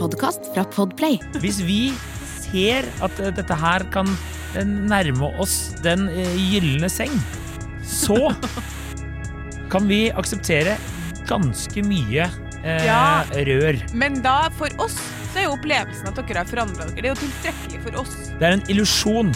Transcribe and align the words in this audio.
podkast 0.00 0.48
fra 0.54 0.64
Podplay. 0.72 1.18
Hvis 1.42 1.60
vi 1.66 1.80
ser 2.40 2.88
at 3.04 3.20
eh, 3.20 3.32
dette 3.36 3.56
her 3.60 3.84
kan 3.94 4.08
eh, 4.56 4.64
nærme 4.64 5.28
oss 5.42 5.74
den 5.84 6.06
eh, 6.12 6.32
gylne 6.50 6.88
seng, 6.92 7.12
så 7.84 8.30
kan 9.72 9.88
vi 9.90 10.06
akseptere 10.10 10.78
ganske 11.30 11.84
mye 11.86 12.26
eh, 12.64 12.84
Ja. 12.88 13.22
rør. 13.36 13.78
Men 13.94 14.22
da, 14.24 14.38
for 14.58 14.72
oss, 14.82 14.96
så 15.30 15.44
er 15.44 15.48
jo 15.50 15.56
opplevelsen 15.58 16.10
at 16.10 16.18
dere 16.24 16.42
har 16.42 16.50
forandra 16.50 16.88
dere. 16.88 16.96
Det 16.96 17.10
er 17.10 17.12
jo 17.14 17.20
tilstrekkelig 17.26 17.84
for 17.86 18.00
oss. 18.04 18.16
Det 18.40 18.48
er 18.48 18.58
en 18.58 18.66
illusjon. 18.72 19.34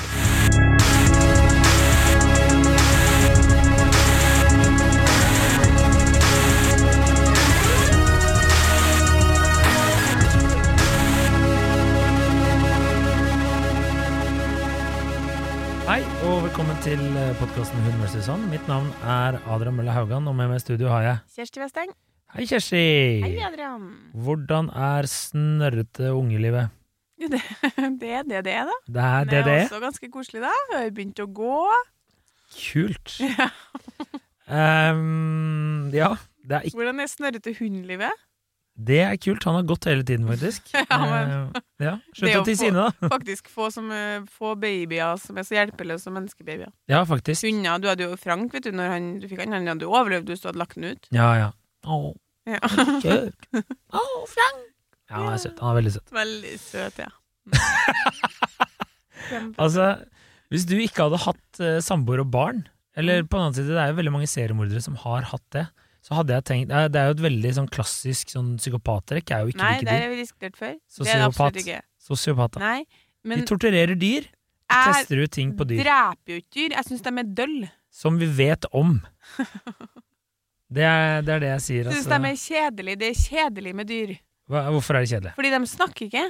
Velkommen 16.74 17.14
til 17.14 17.38
podkasten 17.38 17.82
Hun 17.84 18.00
versus 18.02 18.26
Han. 18.26 18.44
Mitt 18.50 18.64
navn 18.66 18.88
er 19.06 19.36
Adrian 19.46 19.76
Mølle 19.76 19.92
Haugan, 19.94 20.26
og 20.26 20.34
med 20.34 20.48
meg 20.50 20.58
i 20.58 20.62
studio 20.62 20.88
har 20.90 21.02
jeg 21.04 21.18
Kjersti 21.36 21.60
Westeng. 21.62 21.90
Hei, 22.34 22.46
Kjersti! 22.50 22.80
Hei, 23.22 23.34
Adrian. 23.46 23.84
Hvordan 24.10 24.70
er 24.72 25.06
snørrete 25.06 26.10
ungelivet? 26.16 26.72
Jo, 27.20 27.28
det, 27.34 27.42
det 28.00 28.10
er 28.10 28.26
det 28.26 28.40
det 28.48 28.54
er, 28.56 28.66
da. 28.66 28.78
Det 28.88 29.04
er 29.04 29.28
det 29.30 29.42
det 29.46 29.54
er 29.54 29.66
også 29.68 29.80
ganske 29.84 30.10
koselig, 30.10 30.42
da. 30.42 30.50
Har 30.72 30.90
begynt 30.96 31.22
å 31.22 31.28
gå. 31.30 31.60
Kult. 32.56 33.18
Ehm, 34.44 35.88
ja, 35.94 36.10
det 36.44 36.58
er, 36.58 36.66
ikke, 36.66 36.76
Hvordan 36.76 36.98
er 37.00 37.08
snørrete 37.08 37.54
hundlivet? 37.56 38.24
Det 38.76 38.96
er 39.04 39.14
kult. 39.22 39.44
Han 39.46 39.54
har 39.54 39.62
gått 39.68 39.84
hele 39.86 40.02
tiden, 40.02 40.26
faktisk. 40.26 40.72
Ja, 40.90 40.98
men- 40.98 41.52
Eh, 41.54 41.86
ja. 41.86 41.92
Slutt 42.14 42.36
å 42.40 42.44
tisse 42.46 42.66
inne, 42.70 42.88
da. 43.00 43.08
Faktisk 43.10 43.48
få, 43.50 43.68
som, 43.72 43.90
eh, 43.92 44.20
få 44.30 44.54
babyer 44.58 45.16
som 45.20 45.36
er 45.38 45.42
så 45.46 45.54
hjelpeløse 45.58 46.02
som 46.06 46.14
menneskebabyer. 46.16 46.70
Ja, 46.90 47.02
faktisk. 47.04 47.44
Hunder, 47.46 47.78
du 47.82 47.88
hadde 47.90 48.06
jo 48.08 48.16
Frank, 48.16 48.52
vet 48.54 48.62
du, 48.64 48.70
når 48.72 48.88
han, 48.94 49.08
du 49.20 49.26
fikk 49.30 49.40
han, 49.44 49.52
han 49.52 49.66
hadde 49.70 49.82
jo 49.86 49.92
overlevd 49.94 50.26
hvis 50.30 50.40
du 50.42 50.48
hadde 50.48 50.58
lagt 50.62 50.74
den 50.78 50.84
ut. 50.94 51.08
Ja, 51.14 51.30
ja. 51.38 51.50
Å, 51.86 52.14
Ja. 52.46 52.58
kjørt. 53.02 53.46
Å, 53.94 54.02
Frank. 54.30 54.62
Ja, 55.10 55.16
han 55.20 55.32
er 55.34 55.38
søt. 55.42 55.58
Han 55.60 55.74
er 55.74 55.80
veldig 55.82 55.92
søt. 55.98 56.10
Veldig 56.14 56.56
søt, 56.62 56.98
ja. 57.04 57.10
Altså, 59.58 59.86
hvis 60.52 60.66
du 60.68 60.74
ikke 60.78 61.06
hadde 61.08 61.20
hatt 61.24 61.60
uh, 61.62 61.78
samboer 61.84 62.22
og 62.24 62.30
barn, 62.34 62.64
eller 62.96 63.22
Mm. 63.24 63.28
på 63.28 63.36
den 63.38 63.44
annen 63.46 63.56
side, 63.56 63.72
det 63.74 63.80
er 63.82 63.90
jo 63.92 63.98
veldig 64.00 64.12
mange 64.14 64.28
seriemordere 64.30 64.82
som 64.84 64.98
har 65.02 65.26
hatt 65.30 65.44
det, 65.56 65.64
så 66.04 66.18
hadde 66.18 66.34
jeg 66.36 66.44
tenkt 66.44 66.68
Det 66.92 67.00
er 67.00 67.06
jo 67.08 67.14
et 67.16 67.22
veldig 67.24 67.52
sånn 67.56 67.68
klassisk 67.72 68.28
sånn 68.34 68.54
psykopattrekk, 68.60 69.30
er 69.32 69.44
jo 69.46 69.54
ikke 69.54 69.62
Nei, 69.62 69.70
like 69.78 69.84
det 69.88 69.94
dyr. 69.94 70.02
har 70.04 70.10
vi 70.12 70.18
diskutert 70.20 70.58
før. 70.60 70.74
Det 70.76 71.08
er 71.08 71.22
Sosiopat. 71.24 71.60
Sosiopater. 72.04 72.60
Nei, 72.60 72.80
men 73.24 73.40
De 73.40 73.46
torturerer 73.48 73.96
dyr, 73.96 74.26
jeg 74.28 74.92
tester 74.92 75.22
ut 75.24 75.32
ting 75.32 75.54
på 75.56 75.64
dyr. 75.70 75.80
dreper 75.84 76.34
jo 76.34 76.42
ikke 76.42 76.54
dyr. 76.58 76.76
Jeg 76.76 76.84
syns 76.90 77.02
de 77.06 77.14
er 77.22 77.32
dølle. 77.40 77.70
Som 77.94 78.18
vi 78.20 78.26
vet 78.26 78.66
om. 78.74 78.98
Det 80.74 80.82
er 80.82 81.22
det, 81.22 81.34
er 81.36 81.42
det 81.44 81.50
jeg 81.52 81.62
sier. 81.62 81.84
Jeg 81.88 81.92
syns 82.00 82.06
Altså. 82.08 82.20
de 82.22 82.30
er 82.30 82.38
kjedelige. 82.40 82.98
Det 82.98 83.08
er 83.12 83.18
kjedelig 83.20 83.74
med 83.78 83.86
dyr. 83.90 84.14
Hva, 84.50 84.62
hvorfor 84.74 84.96
er 84.98 85.04
det 85.04 85.10
kjedelig? 85.12 85.32
Fordi 85.36 85.50
de 85.54 85.60
snakker 85.70 86.08
ikke. 86.08 86.24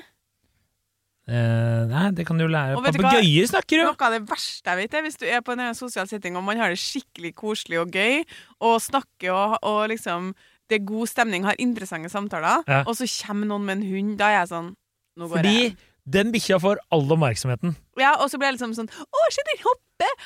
Eh, 1.25 1.85
nei, 1.89 2.11
det 2.13 2.27
kan 2.29 2.37
du 2.37 2.45
lære. 2.51 2.77
Papegøyer 2.85 3.47
snakker 3.49 3.81
jo! 3.81 3.85
Noe 3.89 4.09
av 4.09 4.13
det 4.13 4.23
verste 4.29 4.69
jeg 4.75 4.83
vet, 4.83 4.97
er 4.99 5.05
hvis 5.07 5.17
du 5.17 5.25
er 5.25 5.41
på 5.47 5.55
en 5.57 5.63
sosial 5.79 6.09
setting 6.11 6.37
og 6.37 6.45
man 6.45 6.61
har 6.61 6.69
det 6.75 6.81
skikkelig 6.83 7.31
koselig 7.39 7.81
og 7.81 7.95
gøy, 7.97 8.21
og 8.61 8.77
snakker 8.85 9.33
og, 9.33 9.57
og 9.65 9.89
liksom 9.95 10.35
Det 10.69 10.79
er 10.81 10.85
god 10.89 11.09
stemning, 11.09 11.45
har 11.45 11.57
interessante 11.61 12.09
samtaler, 12.13 12.63
Ja. 12.69 12.83
og 12.89 12.95
så 12.97 13.05
kommer 13.27 13.47
noen 13.47 13.65
med 13.69 13.79
en 13.83 13.89
hund. 13.89 14.15
Da 14.21 14.31
er 14.33 14.39
jeg 14.43 14.49
sånn 14.53 14.71
Nå 15.17 15.29
går 15.29 15.37
Fordi 15.41 15.59
jeg. 15.63 15.75
den 16.11 16.33
bikkja 16.33 16.57
får 16.61 16.81
all 16.91 17.05
oppmerksomheten. 17.15 17.77
Ja, 18.01 18.15
og 18.21 18.29
så 18.33 18.37
blir 18.41 18.49
jeg 18.51 18.57
liksom 18.59 18.73
sånn 18.77 18.89
Å, 18.91 19.25
se, 19.31 19.45
den 19.49 19.61
hopper! 19.65 19.81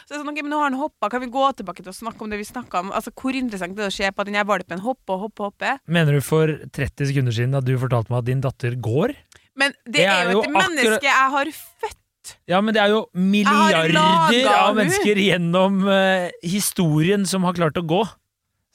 Så 0.06 0.14
jeg 0.14 0.16
er 0.16 0.22
sånn, 0.24 0.30
ok, 0.32 0.38
men 0.42 0.50
nå 0.54 0.58
har 0.62 0.70
den 0.72 0.78
hoppa, 0.80 1.10
kan 1.12 1.20
vi 1.20 1.26
gå 1.30 1.42
tilbake 1.58 1.82
til 1.84 1.90
å 1.92 1.94
snakke 1.94 2.22
om 2.24 2.30
det 2.32 2.38
vi 2.40 2.46
snakka 2.46 2.80
om? 2.80 2.90
Altså, 2.96 3.12
Hvor 3.14 3.36
interessant 3.36 3.76
det 3.76 3.84
er 3.84 3.90
å 3.92 3.94
se 3.98 4.08
på 4.10 4.22
at 4.24 4.26
den 4.30 4.38
her 4.38 4.46
valpen 4.48 4.80
hopper 4.82 5.14
og 5.18 5.20
hopper 5.26 5.44
og 5.44 5.52
hopper? 5.52 5.78
Mener 5.86 6.16
du 6.16 6.20
for 6.24 6.46
30 6.72 7.10
sekunder 7.12 7.34
siden 7.36 7.54
at 7.58 7.66
du 7.68 7.74
fortalte 7.78 8.10
meg 8.10 8.22
at 8.22 8.30
din 8.30 8.40
datter 8.42 8.74
går? 8.80 9.12
Men 9.58 9.74
det, 9.84 9.92
Det 9.98 10.04
er 10.06 10.28
er 10.28 10.32
jo 10.32 10.42
et 10.44 10.52
menneske 10.54 11.08
jeg 11.08 11.32
har 11.34 11.50
født. 11.56 12.34
Ja, 12.50 12.60
men 12.60 12.74
det 12.76 12.82
er 12.82 12.92
jo 12.92 13.02
milliarder 13.16 14.48
av 14.52 14.76
mennesker 14.76 15.16
gjennom 15.22 15.80
uh, 15.88 16.28
historien 16.44 17.24
som 17.28 17.46
har 17.48 17.56
klart 17.56 17.78
å 17.80 17.84
gå. 17.88 18.02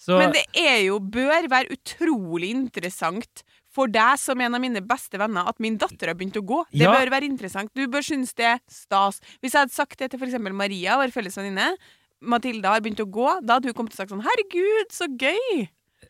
Så 0.03 0.17
Men 0.19 0.33
det 0.35 0.43
er 0.59 0.81
jo, 0.89 0.97
bør 0.99 1.45
være 1.51 1.71
utrolig 1.77 2.49
interessant 2.51 3.43
for 3.73 3.89
deg 3.89 4.19
som 4.21 4.41
en 4.43 4.57
av 4.57 4.61
mine 4.61 4.81
beste 4.85 5.17
venner 5.21 5.47
at 5.49 5.61
min 5.63 5.77
datter 5.81 6.11
har 6.11 6.17
begynt 6.19 6.37
å 6.37 6.43
gå. 6.45 6.59
Det 6.73 6.83
Ja. 6.85 6.91
bør 6.93 7.09
være 7.13 7.29
interessant. 7.29 7.71
Du 7.73 7.85
bør 7.87 8.03
synes 8.05 8.33
det 8.35 8.45
er 8.45 8.59
stas. 8.69 9.21
Hvis 9.41 9.53
jeg 9.55 9.61
hadde 9.63 9.73
sagt 9.73 9.97
det 9.99 10.11
til 10.11 10.19
eksempel 10.19 10.53
Maria, 10.53 10.97
vår 10.99 11.13
felles 11.15 11.37
venninne, 11.39 11.77
Matilda 12.21 12.73
har 12.75 12.81
begynt 12.83 12.99
å 13.03 13.09
gå, 13.09 13.29
da 13.45 13.55
hadde 13.57 13.71
hun 13.71 13.73
kommet 13.77 13.93
til 13.93 13.99
å 13.99 14.03
sagt 14.03 14.13
sånn 14.13 14.23
Herregud, 14.27 14.91
så 14.91 15.07
gøy! 15.07 15.69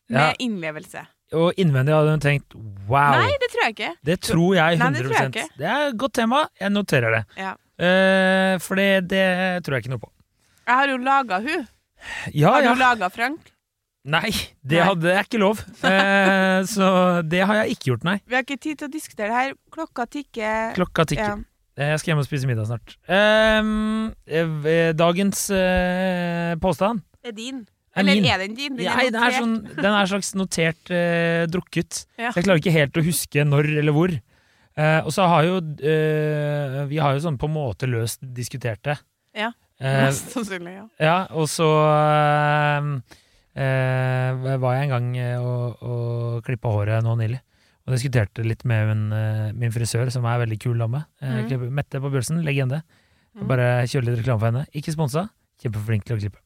Med 0.09 0.19
Ja. 0.19 0.33
innlevelse. 0.39 1.05
Og 1.33 1.53
innvendig 1.57 1.93
hadde 1.95 2.11
hun 2.15 2.21
tenkt 2.23 2.53
wow. 2.87 3.15
Nei, 3.17 3.31
det 3.41 3.49
tror 3.53 3.63
jeg 3.65 3.75
ikke. 3.77 3.91
det 4.09 4.17
tror 4.21 4.55
jeg 4.57 4.77
100 4.79 4.83
Nei, 4.83 4.91
det 4.99 5.05
tror 5.07 5.17
jeg 5.19 5.31
ikke. 5.33 5.47
Det 5.61 5.69
er 5.75 5.87
et 5.87 5.97
godt 6.03 6.13
tema. 6.19 6.41
Jeg 6.61 6.73
noterer 6.75 7.15
det. 7.17 7.23
Ja. 7.39 7.53
Eh, 7.83 8.57
for 8.61 8.77
det, 8.79 8.89
det 9.09 9.23
tror 9.65 9.77
jeg 9.77 9.85
ikke 9.85 9.93
noe 9.95 10.03
på. 10.03 10.11
Jeg 10.67 10.75
har 10.79 10.91
jo 10.93 10.97
laga 11.03 11.39
hun. 11.43 11.65
Ja, 12.35 12.51
Har 12.57 12.61
ja. 12.67 12.73
du 12.75 12.79
laga 12.83 13.09
Frank? 13.11 13.49
Nei, 14.03 14.29
det 14.67 14.81
Nei. 14.81 14.85
hadde 14.89 15.13
jeg 15.15 15.25
ikke 15.29 15.39
lov. 15.41 15.61
Eh, 15.93 16.59
så 16.69 16.87
det 17.23 17.41
har 17.47 17.61
jeg 17.63 17.75
ikke 17.77 17.89
gjort, 17.93 18.03
nei. 18.07 18.17
Vi 18.27 18.35
har 18.35 18.43
ikke 18.45 18.59
tid 18.61 18.77
til 18.81 18.89
å 18.89 18.91
diskutere 18.93 19.31
det 19.31 19.37
her. 19.39 19.53
Klokka 19.73 20.05
tikker. 20.11 20.73
Klokka 20.77 21.05
tikker. 21.09 21.31
Ja. 21.39 21.49
Eh, 21.79 21.89
Jeg 21.95 21.99
skal 22.03 22.11
hjem 22.13 22.21
og 22.21 22.27
spise 22.27 22.49
middag 22.49 22.67
snart. 22.69 22.97
Ehm, 23.09 24.11
eh, 24.27 24.91
dagens 24.93 25.47
eh, 25.55 26.53
påstand 26.61 27.01
er 27.23 27.31
din. 27.33 27.63
Er 27.95 28.01
Eller 28.01 28.15
min. 28.17 28.25
er 28.25 28.37
den 28.41 28.55
din? 28.57 28.75
Den 28.77 28.85
Nei, 28.89 29.05
er 29.07 29.11
den 29.13 29.23
er, 29.23 29.35
sånn, 29.37 29.55
den 29.77 29.85
er 29.93 30.05
slags 30.09 30.33
notert 30.35 30.89
eh, 30.91 31.45
drukket. 31.51 32.05
Ja. 32.17 32.31
Så 32.33 32.39
jeg 32.41 32.47
klarer 32.47 32.61
ikke 32.63 32.73
helt 32.73 32.97
å 32.97 33.03
huske 33.05 33.45
når 33.45 33.69
eller 33.79 33.93
hvor. 33.95 34.13
Eh, 34.73 34.99
og 35.05 35.11
så 35.13 35.27
har 35.29 35.43
jo 35.45 35.59
eh, 35.85 36.79
Vi 36.89 36.97
har 36.97 37.13
jo 37.13 37.21
sånn 37.21 37.37
på 37.37 37.45
en 37.45 37.53
måte 37.53 37.85
løst 37.89 38.23
diskutert 38.33 38.81
det. 38.87 38.95
Ja. 39.37 39.51
Eh, 39.77 39.99
Mest 40.07 40.31
sannsynlig, 40.33 40.73
ja. 40.73 40.85
ja, 41.01 41.17
og 41.37 41.45
så 41.51 41.67
eh, 41.67 42.87
eh, 43.61 44.57
var 44.61 44.77
jeg 44.77 44.87
en 44.87 44.93
gang 44.93 45.09
og, 45.43 45.81
og 45.83 46.43
klippa 46.47 46.71
håret 46.73 47.05
nå 47.05 47.15
nylig. 47.19 47.41
Og 47.83 47.91
diskuterte 47.97 48.45
litt 48.47 48.61
med 48.63 48.87
min, 48.87 49.01
min 49.59 49.73
frisør, 49.75 50.07
som 50.13 50.23
er 50.29 50.39
veldig 50.45 50.55
kul 50.63 50.77
dame. 50.79 51.01
Mhm. 51.19 51.65
Mette 51.75 51.99
på 51.99 52.11
Bjølsen, 52.13 52.39
legende. 52.45 52.79
Mhm. 53.35 53.47
Bare 53.49 53.65
kjøre 53.91 54.07
litt 54.07 54.21
reklame 54.21 54.39
for 54.39 54.49
henne. 54.53 54.65
Ikke 54.71 54.93
sponsa. 54.95 55.25
Kjempeflink 55.59 56.05
til 56.07 56.15
å 56.15 56.21
klippe. 56.21 56.39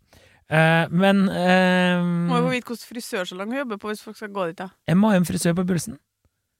Eh, 0.49 0.87
men 0.89 1.25
uh, 1.27 2.03
Må 2.29 2.37
jo 2.39 2.45
få 2.47 2.51
vite 2.53 2.69
hvilken 2.71 2.87
frisørsalong 2.93 3.49
hun 3.51 3.57
jobber 3.65 3.79
på 3.81 3.89
hvis 3.91 4.03
folk 4.05 4.15
skal 4.19 4.29
gå 4.31 4.45
dit. 4.51 4.57
da 4.61 4.69
M&M 4.87 5.25
frisør 5.27 5.55
på 5.57 5.65
Bjølsen. 5.67 5.97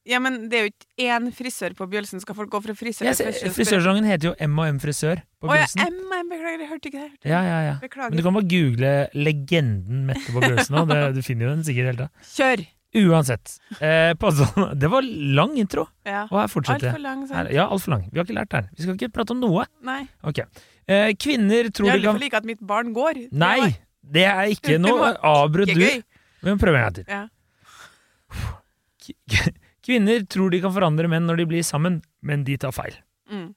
Ja, 0.08 0.20
men 0.24 0.48
det 0.48 0.56
er 0.56 0.62
jo 0.66 0.72
ikke 0.72 1.08
én 1.12 1.26
frisør 1.36 1.74
på 1.76 1.88
Bjølsen. 1.92 2.22
Skal 2.24 2.36
folk 2.38 2.50
gå 2.52 2.62
fra 2.64 2.72
frisør 2.80 3.10
Jeg 3.10 3.18
til 3.20 3.28
frisør? 3.28 3.52
Frisørsalongen 3.58 4.06
heter 4.08 4.30
jo 4.30 4.36
M&M 4.48 4.78
frisør 4.80 5.20
på 5.44 5.50
Å 5.52 5.56
ja, 5.58 5.66
Bjølsen. 5.66 5.84
M, 5.84 6.14
M, 6.16 6.30
beklager, 6.32 6.64
jeg 6.64 6.70
hørte 6.72 6.92
ikke 6.92 7.02
det. 7.04 7.32
Ja, 7.32 7.42
ja, 7.44 7.58
ja. 7.66 7.74
Men 8.08 8.16
du 8.16 8.24
kan 8.24 8.38
bare 8.38 8.48
google 8.48 8.94
legenden 9.20 10.06
Mette 10.08 10.32
på 10.32 10.40
Bjølsen 10.44 10.76
nå. 10.80 10.86
Det- 10.88 11.14
Du 11.18 11.22
finner 11.28 11.50
jo 11.50 11.56
den 11.58 11.64
sikkert 11.68 11.92
hele 11.92 11.98
tida. 12.08 12.10
Kjør! 12.36 12.66
Uansett. 12.98 13.58
Eh, 13.84 14.14
påstand- 14.16 14.80
det 14.80 14.88
var 14.90 15.04
lang 15.04 15.58
intro. 15.60 15.88
Ja. 16.08 16.24
Og 16.32 16.40
her 16.40 16.48
fortsetter 16.48 16.88
Altfor 16.94 17.04
lang, 17.04 17.28
lang, 17.28 17.36
Her- 17.36 17.52
Ja, 17.54 17.68
altfor 17.68 17.92
lang. 17.98 18.08
Vi 18.12 18.18
har 18.20 18.26
ikke 18.26 18.38
lært 18.40 18.52
her. 18.56 18.70
Vi 18.78 18.84
skal 18.84 18.96
ikke 18.96 19.12
prate 19.14 19.32
om 19.36 19.40
noe. 19.44 19.66
Nei. 19.84 20.08
Ok. 20.24 20.40
Eh, 20.88 21.12
kvinner 21.20 21.68
tror 21.76 21.92
de 21.92 22.00
kan 22.00 22.06
kan 22.14 22.20
vil 22.20 22.28
ikke 22.30 22.40
at 22.40 22.48
mitt 22.48 22.64
barn 22.64 22.94
går. 22.96 23.28
Nei! 23.36 23.76
Det 24.08 24.24
er 24.24 24.54
ikke 24.54 24.78
noe. 24.80 25.12
Avbrøt 25.20 25.74
du. 25.76 25.84
må 26.48 26.56
prøve 26.62 26.80
en 26.80 26.86
gang 26.88 26.96
til. 26.96 27.06
Ja. 27.12 27.28
Kvinner 29.88 30.24
tror 30.28 30.52
de 30.52 30.62
kan 30.64 30.74
forandre 30.76 31.10
menn 31.12 31.28
når 31.28 31.42
de 31.42 31.46
blir 31.52 31.64
sammen, 31.66 32.00
men 32.24 32.44
de 32.48 32.56
tar 32.60 32.72
feil. 32.76 32.96
Mm. 33.32 33.50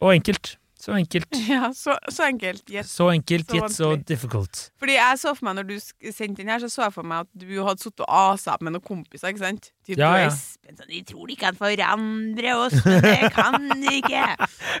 Og 0.00 0.14
enkelt. 0.14 0.56
Så 0.78 0.94
enkelt. 0.94 1.26
ja, 1.50 1.72
så, 1.74 1.96
så 2.08 2.28
enkelt. 2.28 2.62
yet 2.70 2.86
Så 2.86 3.08
enkelt, 3.10 3.50
yet 3.54 3.72
so 3.74 3.96
difficult. 3.96 4.68
Fordi 4.78 4.94
jeg 4.94 5.18
så 5.18 5.32
for 5.34 5.48
meg, 5.48 5.56
når 5.58 5.66
du 5.72 6.12
sendte 6.14 6.44
inn 6.44 6.52
her, 6.52 6.62
så 6.62 6.70
så 6.70 6.84
jeg 6.86 6.94
for 6.94 7.08
meg 7.10 7.26
at 7.26 7.42
du 7.42 7.50
hadde 7.66 7.82
sittet 7.82 8.04
og 8.06 8.12
asa 8.14 8.54
opp 8.54 8.62
med 8.62 8.76
noen 8.76 8.84
kompiser, 8.86 9.32
ikke 9.32 9.42
sant? 9.42 9.72
Typ 9.88 9.98
Ja, 9.98 10.12
ja. 10.22 10.30
Sånn, 10.30 10.78
'Vi 10.86 11.02
tror 11.08 11.26
de 11.26 11.36
kan 11.40 11.58
forandre 11.58 12.54
oss, 12.62 12.78
men 12.84 13.02
det 13.02 13.32
kan 13.34 13.58
de 13.72 13.96
ikke. 14.00 14.24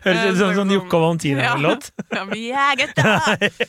Høres 0.06 0.22
ut 0.22 0.38
som 0.38 0.52
en 0.52 0.58
sånn 0.62 0.74
Jokke 0.76 1.00
og 1.00 1.04
Valentina-låt. 1.08 1.90
Ja, 2.18 2.24
vi 2.30 2.46
er 2.54 2.78
gutta! 2.78 3.18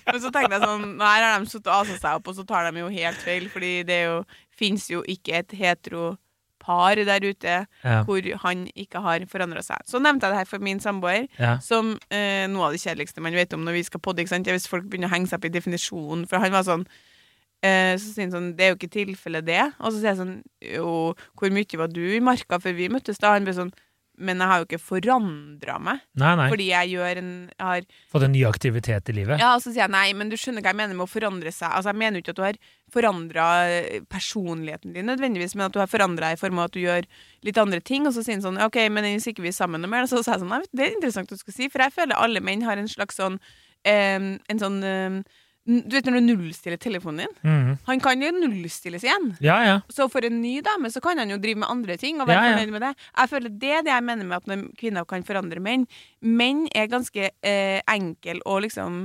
Men 0.06 0.22
så 0.22 0.30
tenkte 0.32 0.58
jeg 0.58 0.64
sånn 0.64 0.88
her 1.02 1.26
har 1.26 1.42
de 1.42 1.50
sittet 1.50 1.68
og 1.68 1.82
asa 1.82 1.98
seg 1.98 2.22
opp, 2.22 2.30
og 2.30 2.38
så 2.38 2.46
tar 2.48 2.70
de 2.70 2.86
jo 2.86 2.94
helt 2.94 3.26
feil, 3.26 3.50
fordi 3.52 3.74
det 3.90 4.04
jo, 4.06 4.24
fins 4.60 4.86
jo 4.92 5.02
ikke 5.08 5.42
et 5.42 5.58
hetero 5.58 6.12
par 6.70 6.96
der 7.10 7.26
ute 7.26 7.58
Ja. 7.84 8.00
hvor 8.06 8.22
han 8.46 8.66
ikke 8.78 9.02
har 9.02 9.26
forandra 9.32 9.66
seg. 9.66 9.82
Så 9.90 10.00
nevnte 10.02 10.30
jeg 10.30 10.36
det 10.38 10.42
her 10.44 10.50
for 10.54 10.60
min 10.70 10.80
samboer, 10.80 11.28
Ja. 11.40 11.58
som 11.66 11.96
eh, 12.12 12.46
noe 12.48 12.70
av 12.70 12.78
det 12.78 12.82
kjedeligste 12.86 13.22
man 13.26 13.34
vet 13.38 13.54
om 13.58 13.66
når 13.66 13.80
vi 13.82 13.84
skal 13.90 14.00
podde. 14.06 14.22
ikke 14.24 14.36
sant? 14.38 14.48
Hvis 14.48 14.68
folk 14.70 14.86
begynner 14.90 15.10
å 15.10 15.16
henge 15.18 15.28
seg 15.32 15.40
opp 15.42 15.50
i 15.50 15.56
definisjonen. 15.60 16.28
For 16.30 16.40
han 16.40 16.52
var 16.56 16.64
sånn 16.70 16.86
Eh, 17.62 17.98
så 18.00 18.14
sier 18.14 18.24
han 18.24 18.32
sånn 18.32 18.54
Det 18.56 18.64
er 18.64 18.70
jo 18.72 18.76
ikke 18.78 18.88
tilfellet, 18.94 19.44
det. 19.44 19.60
Og 19.84 19.92
så 19.92 19.98
sier 20.00 20.14
jeg 20.14 20.20
sånn 20.22 20.38
Jo, 20.64 21.14
hvor 21.36 21.52
mye 21.52 21.78
var 21.82 21.90
du 21.92 22.00
i 22.16 22.22
marka 22.24 22.56
før 22.64 22.72
vi 22.78 22.88
møttes 22.88 23.20
da? 23.20 23.34
Han 23.36 23.44
ble 23.44 23.52
sånn 23.58 23.74
Men 24.20 24.42
jeg 24.44 24.52
har 24.52 24.62
jo 24.62 24.66
ikke 24.68 24.82
forandra 24.84 25.78
meg. 25.80 26.02
Nei, 26.20 26.34
nei. 26.36 26.48
Fordi 26.52 26.66
jeg 26.70 26.92
gjør 26.92 27.22
en 27.22 27.32
jeg 27.48 27.66
har, 27.70 27.86
Fått 28.12 28.26
en 28.28 28.34
ny 28.36 28.44
aktivitet 28.48 29.12
i 29.12 29.16
livet. 29.16 29.40
Ja, 29.40 29.54
og 29.56 29.64
så 29.64 29.72
sier 29.72 29.86
jeg 29.86 29.94
nei, 29.96 30.06
men 30.20 30.32
du 30.32 30.36
skjønner 30.40 30.66
hva 30.66 30.74
jeg 30.74 30.80
mener 30.82 30.98
med 30.98 31.06
å 31.06 31.10
forandre 31.12 31.54
seg. 31.56 31.72
Altså, 31.72 31.94
jeg 31.94 32.02
mener 32.02 32.20
jo 32.20 32.26
ikke 32.26 32.36
at 32.36 32.42
du 32.42 32.46
har 32.46 32.60
forandra 32.92 33.48
personligheten 34.12 34.94
din 34.96 35.08
nødvendigvis, 35.10 35.56
men 35.56 35.68
at 35.68 35.76
du 35.76 35.80
har 35.82 35.90
forandra 35.92 36.34
i 36.34 36.40
form 36.42 36.60
av 36.60 36.70
at 36.70 36.76
du 36.76 36.82
gjør 36.84 37.08
litt 37.48 37.62
andre 37.62 37.80
ting. 37.80 38.08
Og 38.10 38.16
så 38.16 38.24
sier 38.26 38.38
han 38.38 38.46
sånn 38.46 38.62
OK, 38.66 38.82
men 38.92 39.08
hvis 39.14 39.30
ikke 39.32 39.46
vi 39.46 39.54
er 39.54 39.58
sammen 39.58 39.84
noe 39.84 39.92
mer, 39.92 40.08
så 40.10 40.24
sa 40.24 40.36
jeg 40.36 40.44
sånn 40.44 40.54
Nei, 40.54 40.64
det 40.76 40.88
er 40.88 40.96
interessant 40.98 41.30
du 41.30 41.38
skal 41.40 41.56
si, 41.56 41.70
for 41.72 41.86
jeg 41.86 41.96
føler 41.96 42.18
alle 42.18 42.42
menn 42.44 42.66
har 42.68 42.82
en 42.82 42.90
slags 42.90 43.20
sånn 43.20 43.38
em, 43.88 44.34
En 44.50 44.62
sånn 44.62 44.82
em, 44.84 45.22
Du 45.70 45.94
vet 45.94 46.08
når 46.10 46.18
du 46.18 46.26
nullstiller 46.32 46.80
telefonen 46.82 47.28
din? 47.28 47.36
Mm. 47.46 47.72
Han 47.86 48.02
kan 48.02 48.24
jo 48.24 48.32
nullstilles 48.34 49.06
igjen. 49.06 49.30
Ja, 49.44 49.60
ja. 49.68 49.78
Så 49.94 50.10
for 50.10 50.26
en 50.26 50.42
ny 50.42 50.56
dame 50.66 50.90
så 50.90 51.02
kan 51.04 51.22
han 51.22 51.30
jo 51.30 51.38
drive 51.42 51.62
med 51.62 51.70
andre 51.70 51.98
ting 52.02 52.18
og 52.22 52.30
være 52.30 52.42
Ja, 52.42 52.56
fornøyd 52.56 52.74
med 52.74 52.86
det. 52.88 52.94
Jeg 53.14 53.34
føler 53.36 53.56
Det 53.62 53.72
er 53.78 53.86
det 53.86 53.94
jeg 53.94 54.08
mener 54.10 54.26
med 54.26 54.38
at 54.42 54.50
når 54.50 54.68
kvinner 54.80 55.06
kan 55.10 55.26
forandre 55.28 55.62
menn. 55.62 55.86
Menn 56.26 56.66
er 56.74 56.90
ganske 56.90 57.30
eh, 57.30 57.82
enkle 57.86 58.40
å 58.50 58.58
liksom 58.66 59.04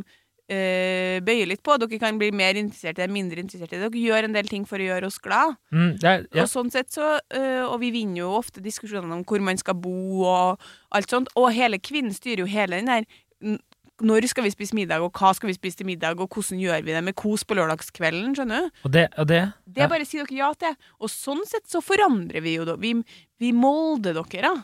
eh, 0.48 1.20
bøye 1.24 1.50
litt 1.50 1.62
på. 1.64 1.76
Dere 1.80 2.00
kan 2.00 2.18
bli 2.20 2.30
mer 2.32 2.56
interessert 2.60 2.98
i 2.98 3.04
det, 3.04 3.10
mindre 3.12 3.44
interessert 3.44 3.72
i 3.72 3.78
det. 3.78 3.90
Dere 3.90 4.06
gjør 4.06 4.28
en 4.28 4.36
del 4.36 4.48
ting 4.48 4.64
for 4.68 4.80
å 4.80 4.88
gjøre 4.88 5.10
oss 5.10 5.20
glad. 5.22 5.58
Mm, 5.74 5.92
er. 6.00 6.26
Og 6.38 6.48
sånn 6.50 6.72
sett 6.72 6.92
så 6.94 7.18
eh, 7.34 7.62
Og 7.64 7.78
vi 7.82 7.92
vinner 7.94 8.22
jo 8.24 8.32
ofte 8.38 8.64
diskusjonene 8.64 9.20
om 9.20 9.28
hvor 9.28 9.44
man 9.44 9.60
skal 9.60 9.76
bo 9.76 10.24
og 10.24 10.66
alt 10.94 11.12
sånt. 11.12 11.32
Og 11.36 11.52
hele 11.52 11.82
kvinnen 11.82 12.14
styrer 12.16 12.44
jo 12.44 12.50
hele 12.50 12.80
den 12.80 12.92
der 12.92 13.60
Når 14.02 14.26
skal 14.26 14.42
vi 14.42 14.50
spise 14.50 14.74
middag, 14.74 15.02
og 15.04 15.14
hva 15.14 15.30
skal 15.36 15.52
vi 15.52 15.54
spise 15.54 15.78
til 15.78 15.86
middag, 15.86 16.18
og 16.18 16.26
hvordan 16.34 16.58
gjør 16.58 16.80
vi 16.82 16.94
det 16.96 17.02
med 17.06 17.14
kos 17.14 17.44
på 17.46 17.54
lørdagskvelden, 17.54 18.32
skjønner 18.34 18.64
du? 18.64 18.80
Og 18.88 18.94
det, 18.96 19.04
og 19.18 19.28
det, 19.30 19.42
Det 19.70 19.84
er 19.84 19.92
bare 19.92 20.06
si 20.08 20.18
dere 20.18 20.34
ja 20.34 20.48
til. 20.58 20.74
Og 20.98 21.12
sånn 21.12 21.44
sett 21.46 21.68
så 21.70 21.78
forandrer 21.84 22.42
vi 22.42 22.56
jo 22.56 22.64
da. 22.66 22.74
Vi, 22.80 22.96
vi 23.38 23.52
molder 23.54 24.18
dere, 24.18 24.50
da. 24.50 24.54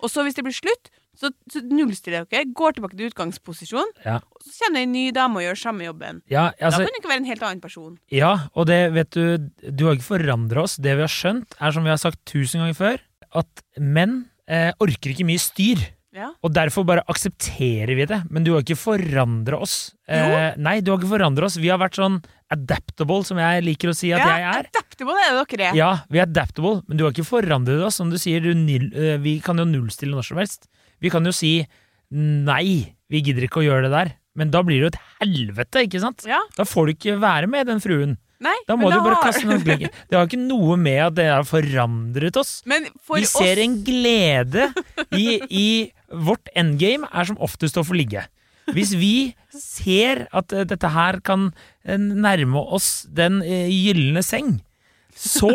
Og 0.00 0.08
så 0.08 0.24
hvis 0.24 0.38
det 0.38 0.46
blir 0.46 0.56
slutt, 0.56 0.88
så, 1.18 1.32
så 1.50 1.60
nullstiller 1.66 2.24
dere, 2.30 2.46
går 2.54 2.76
tilbake 2.76 2.96
til 2.96 3.10
utgangsposisjon, 3.10 3.88
ja. 4.04 4.20
og 4.22 4.44
så 4.46 4.52
kjenner 4.62 4.84
en 4.86 4.92
ny 4.94 5.08
dame 5.16 5.40
og 5.40 5.46
gjør 5.48 5.58
samme 5.64 5.84
jobben. 5.88 6.22
Ja, 6.30 6.48
Da 6.54 6.68
altså, 6.70 6.84
kan 6.86 6.94
du 6.94 7.00
ikke 7.02 7.10
være 7.10 7.22
en 7.24 7.30
helt 7.32 7.42
annen 7.42 7.62
person. 7.64 7.98
ja, 8.14 8.32
og 8.54 8.68
det 8.70 8.78
vet 8.94 9.10
du 9.16 9.50
Du 9.66 9.86
har 9.88 9.98
ikke 9.98 10.12
forandra 10.14 10.62
oss. 10.62 10.78
Det 10.78 10.94
vi 10.94 11.04
har 11.04 11.12
skjønt, 11.12 11.58
er 11.58 11.74
som 11.74 11.84
vi 11.84 11.90
har 11.92 12.00
sagt 12.00 12.22
tusen 12.24 12.62
ganger 12.62 12.78
før, 12.78 13.02
at 13.42 13.64
menn 13.76 14.28
eh, 14.48 14.70
orker 14.80 15.12
ikke 15.12 15.26
mye 15.28 15.42
styr. 15.42 15.82
Ja. 16.18 16.32
Og 16.42 16.50
derfor 16.56 16.84
bare 16.88 17.04
aksepterer 17.10 17.94
vi 17.94 18.06
det. 18.10 18.18
Men 18.34 18.44
du 18.46 18.52
har 18.56 18.64
ikke 18.64 18.76
forandra 18.78 19.60
oss. 19.62 19.76
Eh, 20.10 20.56
nei, 20.58 20.80
du 20.82 20.90
har 20.92 20.98
ikke 21.00 21.12
forandra 21.14 21.46
oss. 21.46 21.58
Vi 21.62 21.70
har 21.70 21.78
vært 21.80 21.98
sånn 22.00 22.18
adaptable, 22.50 23.20
som 23.28 23.38
jeg 23.38 23.62
liker 23.66 23.92
å 23.92 23.96
si 23.96 24.10
at 24.16 24.24
jeg 24.24 24.46
er. 24.50 24.66
Adaptable 24.66 25.16
er 25.22 25.36
det 25.38 25.46
dere 25.54 25.70
er. 25.70 25.78
Ja, 25.78 25.90
vi 26.10 26.18
er 26.22 26.26
adaptable, 26.26 26.80
men 26.88 26.98
du 26.98 27.04
har 27.06 27.14
ikke 27.14 27.28
forandret 27.28 27.84
oss. 27.86 28.00
Som 28.00 28.10
du 28.10 28.18
sier, 28.20 28.42
du, 28.42 28.52
eh, 28.52 29.16
vi 29.22 29.38
kan 29.44 29.60
jo 29.60 29.66
nullstille 29.68 30.16
når 30.16 30.26
som 30.32 30.40
helst. 30.42 30.66
Vi 31.00 31.10
kan 31.12 31.24
jo 31.28 31.34
si 31.34 31.52
nei, 32.10 32.94
vi 33.12 33.20
gidder 33.22 33.46
ikke 33.46 33.60
å 33.62 33.66
gjøre 33.68 33.86
det 33.88 33.92
der. 33.94 34.14
Men 34.38 34.50
da 34.54 34.62
blir 34.62 34.78
det 34.78 34.86
jo 34.86 34.92
et 34.94 35.02
helvete, 35.22 35.82
ikke 35.88 36.00
sant? 36.02 36.24
Ja. 36.28 36.38
Da 36.56 36.64
får 36.68 36.86
du 36.88 36.94
ikke 36.94 37.18
være 37.20 37.48
med 37.50 37.66
den 37.70 37.80
fruen. 37.82 38.16
Nei, 38.40 38.54
Da 38.68 38.76
må 38.78 38.86
du 38.92 39.00
bare 39.02 39.16
har- 39.16 39.32
kaste 39.32 39.48
noen 39.48 39.64
blikk. 39.64 39.88
Det 40.08 40.14
har 40.14 40.28
ikke 40.28 40.38
noe 40.38 40.76
med 40.78 41.00
at 41.08 41.14
det 41.18 41.24
har 41.26 41.42
forandret 41.42 42.36
oss. 42.38 42.62
Men 42.70 42.86
for 43.02 43.18
Vi 43.18 43.26
ser 43.26 43.58
oss 43.58 43.64
en 43.64 43.74
glede 43.82 44.68
i, 45.10 45.40
i 45.50 45.66
Vårt 46.08 46.48
endgame 46.56 47.08
er 47.12 47.28
som 47.28 47.38
oftest 47.44 47.76
å 47.76 47.84
få 47.84 47.96
ligge. 47.98 48.24
Hvis 48.72 48.94
vi 49.00 49.34
ser 49.54 50.26
at 50.36 50.52
eh, 50.52 50.64
dette 50.68 50.88
her 50.92 51.20
kan 51.24 51.50
eh, 51.84 51.96
nærme 52.00 52.60
oss 52.76 53.06
den 53.08 53.40
eh, 53.44 53.68
gylne 53.72 54.20
seng, 54.24 54.58
så 55.16 55.50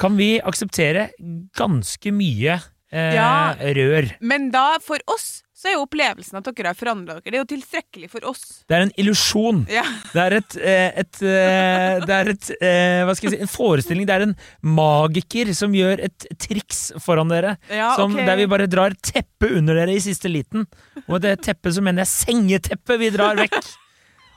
kan 0.00 0.16
vi 0.18 0.36
akseptere 0.42 1.08
ganske 1.56 2.12
mye 2.14 2.58
eh, 2.92 3.14
Ja. 3.16 3.54
rør. 3.60 4.10
Men 4.20 4.50
da, 4.54 4.78
for 4.84 4.98
oss, 5.10 5.43
så 5.64 5.70
er 5.70 5.78
jo 5.78 5.84
opplevelsen 5.86 6.36
at 6.36 6.48
dere 6.50 6.72
har 6.74 6.76
forandra 6.76 7.14
dere. 7.16 7.24
Det 7.24 7.38
er 7.38 7.40
jo 7.40 7.48
tilstrekkelig 7.54 8.08
for 8.12 8.26
oss. 8.28 8.42
Det 8.68 8.76
er 8.76 8.82
en 8.84 8.90
illusjon. 9.00 9.62
Ja. 9.72 9.84
Det 10.12 10.20
er 10.20 10.34
et, 10.36 10.56
et, 10.60 10.98
et, 11.00 11.20
eh, 11.24 11.92
det 12.04 12.18
er 12.18 12.30
et 12.34 12.50
eh, 12.58 13.00
Hva 13.08 13.14
skal 13.16 13.30
jeg 13.30 13.38
si 13.38 13.46
En 13.46 13.48
forestilling. 13.48 14.04
Det 14.04 14.18
er 14.18 14.26
en 14.26 14.34
magiker 14.76 15.54
som 15.56 15.72
gjør 15.72 16.02
et 16.04 16.26
triks 16.36 16.82
foran 17.00 17.32
dere. 17.32 17.54
Ja, 17.72 17.94
som, 17.96 18.12
okay. 18.12 18.28
Der 18.28 18.42
vi 18.42 18.48
bare 18.52 18.68
drar 18.68 18.92
teppet 19.00 19.56
under 19.56 19.80
dere 19.80 19.96
i 19.96 20.04
siste 20.04 20.28
liten. 20.28 20.68
Og 21.06 21.16
det 21.24 21.38
teppet 21.48 21.78
så 21.78 21.86
mener 21.86 22.04
jeg 22.04 22.12
sengeteppet 22.12 23.00
vi 23.00 23.10
drar 23.16 23.40
vekk. 23.40 23.56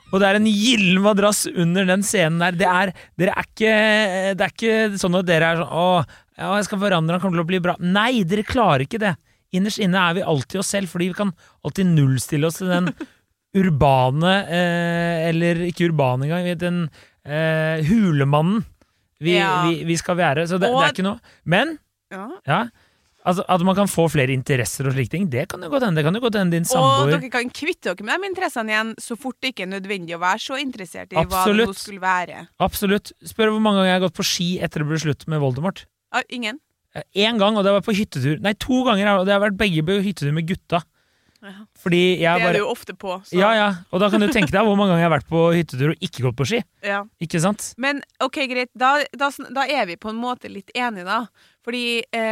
Og 0.08 0.22
det 0.22 0.30
er 0.30 0.38
en 0.38 0.48
gyllen 0.48 1.04
madrass 1.04 1.44
under 1.52 1.84
den 1.92 2.08
scenen 2.08 2.40
der. 2.40 2.56
Det 2.56 2.72
er, 2.72 2.96
dere 3.20 3.36
er 3.36 3.52
ikke, 3.52 3.78
det 4.32 4.46
er 4.46 4.56
ikke 4.56 5.00
sånn 5.04 5.20
at 5.20 5.28
dere 5.28 5.52
er 5.52 5.60
sånn 5.60 5.76
Å, 5.76 5.88
ja, 6.38 6.52
jeg 6.56 6.68
skal 6.70 6.80
forandre, 6.80 7.18
han 7.18 7.20
kommer 7.20 7.42
til 7.42 7.44
å 7.44 7.50
bli 7.52 7.60
bra. 7.68 7.76
Nei, 7.84 8.22
dere 8.24 8.48
klarer 8.48 8.88
ikke 8.88 9.02
det. 9.02 9.18
Innerst 9.56 9.80
inne 9.80 9.96
er 10.10 10.18
vi 10.18 10.22
alltid 10.28 10.60
oss 10.60 10.68
selv, 10.74 10.90
fordi 10.92 11.08
vi 11.08 11.16
kan 11.16 11.30
alltid 11.64 11.86
nullstille 11.94 12.46
oss 12.50 12.58
til 12.60 12.68
den 12.68 12.90
urbane, 13.56 14.32
eh, 14.48 15.28
eller 15.30 15.62
ikke 15.68 15.88
urbane 15.88 16.26
engang, 16.28 16.50
den 16.60 16.82
eh, 17.24 17.80
hulemannen 17.88 18.64
vi, 19.20 19.38
Ja. 19.38 19.64
vi, 19.68 19.84
vi 19.88 19.96
skal 19.96 20.16
være. 20.20 20.44
Så 20.46 20.58
det, 20.60 20.68
det 20.70 20.82
er 20.84 20.92
ikke 20.92 21.06
noe. 21.08 21.18
Men 21.44 21.78
Ja. 22.12 22.28
ja, 22.46 22.58
altså 23.26 23.42
At 23.48 23.60
man 23.66 23.74
kan 23.76 23.86
få 23.90 24.06
flere 24.08 24.32
interesser 24.32 24.86
og 24.88 24.94
slike 24.94 25.10
ting, 25.10 25.26
det 25.28 25.48
kan 25.48 25.60
jo 25.60 25.68
godt 25.68 25.84
hende. 25.84 25.96
Det 26.00 26.04
kan 26.06 26.14
jo 26.14 26.20
godt 26.20 26.38
hende 26.38 26.52
din 26.56 26.64
samboer 26.64 27.08
Og 27.08 27.10
dere 27.20 27.28
kan 27.32 27.50
kvitte 27.50 27.90
dere 27.92 28.04
med 28.06 28.20
de 28.22 28.30
interessene 28.30 28.72
igjen 28.72 28.94
så 29.00 29.16
fort 29.18 29.36
det 29.42 29.52
ikke 29.54 29.66
er 29.66 29.72
nødvendig 29.74 30.14
å 30.16 30.20
være 30.22 30.38
så 30.44 30.56
interessert 30.60 31.12
i 31.12 31.16
hva 31.24 31.44
det 31.48 31.66
skulle 31.76 32.00
være. 32.00 32.46
Absolutt. 32.60 33.12
Spør 33.24 33.50
hvor 33.52 33.60
mange 33.60 33.80
ganger 33.82 33.90
jeg 33.92 34.00
har 34.00 34.06
gått 34.08 34.16
på 34.20 34.24
ski 34.28 34.48
etter 34.62 34.84
det 34.84 34.88
ble 34.92 35.00
slutt 35.02 35.26
med 35.28 35.40
Voldemort. 35.40 35.84
Ah, 36.12 36.22
ingen? 36.30 36.60
Én 37.14 37.38
gang, 37.40 37.56
og 37.56 37.64
det 37.66 37.74
var 37.74 37.84
på 37.84 37.94
hyttetur. 37.94 38.38
Nei, 38.42 38.54
to 38.58 38.84
ganger, 38.86 39.18
og 39.18 39.26
det 39.28 39.34
har 39.34 39.42
vært 39.44 39.58
begge 39.60 39.84
på 39.86 39.98
hyttetur 40.04 40.32
med 40.34 40.48
gutta. 40.48 40.82
Ja. 41.38 41.52
Fordi 41.78 42.18
Det 42.18 42.26
er 42.26 42.40
bare 42.42 42.56
du 42.56 42.64
jo 42.64 42.70
ofte 42.72 42.94
på. 42.98 43.12
Så. 43.24 43.36
Ja, 43.38 43.52
ja. 43.54 43.68
Og 43.94 44.00
da 44.02 44.08
kan 44.10 44.22
du 44.22 44.26
tenke 44.26 44.50
deg 44.50 44.64
hvor 44.66 44.74
mange 44.74 44.90
ganger 44.90 45.04
jeg 45.04 45.10
har 45.10 45.14
vært 45.14 45.28
på 45.30 45.42
hyttetur 45.54 45.92
og 45.92 46.02
ikke 46.02 46.24
gått 46.24 46.38
på 46.40 46.46
ski. 46.50 46.62
Ja. 46.82 47.04
Ikke 47.22 47.40
sant? 47.42 47.68
Men 47.78 48.02
ok, 48.24 48.40
greit, 48.50 48.72
da, 48.74 48.96
da, 49.14 49.30
da 49.54 49.66
er 49.70 49.86
vi 49.90 49.98
på 50.00 50.10
en 50.10 50.18
måte 50.18 50.50
litt 50.50 50.72
enige, 50.74 51.06
da. 51.06 51.20
Fordi, 51.68 51.84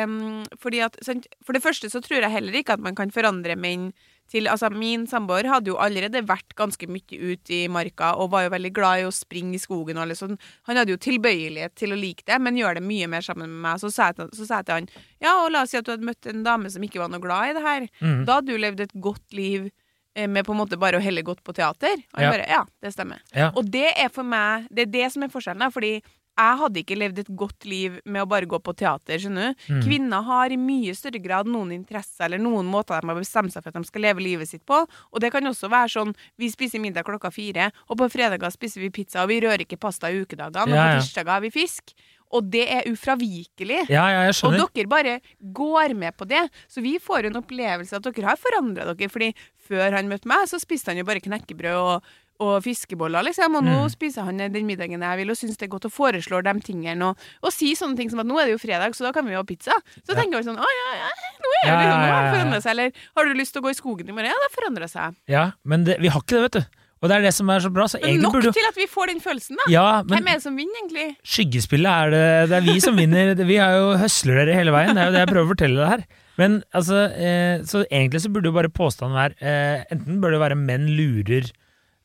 um, 0.08 0.42
fordi 0.62 0.82
at 0.86 0.98
For 1.44 1.52
det 1.52 1.62
første 1.62 1.90
så 1.92 2.00
tror 2.02 2.24
jeg 2.24 2.32
heller 2.32 2.56
ikke 2.56 2.78
at 2.78 2.82
man 2.82 2.96
kan 2.98 3.12
forandre 3.14 3.54
menn 3.60 3.92
til 4.32 4.48
Altså, 4.50 4.70
min 4.74 5.06
samboer 5.06 5.46
hadde 5.46 5.70
jo 5.70 5.76
allerede 5.78 6.22
vært 6.26 6.54
ganske 6.58 6.88
mye 6.90 7.18
ute 7.32 7.54
i 7.54 7.68
marka 7.70 8.14
og 8.18 8.30
var 8.32 8.42
jo 8.46 8.50
veldig 8.56 8.72
glad 8.74 9.00
i 9.00 9.06
å 9.06 9.12
springe 9.14 9.54
i 9.54 9.62
skogen 9.62 9.98
og 10.02 10.10
sånn. 10.18 10.34
Han 10.66 10.76
hadde 10.80 10.90
jo 10.94 10.98
tilbøyelighet 10.98 11.74
til 11.78 11.94
å 11.94 11.98
like 12.00 12.26
det, 12.26 12.40
men 12.42 12.58
gjør 12.58 12.80
det 12.80 12.82
mye 12.82 13.06
mer 13.12 13.22
sammen 13.22 13.48
med 13.50 13.62
meg. 13.68 13.80
Så 13.82 13.90
sa 13.94 14.08
jeg 14.10 14.16
til, 14.18 14.30
så 14.34 14.46
sa 14.48 14.60
jeg 14.60 14.66
til 14.66 14.74
han 14.80 14.88
ja, 15.22 15.32
og 15.44 15.50
la 15.54 15.62
oss 15.62 15.70
si 15.70 15.78
at 15.78 15.86
du 15.86 15.92
hadde 15.94 16.06
møtt 16.08 16.26
en 16.26 16.42
dame 16.46 16.70
som 16.70 16.82
ikke 16.82 17.00
var 17.02 17.08
noe 17.12 17.22
glad 17.22 17.50
i 17.50 17.56
det 17.56 17.62
her. 17.66 17.88
Mm. 18.02 18.24
Da 18.26 18.40
hadde 18.40 18.52
du 18.52 18.58
levd 18.58 18.80
et 18.86 18.94
godt 19.00 19.32
liv 19.38 19.70
eh, 20.16 20.26
med 20.28 20.44
på 20.46 20.52
en 20.56 20.60
måte 20.60 20.78
bare 20.80 20.98
å 20.98 21.04
helle 21.06 21.22
godt 21.26 21.42
på 21.46 21.54
teater. 21.56 21.94
Og 22.12 22.20
han 22.20 22.26
Ja. 22.26 22.30
bare 22.34 22.48
ja, 22.50 22.62
det 22.82 22.92
stemmer. 22.94 23.22
Ja. 23.34 23.52
Og 23.54 23.70
det 23.70 23.92
er 23.96 24.08
for 24.10 24.24
meg 24.24 24.66
Det 24.74 24.88
er 24.88 24.92
det 24.98 25.12
som 25.12 25.22
er 25.22 25.28
forskjellen. 25.32 25.60
Da, 25.62 25.70
fordi 25.70 26.02
jeg 26.36 26.58
hadde 26.60 26.80
ikke 26.82 26.98
levd 27.00 27.18
et 27.22 27.30
godt 27.40 27.64
liv 27.64 27.94
med 28.04 28.22
å 28.22 28.28
bare 28.28 28.44
gå 28.48 28.58
på 28.60 28.74
teater. 28.76 29.16
skjønner 29.22 29.54
du? 29.54 29.62
Mm. 29.72 29.82
Kvinner 29.86 30.26
har 30.26 30.52
i 30.52 30.58
mye 30.60 30.92
større 30.96 31.20
grad 31.24 31.48
noen 31.48 31.72
interesser 31.72 32.26
eller 32.28 32.42
noen 32.42 32.68
måter 32.68 33.00
de 33.00 33.08
har 33.08 33.16
bestemt 33.16 33.54
seg 33.54 33.64
for 33.64 33.72
at 33.72 33.78
de 33.80 33.88
skal 33.88 34.04
leve 34.04 34.20
livet 34.20 34.48
sitt 34.50 34.64
på. 34.68 34.82
Og 34.84 35.22
det 35.24 35.32
kan 35.32 35.46
også 35.48 35.70
være 35.72 35.94
sånn 35.94 36.12
vi 36.36 36.50
spiser 36.52 36.82
middag 36.82 37.06
klokka 37.08 37.30
fire, 37.32 37.70
og 37.88 37.96
på 38.02 38.10
fredager 38.12 38.52
spiser 38.52 38.84
vi 38.84 38.90
pizza, 38.90 39.22
og 39.24 39.32
vi 39.32 39.40
rører 39.40 39.64
ikke 39.64 39.80
pasta 39.80 40.12
i 40.12 40.20
ukedagene, 40.20 40.66
og 40.66 40.76
Ja, 40.76 40.76
på 40.76 40.92
ja. 40.92 41.00
tirsdager 41.00 41.32
har 41.38 41.40
vi 41.40 41.50
fisk. 41.50 41.96
Og 42.34 42.48
det 42.50 42.64
er 42.74 42.88
ufravikelig. 42.90 43.84
Ja, 43.88 44.08
ja, 44.10 44.30
Og 44.44 44.56
dere 44.74 44.88
bare 44.90 45.20
går 45.40 45.94
med 45.94 46.16
på 46.18 46.26
det. 46.26 46.42
Så 46.68 46.82
vi 46.82 46.98
får 46.98 47.28
en 47.28 47.38
opplevelse 47.38 47.94
at 47.96 48.02
dere 48.02 48.26
har 48.26 48.36
forandra 48.40 48.84
dere. 48.92 49.08
Fordi 49.08 49.32
før 49.68 49.94
han 49.94 50.08
møtte 50.10 50.26
meg, 50.26 50.48
så 50.50 50.58
spiste 50.58 50.90
han 50.90 50.98
jo 50.98 51.06
bare 51.06 51.22
knekkebrød 51.22 51.78
og, 51.78 52.02
og 52.40 52.62
fiskeboller, 52.64 53.22
liksom. 53.24 53.54
Og 53.56 53.64
nå 53.64 53.76
Mm. 53.86 53.90
spiser 53.90 54.24
han 54.24 54.36
den 54.38 54.66
middagen 54.66 55.00
jeg 55.02 55.16
vil, 55.18 55.30
og 55.30 55.36
syns 55.36 55.56
det 55.56 55.66
er 55.68 55.72
godt 55.72 55.86
og 55.88 55.92
foreslår 55.92 56.42
de 56.44 56.54
tingene. 56.60 57.02
Og, 57.10 57.16
og 57.42 57.52
sier 57.52 57.74
sånne 57.76 57.96
ting 57.96 58.10
som 58.10 58.20
at 58.20 58.26
nå 58.26 58.38
er 58.40 58.46
det 58.46 58.56
jo 58.56 58.62
fredag, 58.66 58.94
så 58.94 59.04
da 59.08 59.12
kan 59.12 59.24
vi 59.26 59.32
jo 59.32 59.38
ha 59.38 59.44
pizza. 59.44 59.72
Så 60.04 60.14
Ja. 60.14 60.20
tenker 60.22 60.38
vi 60.38 60.44
sånn 60.48 60.58
å 60.58 60.64
ja, 60.64 60.88
ja, 60.96 61.10
nå 61.40 61.48
er 61.50 61.66
det 61.66 61.68
Ja, 61.68 61.80
ja, 61.82 61.96
nå 61.96 62.12
har 62.12 62.22
det 62.22 62.34
forandra 62.38 62.60
seg. 62.62 62.70
Eller 62.76 62.92
har 63.16 63.24
du 63.24 63.34
lyst 63.34 63.52
til 63.52 63.62
å 63.62 63.64
gå 63.64 63.70
i 63.70 63.78
skogen 63.80 64.08
i 64.08 64.12
morgen? 64.12 64.26
Ja, 64.26 64.34
det 64.40 64.48
har 64.50 64.56
forandra 64.62 64.88
seg. 64.88 65.14
Ja, 65.28 65.52
men 65.64 65.84
det, 65.84 65.98
vi 66.00 66.08
har 66.08 66.20
ikke 66.20 66.36
det, 66.36 66.42
vet 66.42 66.52
du. 66.62 66.82
Og 67.02 67.10
det 67.10 67.16
er 67.18 67.22
det 67.28 67.34
som 67.36 67.48
er 67.52 67.60
så 67.60 67.68
bra. 67.70 67.84
Så 67.86 68.00
Men 68.02 68.22
nok 68.22 68.32
burde 68.32 68.52
til 68.56 68.64
at 68.66 68.74
vi 68.74 68.86
får 68.88 69.06
den 69.12 69.20
følelsen, 69.20 69.56
da. 69.60 69.64
Ja, 69.70 70.02
men 70.02 70.16
Hvem 70.16 70.28
er 70.30 70.38
det 70.38 70.42
som 70.42 70.56
vinner, 70.56 70.78
egentlig? 70.80 71.16
Skyggespillet 71.22 71.92
er 71.92 72.10
det 72.10 72.48
Det 72.48 72.56
er 72.56 72.64
vi 72.72 72.80
som 72.80 72.96
vinner. 72.96 73.34
Vi 73.36 73.56
er 73.60 73.76
jo 73.76 73.96
høsler 74.00 74.40
dere 74.46 74.54
hele 74.56 74.72
veien. 74.72 74.94
Det 74.96 75.02
er 75.04 75.10
jo 75.10 75.12
det 75.12 75.20
jeg 75.26 75.28
prøver 75.28 75.44
å 75.44 75.52
fortelle 75.52 75.76
deg 75.76 75.88
her. 75.92 76.04
Men 76.38 76.62
altså, 76.74 76.98
eh, 77.16 77.60
så 77.68 77.84
egentlig 77.92 78.20
så 78.24 78.32
burde 78.32 78.48
jo 78.48 78.52
bare 78.56 78.68
påstanden 78.72 79.14
være 79.16 79.34
eh, 79.40 79.84
Enten 79.92 80.20
bør 80.20 80.30
det 80.32 80.40
være 80.40 80.56
menn 80.56 80.88
lurer 80.96 81.50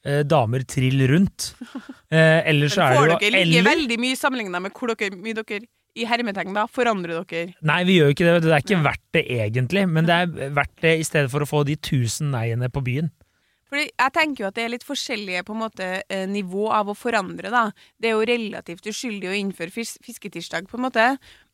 eh, 0.05 0.23
damer 0.27 0.65
trill 0.67 1.05
rundt, 1.11 1.51
eh, 2.13 2.41
eller 2.49 2.71
så 2.71 2.87
er 2.87 2.97
Får 2.97 3.13
det 3.13 3.19
dere 3.19 3.29
jo 3.29 3.35
ligge 3.37 3.61
eller, 3.61 3.69
veldig 3.69 3.99
mye 4.05 4.19
sammenligna 4.19 4.63
med 4.63 4.75
hvor 4.77 4.93
dere, 4.93 5.15
mye 5.17 5.37
dere 5.41 5.63
i 5.95 6.05
hermetegn 6.07 6.55
da 6.55 6.67
forandrer 6.71 7.23
dere? 7.27 7.55
Nei, 7.67 7.81
vi 7.87 7.97
gjør 7.99 8.11
jo 8.11 8.15
ikke 8.15 8.27
det. 8.27 8.35
Det 8.45 8.53
er 8.55 8.63
ikke 8.63 8.83
verdt 8.85 9.07
det 9.17 9.25
egentlig, 9.37 9.87
men 9.91 10.07
det 10.07 10.19
er 10.23 10.53
verdt 10.55 10.77
det 10.85 10.95
i 11.01 11.07
stedet 11.07 11.31
for 11.33 11.43
å 11.43 11.49
få 11.49 11.65
de 11.67 11.75
tusen 11.75 12.31
neiene 12.35 12.71
på 12.71 12.83
byen. 12.85 13.11
Fordi 13.71 13.85
jeg 13.87 14.11
tenker 14.11 14.43
jo 14.43 14.47
at 14.49 14.57
det 14.57 14.63
er 14.65 14.73
litt 14.73 14.83
forskjellige 14.83 15.45
på 15.47 15.53
en 15.55 15.61
måte 15.61 15.85
eh, 16.11 16.25
nivå 16.27 16.65
av 16.75 16.89
å 16.91 16.97
forandre, 16.97 17.47
da. 17.53 17.69
Det 17.95 18.09
er 18.09 18.17
jo 18.17 18.27
relativt 18.27 18.89
uskyldig 18.91 19.29
å 19.31 19.37
innføre 19.37 19.71
fis 19.71 19.93
fisketirsdag, 20.03 20.67
på 20.67 20.75
en 20.75 20.85
måte. 20.89 21.05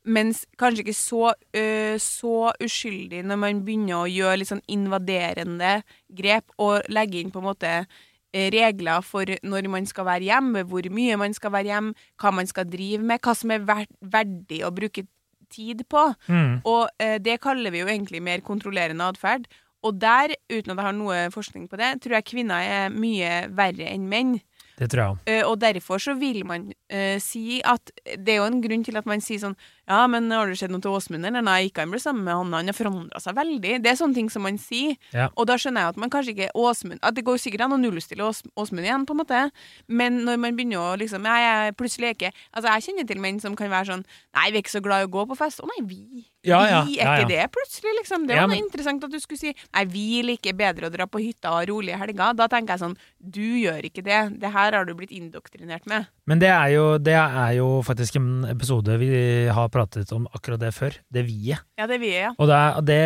Mens 0.08 0.42
kanskje 0.58 0.82
ikke 0.86 0.96
så, 0.98 1.36
øh, 1.60 1.98
så 2.01 2.50
uskyldig 2.63 3.22
når 3.27 3.42
man 3.44 3.62
begynner 3.68 4.00
å 4.00 4.10
gjøre 4.10 4.39
litt 4.42 4.50
sånn 4.50 4.63
invaderende 4.72 5.82
grep 6.18 6.56
og 6.63 6.88
legge 6.89 7.20
inn 7.22 7.34
på 7.34 7.44
en 7.44 7.50
måte 7.51 7.74
eh, 7.84 7.98
regler 8.34 9.01
for 9.05 9.29
når 9.43 9.69
man 9.72 9.86
skal 9.88 10.05
være 10.05 10.27
hjemme, 10.27 10.63
hvor 10.67 10.89
mye 10.93 11.17
man 11.17 11.34
skal 11.34 11.53
være 11.53 11.72
hjemme, 11.72 12.07
hva 12.22 12.31
man 12.36 12.50
skal 12.50 12.67
drive 12.69 13.03
med, 13.03 13.22
hva 13.24 13.36
som 13.38 13.53
er 13.55 13.63
verdig 13.65 14.63
å 14.65 14.74
bruke 14.75 15.05
tid 15.53 15.86
på. 15.89 16.03
Mm. 16.27 16.60
Og 16.67 16.89
eh, 17.01 17.17
det 17.24 17.39
kaller 17.43 17.74
vi 17.74 17.84
jo 17.84 17.89
egentlig 17.91 18.22
mer 18.24 18.43
kontrollerende 18.46 19.07
atferd. 19.07 19.48
Og 19.86 20.00
der, 20.01 20.34
uten 20.50 20.74
at 20.74 20.79
jeg 20.79 20.88
har 20.88 20.96
noe 20.98 21.17
forskning 21.34 21.67
på 21.69 21.79
det, 21.79 21.93
tror 22.03 22.17
jeg 22.17 22.29
kvinner 22.34 22.65
er 22.65 22.93
mye 22.93 23.48
verre 23.55 23.88
enn 23.91 24.07
menn. 24.10 24.38
Det 24.77 24.89
tror 24.93 25.03
jeg. 25.03 25.19
Eh, 25.38 25.43
og 25.48 25.60
derfor 25.62 26.01
så 26.01 26.17
vil 26.17 26.43
man 26.46 26.69
eh, 26.93 27.17
si 27.24 27.62
at 27.65 27.89
Det 28.05 28.36
er 28.36 28.41
jo 28.43 28.50
en 28.50 28.62
grunn 28.62 28.84
til 28.86 29.00
at 29.00 29.07
man 29.10 29.24
sier 29.24 29.41
sånn 29.41 29.57
Ja, 29.88 30.01
men 30.12 30.27
har 30.36 30.50
det 30.50 30.58
skjedd 30.60 30.74
noe 30.74 30.84
til 30.84 30.91
Åsmund, 30.91 31.24
eller? 31.24 31.44
Nei, 31.46 31.70
ikke 31.70 31.86
han 31.86 31.94
ble 31.94 32.00
sammen 32.03 32.25
med 32.27 32.36
han, 32.36 32.51
han 32.58 32.67
har 32.72 32.75
forandra 32.75 33.22
seg 33.24 33.38
veldig. 33.38 33.77
Det 33.84 33.91
er 33.91 33.96
sånne 34.00 34.17
ting 34.17 34.27
som 34.34 34.44
man 34.44 34.58
sier. 34.60 34.98
Ja. 35.15 35.29
Og 35.39 35.48
da 35.48 35.56
skjønner 35.56 35.86
jeg 35.86 35.94
at 35.96 36.01
man 36.03 36.12
kanskje 36.12 36.34
ikke 36.36 36.50
Åsmund 36.60 37.00
At 37.08 37.15
det 37.15 37.24
går 37.27 37.39
sikkert 37.39 37.63
an 37.67 37.75
å 37.77 37.79
nullstille 37.79 38.25
Åsmund 38.27 38.84
igjen, 38.84 39.06
på 39.08 39.15
en 39.15 39.22
måte. 39.22 39.44
Men 39.88 40.24
når 40.27 40.41
man 40.44 40.58
begynner 40.58 40.82
å 40.84 40.96
liksom 41.00 41.24
Jeg, 41.27 41.46
jeg 41.48 41.75
plutselig 41.79 42.10
er 42.10 42.17
ikke 42.17 42.32
Altså, 42.51 42.67
jeg 42.67 42.86
kjenner 42.88 43.08
til 43.08 43.22
menn 43.24 43.39
som 43.44 43.56
kan 43.56 43.72
være 43.72 43.94
sånn 43.94 44.03
Nei, 44.36 44.50
vi 44.51 44.60
er 44.60 44.65
ikke 44.65 44.75
så 44.75 44.84
glad 44.84 45.06
i 45.06 45.08
å 45.08 45.13
gå 45.13 45.24
på 45.32 45.38
fest. 45.39 45.63
Å 45.63 45.70
nei, 45.72 45.79
vi. 45.88 46.25
Ja, 46.48 46.62
ja, 46.70 46.82
vi 46.88 47.00
er 47.03 47.24
ikke 47.24 47.32
det 47.32 47.48
plutselig, 47.51 47.91
liksom. 47.98 48.27
Det 48.27 48.38
var 48.38 48.48
men- 48.48 48.62
interessant 48.62 49.03
at 49.03 49.12
du 49.12 49.20
skulle 49.24 49.39
si 49.39 49.56
Nei, 49.74 49.86
vi 49.91 50.22
liker 50.24 50.56
bedre 50.58 50.88
å 50.88 50.94
dra 50.94 51.08
på 51.08 51.20
hytta 51.24 51.51
og 51.51 51.62
ha 51.62 51.65
rolige 51.72 52.00
helger. 52.00 52.36
Da 52.38 52.48
tenker 52.51 52.75
jeg 52.75 52.84
sånn 52.84 52.98
Du 53.20 53.41
gjør 53.63 53.88
ikke 53.88 54.03
det. 54.03 54.22
Det 54.44 54.51
her 54.51 54.75
har 54.75 54.86
du 54.88 54.94
blitt 54.96 55.15
indoktrinert 55.15 55.88
med. 55.88 56.08
Men 56.27 56.39
det 56.44 56.51
er, 56.51 56.67
jo, 56.75 56.86
det 57.00 57.15
er 57.15 57.53
jo 57.56 57.82
faktisk 57.88 58.17
en 58.20 58.44
episode 58.51 58.98
vi 59.00 59.10
har 59.48 59.70
pratet 59.77 60.12
om 60.17 60.27
akkurat 60.34 60.60
det 60.65 60.74
før. 60.75 60.98
Det 61.13 61.24
vi-et. 61.29 61.63
Ja, 61.79 61.88
det 61.88 62.01
vie, 62.03 62.17
ja. 62.27 62.34
Og 62.41 62.50
det, 62.50 62.62
det, 62.89 63.01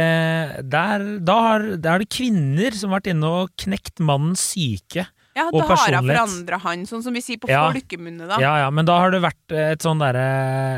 der, 0.71 1.05
da 1.27 1.35
har, 1.51 1.67
er 1.77 2.03
det 2.05 2.09
kvinner 2.11 2.73
som 2.79 2.89
har 2.95 3.01
vært 3.03 3.11
inne 3.13 3.29
og 3.43 3.53
knekt 3.61 3.99
mannens 4.01 4.43
syke. 4.55 5.05
Ja, 5.31 5.45
Og 5.47 5.61
da 5.61 5.67
har 5.69 5.77
personlighet. 5.77 6.17
forandra 6.17 6.57
han, 6.65 6.81
sånn 6.89 7.03
som 7.05 7.15
vi 7.15 7.21
sier 7.23 7.39
på 7.39 7.47
Ja. 7.47 7.61
folkemunne, 7.71 8.25
da. 8.27 8.39
Ja, 8.43 8.57
ja, 8.65 8.69
men 8.75 8.83
da 8.89 8.97
har 8.99 9.13
det 9.13 9.21
vært 9.23 9.53
et 9.55 9.79
sånn 9.85 10.01
derre 10.03 10.25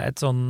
Et 0.05 0.21
sånn 0.21 0.43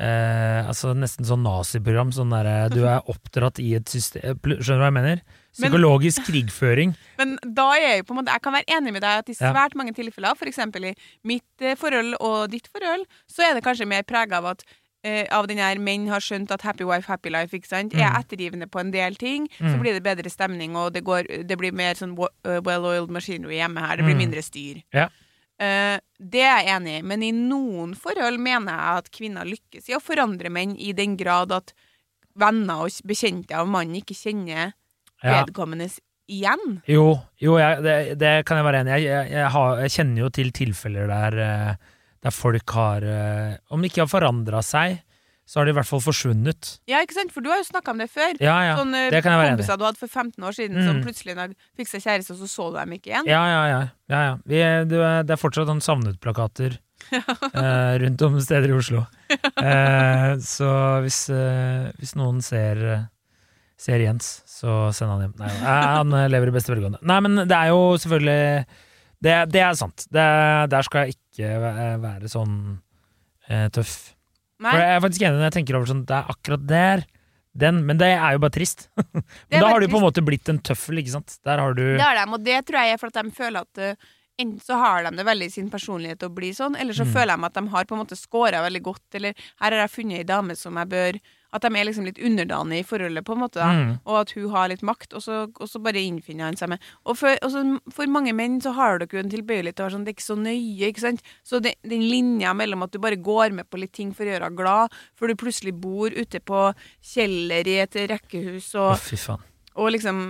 eh, 0.00 0.64
Altså 0.64 0.94
nesten 0.96 1.26
sånn 1.28 1.42
naziprogram. 1.44 2.14
Sånn 2.16 2.32
derre 2.32 2.70
Du 2.72 2.80
er 2.88 3.04
oppdratt 3.12 3.60
i 3.60 3.74
et 3.76 3.92
system 3.92 4.38
Skjønner 4.40 4.64
du 4.64 4.84
hva 4.86 4.88
jeg 4.88 4.96
mener? 4.96 5.22
Psykologisk 5.52 6.22
krigføring. 6.28 6.94
Men 7.20 7.38
da 7.44 7.70
er 7.76 7.80
jeg 7.86 7.98
jo 8.00 8.04
på 8.08 8.14
en 8.14 8.20
måte 8.22 8.32
Jeg 8.32 8.42
kan 8.42 8.52
være 8.54 8.76
enig 8.78 8.92
med 8.92 9.02
deg 9.02 9.18
at 9.24 9.28
i 9.28 9.34
svært 9.34 9.74
mange 9.74 9.92
tilfeller, 9.96 10.36
f.eks. 10.36 10.58
i 10.58 10.94
mitt 11.26 11.64
eh, 11.64 11.74
forhold 11.76 12.14
og 12.20 12.50
ditt 12.52 12.68
forhold, 12.70 13.06
så 13.28 13.42
er 13.48 13.54
det 13.58 13.64
kanskje 13.66 13.88
mer 13.90 14.02
prega 14.06 14.38
av 14.38 14.46
at 14.54 14.62
eh, 15.04 15.26
av 15.32 15.46
den 15.48 15.58
her 15.58 15.78
menn 15.80 16.06
har 16.08 16.20
skjønt 16.20 16.50
at 16.52 16.62
happy 16.62 16.84
wife, 16.84 17.08
happy 17.08 17.30
life, 17.32 17.56
ikke 17.56 17.66
sant? 17.68 17.94
er 17.94 18.10
Mm. 18.10 18.20
ettergivende 18.20 18.66
på 18.70 18.80
en 18.80 18.90
del 18.92 19.14
ting, 19.16 19.48
så 19.58 19.74
Mm. 19.76 19.80
blir 19.80 19.92
det 19.98 20.02
bedre 20.04 20.30
stemning, 20.30 20.76
og 20.76 20.92
det, 20.92 21.02
går, 21.04 21.24
det 21.48 21.56
blir 21.58 21.72
mer 21.72 21.94
sånn 21.94 22.12
eh, 22.44 22.60
well-oiled 22.60 23.08
machinery 23.10 23.56
hjemme 23.56 23.80
her. 23.80 23.96
Det 23.96 24.04
blir 24.04 24.14
Mm. 24.14 24.18
mindre 24.28 24.42
styr. 24.42 24.82
Ja. 24.92 25.08
Uh, 25.60 25.98
det 26.18 26.40
er 26.40 26.62
jeg 26.64 26.68
enig 26.72 26.98
i, 26.98 27.02
men 27.02 27.22
i 27.22 27.32
noen 27.32 27.94
forhold 27.94 28.38
mener 28.40 28.72
jeg 28.72 28.96
at 28.96 29.10
kvinner 29.12 29.44
lykkes 29.44 29.90
i 29.90 29.92
å 29.92 30.00
forandre 30.00 30.48
menn 30.48 30.74
i 30.80 30.92
den 30.96 31.18
grad 31.18 31.52
at 31.52 31.74
venner 32.34 32.84
og 32.86 32.90
bekjente 33.04 33.52
av 33.52 33.68
mannen 33.68 33.96
ikke 34.00 34.16
kjenner 34.16 34.72
Ja. 35.22 35.42
vedkommendes 35.44 35.98
igjen. 36.30 36.80
Jo, 36.88 37.18
jo 37.42 37.58
jeg, 37.58 37.82
det, 37.84 37.96
det 38.20 38.34
kan 38.48 38.60
jeg 38.60 38.66
være 38.68 38.82
enig 38.84 38.96
i. 39.00 39.06
Jeg, 39.08 39.30
jeg, 39.34 39.46
har, 39.56 39.80
jeg 39.84 39.94
kjenner 39.98 40.22
jo 40.24 40.32
til 40.32 40.52
tilfeller 40.54 41.10
der, 41.10 41.38
eh, 41.44 41.94
der 42.22 42.34
folk 42.34 42.74
har 42.76 43.02
eh, 43.02 43.56
Om 43.74 43.82
de 43.82 43.90
ikke 43.90 44.04
har 44.04 44.12
forandra 44.12 44.62
seg, 44.64 45.00
så 45.50 45.58
har 45.58 45.66
de 45.66 45.72
i 45.72 45.74
hvert 45.74 45.88
fall 45.88 46.02
forsvunnet. 46.04 46.68
Ja, 46.86 47.00
ikke 47.02 47.16
sant? 47.16 47.32
For 47.34 47.42
du 47.42 47.48
har 47.50 47.58
jo 47.58 47.66
snakka 47.66 47.90
om 47.90 47.98
det 47.98 48.06
før. 48.12 48.36
Ja, 48.38 48.54
ja. 48.68 48.76
Sånn 48.78 48.94
eh, 48.94 49.10
kompiser 49.18 49.80
du 49.80 49.82
hadde 49.88 49.98
for 49.98 50.06
15 50.06 50.44
år 50.46 50.54
siden, 50.54 50.78
Mm. 50.78 50.86
som 50.86 51.00
plutselig 51.02 51.34
fikk 51.74 51.90
seg 51.90 52.04
kjæreste, 52.04 52.36
og 52.36 52.38
så 52.44 52.48
så 52.52 52.68
du 52.70 52.78
dem 52.78 52.94
ikke 52.94 53.10
igjen. 53.10 53.26
Ja, 53.26 53.40
ja, 53.50 53.62
ja. 53.66 53.80
ja, 54.14 54.20
ja. 54.28 54.36
Vi, 54.46 54.60
det, 54.92 55.00
er, 55.02 55.40
fortsatt 55.40 55.66
sånn 55.66 55.82
savnet-plakater 55.82 56.78
eh, 57.10 57.94
rundt 58.04 58.22
om 58.28 58.38
steder 58.38 58.70
i 58.70 58.78
Oslo. 58.78 59.06
Eh, 59.60 60.32
så 60.42 60.68
hvis, 61.04 61.18
eh, 61.34 61.90
hvis 61.98 62.14
noen 62.18 62.38
ser, 62.42 62.78
ser 63.80 64.02
Jens, 64.04 64.28
så 64.50 64.90
send 64.96 65.12
han 65.14 65.22
hjem. 65.24 65.34
Nei, 65.40 65.50
han 65.64 66.12
eh, 66.18 66.26
lever 66.28 66.50
i 66.52 66.54
beste 66.58 66.72
velgående. 66.74 67.00
Nei, 67.08 67.18
men 67.24 67.42
det 67.48 67.56
er 67.56 67.70
jo 67.72 67.80
selvfølgelig 68.02 68.40
Det, 69.24 69.36
det 69.52 69.62
er 69.64 69.74
sant. 69.76 70.04
Det, 70.12 70.26
der 70.72 70.84
skal 70.86 71.06
jeg 71.08 71.16
ikke 71.16 71.48
være 72.02 72.28
sånn 72.32 72.54
eh, 73.48 73.66
tøff. 73.72 73.94
Nei, 74.60 74.74
For 74.74 74.82
jeg 74.84 74.94
er 74.98 75.02
faktisk 75.06 75.24
enig 75.24 75.38
når 75.40 75.46
jeg 75.48 75.56
tenker 75.56 75.78
over 75.78 75.88
sånn 75.88 76.04
Det 76.08 76.16
er 76.18 76.30
akkurat 76.34 76.64
der. 76.68 77.04
Den, 77.60 77.80
men 77.88 77.98
det 77.98 78.12
er 78.14 78.36
jo 78.36 78.40
bare 78.44 78.54
trist. 78.54 78.86
men 79.16 79.24
er 79.56 79.64
da 79.64 79.72
har 79.72 79.80
du 79.82 79.88
på 79.90 79.98
en 79.98 80.04
måte 80.06 80.22
blitt 80.22 80.48
en 80.52 80.60
tøffel, 80.62 81.00
ikke 81.02 81.16
sant? 81.16 81.38
Der 81.48 81.58
har 81.58 81.74
du 81.74 81.82
det 81.96 82.04
har 82.04 82.20
de, 82.20 82.26
og 82.36 82.44
det 82.46 82.60
tror 82.68 82.84
jeg 82.84 82.94
er 82.94 83.00
for 83.00 83.10
at 83.10 83.18
de 83.24 83.32
føler 83.34 83.64
at 83.66 83.80
uh, 83.96 84.10
Enten 84.40 84.62
så 84.64 84.76
har 84.80 85.02
de 85.04 85.10
det 85.18 85.24
veldig 85.26 85.46
i 85.50 85.52
sin 85.52 85.66
personlighet 85.68 86.22
å 86.24 86.30
bli 86.32 86.48
sånn, 86.56 86.72
eller 86.80 86.96
så 86.96 87.04
Mm. 87.04 87.10
føler 87.12 87.36
de 87.36 87.44
at 87.44 87.56
de 87.58 87.62
har 87.74 87.84
på 87.84 87.92
en 87.92 88.00
måte 88.00 88.16
scora 88.16 88.62
veldig 88.64 88.80
godt, 88.86 89.02
eller 89.18 89.34
her 89.60 89.74
har 89.74 89.82
jeg 89.82 89.92
funnet 89.98 90.22
ei 90.22 90.24
dame 90.24 90.54
som 90.56 90.78
jeg 90.80 90.88
bør 90.94 91.18
At 91.56 91.64
de 91.64 91.70
er 91.74 91.88
liksom 91.88 92.06
litt 92.06 92.20
underdanige 92.22 92.84
i 92.84 92.86
forholdet, 92.86 93.26
på 93.26 93.34
en 93.36 93.42
måte, 93.42 93.58
da. 93.60 93.70
Mm. 93.70 93.92
og 94.04 94.20
at 94.20 94.34
hun 94.36 94.50
har 94.54 94.70
litt 94.70 94.84
makt, 94.86 95.14
og 95.18 95.24
så, 95.24 95.40
og 95.50 95.70
så 95.70 95.80
bare 95.82 96.02
innfinner 96.02 96.48
han 96.48 96.58
seg 96.58 96.72
med. 96.74 96.90
Og 97.04 97.18
for, 97.18 97.34
og 97.42 97.52
så 97.54 97.64
for 97.94 98.10
mange 98.12 98.34
menn 98.36 98.60
så 98.62 98.74
har 98.76 99.00
dere 99.00 99.18
jo 99.18 99.24
en 99.24 99.32
tilbøyelighet 99.32 99.78
til 99.78 99.84
å 99.84 99.88
være 99.88 99.96
sånn, 99.96 100.06
det 100.06 100.14
er 100.14 100.18
ikke 100.18 100.28
så 100.28 100.38
nøye, 100.38 100.90
ikke 100.90 101.04
sant. 101.06 101.28
Så 101.46 101.62
det, 101.64 101.76
den 101.86 102.06
linja 102.06 102.54
mellom 102.56 102.86
at 102.86 102.94
du 102.94 103.00
bare 103.02 103.20
går 103.20 103.56
med 103.56 103.70
på 103.70 103.80
litt 103.82 103.94
ting 103.96 104.14
for 104.16 104.26
å 104.26 104.34
gjøre 104.34 104.48
henne 104.48 104.60
glad, 104.60 104.96
for 105.18 105.30
du 105.30 105.38
plutselig 105.38 105.74
bor 105.80 106.14
ute 106.14 106.40
på 106.40 106.64
kjeller 107.12 107.68
i 107.68 107.78
et 107.84 108.02
rekkehus 108.10 108.74
Å, 108.76 108.90
og, 108.92 109.02
fy 109.02 109.18
faen. 109.20 109.42
og 109.80 109.92
liksom 109.94 110.22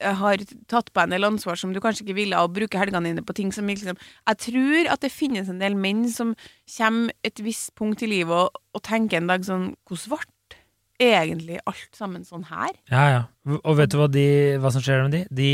eh, 0.00 0.20
har 0.20 0.42
tatt 0.70 0.92
på 0.94 1.02
en 1.02 1.14
del 1.14 1.26
ansvar 1.28 1.58
som 1.60 1.74
du 1.74 1.80
kanskje 1.84 2.06
ikke 2.06 2.18
ville, 2.20 2.40
og 2.40 2.54
bruker 2.56 2.82
helgene 2.82 3.10
dine 3.10 3.24
på 3.26 3.36
ting 3.36 3.52
som 3.54 3.68
liksom 3.70 3.98
Jeg 3.98 4.40
tror 4.48 4.92
at 4.94 5.04
det 5.04 5.12
finnes 5.14 5.50
en 5.50 5.62
del 5.62 5.76
menn 5.78 6.06
som 6.12 6.34
kommer 6.76 7.14
et 7.26 7.42
visst 7.44 7.74
punkt 7.78 8.04
i 8.04 8.10
livet 8.10 8.46
og, 8.46 8.62
og 8.74 8.86
tenker 8.86 9.20
en 9.20 9.30
dag 9.30 9.44
sånn 9.46 9.72
Hvordan 9.88 10.14
ble 10.14 10.33
egentlig 11.00 11.60
alt 11.66 11.96
sammen 11.96 12.24
sånn 12.26 12.46
her? 12.48 12.72
Ja, 12.92 13.04
ja. 13.10 13.22
Og 13.60 13.78
vet 13.78 13.92
du 13.92 13.98
hva, 14.00 14.08
de, 14.10 14.26
hva 14.62 14.72
som 14.74 14.84
skjer 14.84 15.04
med 15.06 15.14
de? 15.16 15.22
De 15.34 15.50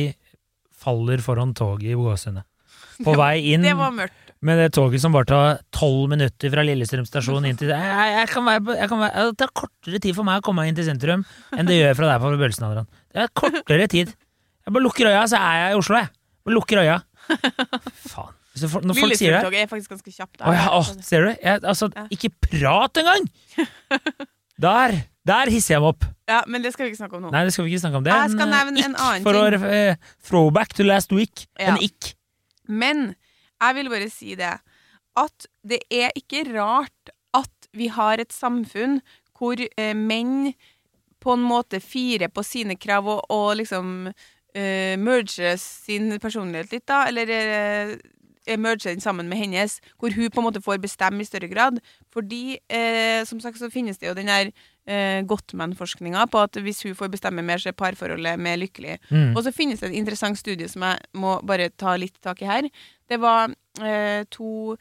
faller 0.81 1.23
foran 1.25 1.55
toget 1.57 1.93
i 1.93 1.99
Gåsundet. 1.99 2.47
På 3.05 3.15
vei 3.21 3.53
inn 3.55 3.65
Det 3.65 3.77
var 3.77 3.93
mørkt. 3.97 4.33
med 4.45 4.61
det 4.61 4.71
toget 4.77 5.03
som 5.03 5.13
bare 5.13 5.29
tar 5.29 5.61
tolv 5.73 6.09
minutter 6.13 6.53
fra 6.53 6.65
Lillestrøm 6.65 7.07
stasjon 7.09 7.47
inn 7.49 7.61
til 7.61 7.73
jeg, 7.75 8.09
jeg, 8.15 8.31
kan 8.33 8.47
være, 8.49 8.77
jeg 8.81 8.91
kan 8.93 9.05
være, 9.05 9.29
Det 9.31 9.39
tar 9.43 9.55
kortere 9.63 10.01
tid 10.05 10.17
for 10.17 10.29
meg 10.29 10.41
å 10.41 10.45
komme 10.45 10.65
meg 10.65 10.73
inn 10.73 10.81
til 10.81 10.89
sentrum 10.89 11.25
enn 11.57 11.69
det 11.69 11.79
gjør 11.81 11.97
fra 12.01 12.11
deg 12.13 12.25
på 12.25 12.35
Bølsen, 12.41 12.83
Det 13.13 13.25
er 13.25 13.33
kortere 13.37 13.89
tid. 13.93 14.13
Jeg 14.67 14.77
bare 14.77 14.85
lukker 14.85 15.09
øya, 15.09 15.25
så 15.29 15.41
er 15.41 15.57
jeg 15.65 15.73
i 15.73 15.81
Oslo, 15.81 15.97
jeg. 16.01 16.13
Bare 16.45 16.57
lukker 16.57 16.83
øya. 16.85 17.01
Faen. 18.11 18.37
Du 18.61 18.67
Når 18.67 18.99
folk 18.99 19.17
sier 19.17 19.39
det 19.47 19.61
er 19.63 19.69
faktisk 19.71 19.93
ganske 19.95 20.13
kjapt. 20.13 20.41
Å 20.43 20.53
ja, 20.53 20.65
å, 20.75 20.81
ser 21.07 21.29
du? 21.29 21.31
Jeg, 21.39 21.61
altså, 21.63 21.89
ikke 22.13 22.33
prat 22.45 22.99
engang! 23.01 23.29
Der, 24.65 24.97
der 25.27 25.51
hisser 25.53 25.75
jeg 25.77 25.83
meg 25.83 25.91
opp. 25.95 26.05
Ja, 26.31 26.41
men 26.49 26.63
det 26.65 26.73
skal 26.73 26.87
vi 26.87 26.93
ikke 26.93 27.01
snakke 27.03 27.19
om 27.19 27.27
nå. 27.27 27.31
Nei, 27.35 27.45
det 27.45 27.53
skal 27.53 27.67
vi 27.67 27.73
ikke 27.75 27.83
snakke 27.83 27.99
om. 28.01 28.05
Det 28.07 28.15
Jeg 28.15 28.33
skal 28.33 28.47
eh, 28.47 28.53
nevne 28.55 28.79
en 28.81 28.85
annen 28.95 29.01
annen 29.07 29.27
for 29.27 29.37
å 29.37 29.45
ting. 29.51 29.65
eh, 29.69 29.97
throwback 30.27 30.75
to 30.79 30.87
last 30.87 31.13
week. 31.13 31.47
Ja. 31.59 31.75
En 31.75 31.83
ikk. 31.85 32.15
Men 32.71 33.15
jeg 33.61 33.77
vil 33.77 33.91
bare 33.93 34.11
si 34.13 34.35
det 34.39 34.55
at 35.21 35.47
det 35.67 35.83
er 35.93 36.15
ikke 36.17 36.45
rart 36.55 37.11
at 37.37 37.69
vi 37.77 37.89
har 37.93 38.21
et 38.23 38.33
samfunn 38.33 39.01
hvor 39.37 39.61
eh, 39.61 39.95
menn 39.97 40.53
på 41.21 41.35
en 41.37 41.43
måte 41.45 41.81
firer 41.85 42.31
på 42.33 42.43
sine 42.47 42.77
krav 42.81 43.07
og, 43.09 43.21
og 43.29 43.57
liksom 43.61 44.09
eh, 44.09 44.97
merger 45.01 45.59
sin 45.61 46.15
personlighet 46.23 46.73
litt, 46.73 46.87
da. 46.89 47.03
Eller 47.11 47.29
eh, 47.35 47.93
merger 48.59 48.91
den 48.91 49.01
sammen 49.01 49.29
med 49.29 49.39
hennes, 49.39 49.79
hvor 49.99 50.15
hun 50.15 50.31
på 50.31 50.41
en 50.41 50.47
måte 50.49 50.63
får 50.65 50.81
bestemme 50.83 51.23
i 51.23 51.29
større 51.29 51.49
grad. 51.49 51.81
Fordi, 52.13 52.59
eh, 52.69 53.25
som 53.25 53.41
sagt, 53.41 53.59
så 53.59 53.71
finnes 53.71 53.99
det 53.99 54.09
jo 54.09 54.15
den 54.15 54.31
der 54.31 54.53
eh, 54.87 55.23
Gottman-forskninga 55.27 56.27
på 56.31 56.45
at 56.47 56.57
hvis 56.57 56.83
hun 56.83 56.95
får 56.95 57.13
bestemme 57.13 57.43
mer, 57.43 57.59
så 57.59 57.71
er 57.71 57.79
parforholdet 57.79 58.41
mer 58.41 58.57
lykkelig. 58.57 58.99
Mm. 59.11 59.37
Og 59.37 59.45
så 59.45 59.53
finnes 59.53 59.81
det 59.81 59.91
et 59.91 60.01
interessant 60.01 60.39
studie 60.39 60.69
som 60.69 60.83
jeg 60.83 60.99
må 61.13 61.41
bare 61.47 61.71
ta 61.71 61.97
litt 61.97 62.17
tak 62.23 62.43
i 62.43 62.51
her. 62.51 62.71
Det 63.09 63.21
var 63.21 63.53
eh, 63.83 64.25
to 64.31 64.77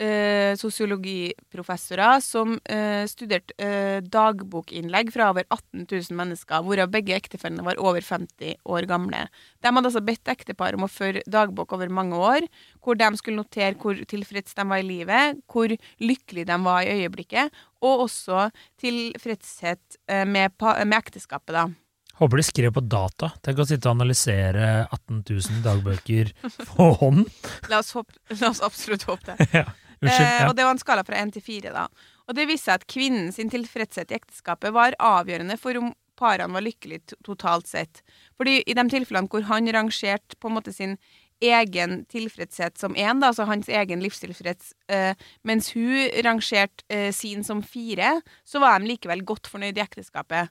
eh, 0.00 0.54
sosiologiprofessorer 0.58 2.20
som 2.24 2.56
eh, 2.70 3.04
studerte 3.10 3.54
eh, 3.62 4.00
dagbokinnlegg 4.02 5.12
fra 5.14 5.30
over 5.32 5.46
18 5.48 5.86
000 5.90 6.18
mennesker, 6.18 6.64
hvorav 6.64 6.90
begge 6.92 7.16
ektefellene 7.16 7.64
var 7.66 7.80
over 7.82 8.04
50 8.04 8.56
år 8.64 8.88
gamle. 8.90 9.26
De 9.62 9.70
hadde 9.70 9.90
altså 9.90 10.04
bedt 10.04 10.32
ektepar 10.32 10.78
om 10.78 10.86
å 10.86 10.90
føre 10.92 11.24
dagbok 11.30 11.76
over 11.76 11.92
mange 11.92 12.18
år, 12.18 12.48
hvor 12.84 12.98
de 12.98 13.10
skulle 13.20 13.42
notere 13.42 13.78
hvor 13.80 13.98
tilfreds 14.10 14.56
de 14.56 14.66
var 14.70 14.82
i 14.82 14.88
livet, 14.88 15.40
hvor 15.50 15.72
lykkelige 16.02 16.50
de 16.50 16.58
var 16.64 16.82
i 16.82 16.98
øyeblikket, 17.00 17.64
og 17.84 18.08
også 18.08 18.48
tilfredshet 18.80 19.98
eh, 20.08 20.26
med, 20.26 20.54
med 20.60 21.00
ekteskapet, 21.00 21.54
da. 21.54 21.70
Håper 22.14 22.38
de 22.38 22.44
skrev 22.46 22.74
på 22.76 22.82
data. 22.86 23.32
Tenk 23.42 23.58
å 23.58 23.66
sitte 23.66 23.90
og 23.90 23.96
analysere 23.96 24.84
18 24.84 25.24
000 25.26 25.62
dagbøker 25.64 26.30
på 26.68 26.90
hånd. 27.00 27.24
La 27.72 27.80
oss, 27.80 27.90
håpe, 27.96 28.14
la 28.38 28.52
oss 28.52 28.62
absolutt 28.62 29.06
håpe 29.08 29.32
det. 29.32 29.48
ja. 29.64 29.64
Unnskyld. 30.04 30.26
Eh, 30.28 30.40
Ja. 30.40 30.48
og 30.48 30.56
det 30.56 30.64
var 30.64 30.70
en 30.76 30.78
skala 30.82 31.02
fra 31.04 31.16
1 31.22 31.32
til 31.32 31.42
4, 31.42 31.72
da. 31.72 31.86
Og 32.28 32.34
det 32.36 32.46
viste 32.48 32.70
seg 32.70 32.80
at 32.80 32.86
kvinnen 32.86 33.32
sin 33.32 33.50
tilfredshet 33.50 34.10
i 34.10 34.14
ekteskapet 34.20 34.72
var 34.72 34.94
avgjørende 35.00 35.58
for 35.58 35.76
om 35.80 35.92
parene 36.16 36.52
var 36.54 36.62
lykkelige 36.62 37.16
totalt 37.26 37.66
sett. 37.66 38.02
Fordi 38.38 38.62
i 38.66 38.72
de 38.74 38.84
tilfellene 38.88 39.28
hvor 39.28 39.42
han 39.48 39.66
rangerte 39.74 40.36
på 40.40 40.48
en 40.48 40.54
måte 40.54 40.72
sin 40.72 40.96
egen 41.42 42.04
tilfredshet 42.06 42.78
som 42.78 42.94
én, 42.94 43.20
altså 43.26 43.44
hans 43.44 43.66
egen 43.68 44.00
livstilfreds, 44.00 44.72
eh, 44.88 45.14
mens 45.44 45.72
hun 45.74 46.08
rangerte 46.24 46.84
eh, 46.88 47.10
sin 47.12 47.42
som 47.44 47.60
fire, 47.62 48.22
så 48.46 48.60
var 48.60 48.78
de 48.78 48.86
likevel 48.86 49.24
godt 49.26 49.46
fornøyd 49.50 49.76
i 49.76 49.82
ekteskapet. 49.82 50.48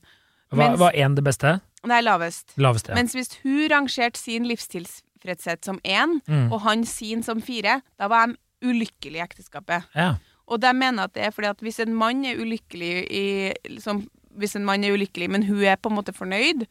Mens- 0.52 0.78
var 0.78 0.92
én 0.92 1.16
det 1.16 1.24
beste? 1.24 1.62
Nei, 1.84 2.02
lavest. 2.02 2.54
Laveste. 2.58 2.90
Ja. 2.92 2.96
Mens 2.96 3.14
hvis 3.16 3.32
hun 3.42 3.70
rangerte 3.72 4.20
sin 4.20 4.46
livstilfredshet 4.46 5.64
som 5.66 5.80
én, 5.84 6.22
Mm. 6.28 6.52
og 6.52 6.62
han 6.62 6.84
sin 6.86 7.24
som 7.24 7.42
fire, 7.42 7.82
da 8.00 8.08
var 8.08 8.28
de 8.28 8.36
ulykkelige 8.64 9.20
i 9.20 9.26
ekteskapet. 9.26 9.90
ja. 9.96 10.14
Og 10.52 10.60
de 10.62 10.74
mener 10.76 11.08
at 11.08 11.14
det 11.16 11.24
er 11.24 11.32
fordi 11.32 11.48
at 11.54 11.62
hvis 11.64 11.80
en 11.80 11.94
mann 11.96 12.26
er 12.28 12.40
ulykkelig 12.40 12.94
i 13.08 13.28
liksom, 13.70 14.04
Hvis 14.36 14.56
en 14.58 14.66
mann 14.66 14.84
er 14.84 14.96
ulykkelig, 14.96 15.30
men 15.30 15.44
hun 15.46 15.62
er 15.62 15.76
på 15.78 15.92
en 15.92 15.96
måte 15.96 16.14
fornøyd, 16.14 16.66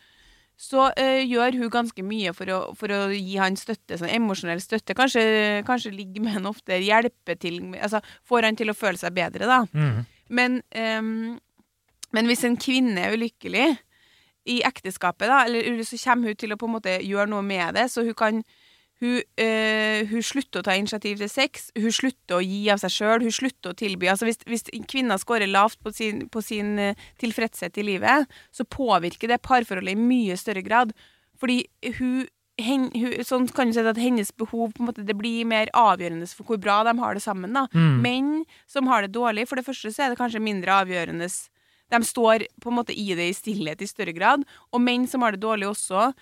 så 0.58 0.88
eh, 0.98 1.22
gjør 1.30 1.54
hun 1.60 1.70
ganske 1.70 2.02
mye 2.02 2.32
for 2.34 2.50
å, 2.50 2.56
for 2.74 2.90
å 2.90 2.98
gi 3.14 3.36
han 3.38 3.54
støtte, 3.58 4.00
sånn 4.00 4.10
emosjonell 4.10 4.58
støtte. 4.62 4.96
Kanskje, 4.98 5.22
kanskje 5.66 5.92
ligge 5.94 6.18
med 6.22 6.34
han 6.34 6.48
ofte, 6.50 6.80
hjelpe 6.82 7.36
til 7.38 7.60
Altså 7.78 8.02
får 8.26 8.48
han 8.48 8.58
til 8.58 8.72
å 8.72 8.76
føle 8.76 8.98
seg 8.98 9.14
bedre, 9.14 9.46
da. 9.46 9.60
Mm. 9.70 10.02
Men, 10.34 10.58
ehm, 10.74 11.38
men 12.10 12.30
hvis 12.30 12.42
en 12.48 12.58
kvinne 12.58 13.06
er 13.06 13.14
ulykkelig 13.14 13.68
i 14.50 14.58
ekteskapet, 14.66 15.30
da, 15.30 15.44
eller 15.46 15.86
så 15.86 15.98
kommer 16.02 16.32
hun 16.32 16.42
til 16.42 16.54
å 16.54 16.58
på 16.58 16.66
en 16.66 16.76
måte 16.76 16.98
gjøre 16.98 17.30
noe 17.30 17.46
med 17.46 17.78
det, 17.78 17.86
så 17.94 18.02
hun 18.02 18.18
kan 18.18 18.42
hun, 19.02 19.18
øh, 19.18 20.10
hun 20.12 20.22
slutter 20.22 20.62
å 20.62 20.66
ta 20.66 20.76
initiativ 20.78 21.18
til 21.18 21.30
sex, 21.30 21.70
hun 21.74 21.94
slutter 21.94 22.38
å 22.38 22.44
gi 22.44 22.60
av 22.70 22.78
seg 22.78 22.92
sjøl, 22.94 23.24
hun 23.24 23.34
slutter 23.34 23.72
å 23.72 23.78
tilby 23.78 24.06
altså 24.12 24.28
Hvis, 24.28 24.38
hvis 24.46 24.68
kvinner 24.86 25.18
scorer 25.18 25.50
lavt 25.50 25.80
på 25.82 25.90
sin, 25.94 26.28
på 26.30 26.42
sin 26.44 26.78
eh, 26.78 27.08
tilfredshet 27.18 27.80
i 27.82 27.86
livet, 27.88 28.30
så 28.54 28.64
påvirker 28.64 29.32
det 29.32 29.42
parforholdet 29.42 29.96
i 29.96 29.98
mye 29.98 30.38
større 30.38 30.62
grad. 30.62 30.94
Fordi 31.42 31.64
hun, 31.98 32.28
hen, 32.62 32.88
hun 32.94 33.26
Sånn 33.26 33.48
kan 33.50 33.72
du 33.72 33.74
si 33.74 33.82
at 33.82 33.98
hennes 33.98 34.30
behov 34.38 34.70
på 34.76 34.84
en 34.84 34.92
måte, 34.92 35.06
det 35.06 35.18
blir 35.18 35.48
mer 35.50 35.72
avgjørende 35.74 36.28
for 36.30 36.52
hvor 36.52 36.62
bra 36.62 36.82
de 36.86 36.94
har 37.02 37.18
det 37.18 37.24
sammen. 37.24 37.58
da. 37.58 37.66
Mm. 37.74 37.96
Menn 38.04 38.30
som 38.70 38.86
har 38.86 39.02
det 39.02 39.16
dårlig, 39.16 39.48
for 39.50 39.58
det 39.58 39.66
første 39.66 39.90
så 39.90 40.06
er 40.06 40.12
det 40.12 40.20
kanskje 40.20 40.42
mindre 40.42 40.78
avgjørende 40.84 41.26
De 41.92 41.98
står 42.06 42.46
på 42.62 42.70
en 42.70 42.78
måte 42.78 42.94
i 42.94 43.12
det 43.18 43.26
i 43.28 43.34
stillhet 43.36 43.82
i 43.82 43.90
større 43.90 44.14
grad. 44.16 44.46
Og 44.72 44.80
menn 44.80 45.08
som 45.10 45.26
har 45.26 45.34
det 45.34 45.42
dårlig 45.42 45.68
også, 45.68 46.12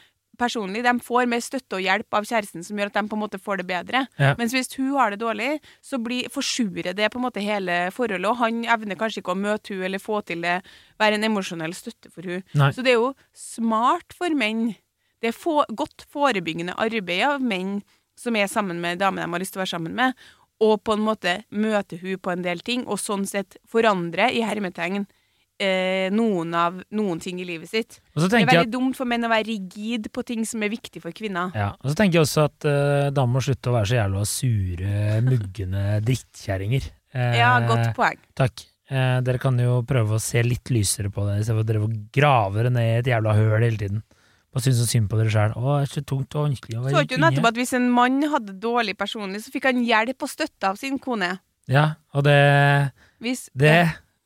personlig, 0.41 0.83
de 0.87 0.95
får 1.05 1.29
mer 1.31 1.43
støtte 1.45 1.79
og 1.79 1.85
hjelp 1.85 2.17
av 2.17 2.27
kjæresten 2.29 2.65
som 2.67 2.81
gjør 2.81 2.91
at 2.91 2.99
de 2.99 3.05
på 3.11 3.19
en 3.19 3.23
måte 3.23 3.41
får 3.41 3.61
det 3.61 3.67
bedre. 3.69 4.05
Ja. 4.21 4.33
Mens 4.41 4.55
hvis 4.57 4.73
hun 4.79 4.91
har 4.97 5.15
det 5.15 5.21
dårlig, 5.23 5.51
så 5.85 6.01
blir, 6.03 6.31
forsurer 6.33 6.95
det 6.97 7.11
på 7.13 7.21
en 7.21 7.27
måte 7.27 7.45
hele 7.45 7.79
forholdet, 7.95 8.29
og 8.31 8.41
han 8.43 8.65
evner 8.77 8.99
kanskje 9.01 9.23
ikke 9.23 9.37
å 9.37 9.41
møte 9.41 9.77
hun 9.77 9.87
eller 9.89 10.03
få 10.03 10.23
til 10.27 10.45
det, 10.47 10.61
være 11.01 11.21
en 11.21 11.29
emosjonell 11.31 11.77
støtte 11.77 12.13
for 12.13 12.27
hun. 12.27 12.45
Nei. 12.59 12.73
Så 12.75 12.85
det 12.87 12.95
er 12.95 13.01
jo 13.01 13.15
smart 13.37 14.17
for 14.17 14.35
menn. 14.37 14.73
Det 15.21 15.33
er 15.33 15.37
få, 15.37 15.61
godt 15.77 16.07
forebyggende 16.11 16.77
arbeid 16.81 17.27
av 17.29 17.45
menn 17.45 17.81
som 18.21 18.37
er 18.37 18.51
sammen 18.53 18.81
med 18.83 19.01
damer 19.01 19.25
de 19.25 19.33
har 19.33 19.43
lyst 19.43 19.55
til 19.57 19.61
å 19.61 19.65
være 19.65 19.75
sammen 19.77 19.97
med, 19.97 20.29
og 20.61 20.83
på 20.85 20.93
en 20.97 21.05
måte 21.05 21.39
møte 21.57 21.97
hun 22.03 22.21
på 22.21 22.33
en 22.35 22.45
del 22.45 22.61
ting, 22.65 22.85
og 22.85 23.01
sånn 23.01 23.25
sett 23.29 23.57
forandre, 23.69 24.29
i 24.33 24.45
hermetegn, 24.45 25.07
eh, 25.61 26.09
noen, 26.15 26.55
av, 26.57 26.81
noen 26.97 27.21
ting 27.23 27.41
i 27.43 27.47
livet 27.49 27.71
sitt. 27.71 28.01
Det 28.15 28.27
er 28.27 28.49
veldig 28.49 28.67
at, 28.67 28.73
dumt 28.73 28.97
for 28.99 29.09
menn 29.09 29.27
å 29.27 29.31
være 29.33 29.47
rigid 29.51 30.09
på 30.15 30.25
ting 30.27 30.47
som 30.49 30.65
er 30.67 30.73
viktig 30.73 31.03
for 31.05 31.15
kvinner. 31.17 31.53
Ja, 31.57 31.71
og 31.79 31.93
så 31.93 31.97
tenker 31.99 32.21
jeg 32.21 32.27
også 32.29 32.47
at 32.49 32.69
eh, 32.71 33.11
damer 33.15 33.39
må 33.39 33.45
slutte 33.45 33.73
å 33.73 33.77
være 33.77 33.91
så 33.93 33.99
jævla 34.01 34.25
sure, 34.29 35.21
muggende 35.27 35.85
drittkjerringer. 36.07 36.91
Eh, 37.15 37.39
Ja, 37.41 37.55
godt 37.69 37.93
poeng. 37.97 38.21
Takk. 38.39 38.65
Eh, 38.91 39.19
dere 39.23 39.39
kan 39.39 39.59
jo 39.63 39.81
prøve 39.87 40.17
å 40.17 40.23
se 40.23 40.43
litt 40.43 40.73
lysere 40.75 41.13
på 41.15 41.23
det, 41.29 41.43
istedenfor 41.45 41.63
at 41.63 41.69
dere 41.71 41.91
graver 42.17 42.67
det 42.67 42.73
ned 42.75 42.89
i 42.89 42.97
et 43.05 43.13
jævla 43.13 43.37
høl 43.39 43.61
hele 43.63 43.79
tiden. 43.79 44.03
Bare 44.51 44.65
synes 44.65 44.81
så 44.83 44.89
synd 44.91 45.07
på 45.11 45.19
dere 45.21 45.31
sjæl. 45.31 45.53
Å, 45.55 45.77
det 45.79 45.85
er 45.87 45.93
så 45.93 46.03
tungt 46.11 46.35
og 46.35 46.49
vanskelig 46.49 46.81
å 46.81 46.89
Så 46.91 47.05
ikke 47.07 47.21
nettopp 47.23 47.53
at 47.53 47.61
hvis 47.61 47.73
en 47.79 47.87
mann 47.95 48.19
hadde 48.33 48.57
dårlig 48.59 48.97
personlig, 48.99 49.45
så 49.45 49.53
fikk 49.55 49.69
han 49.71 49.85
hjelp 49.87 50.27
og 50.27 50.33
støtte 50.33 50.73
av 50.73 50.81
sin 50.81 50.99
kone. 50.99 51.37
Ja, 51.71 51.85
og 52.17 52.25
det 52.27 52.41
Hvis 53.23 53.47
Det, 53.55 53.77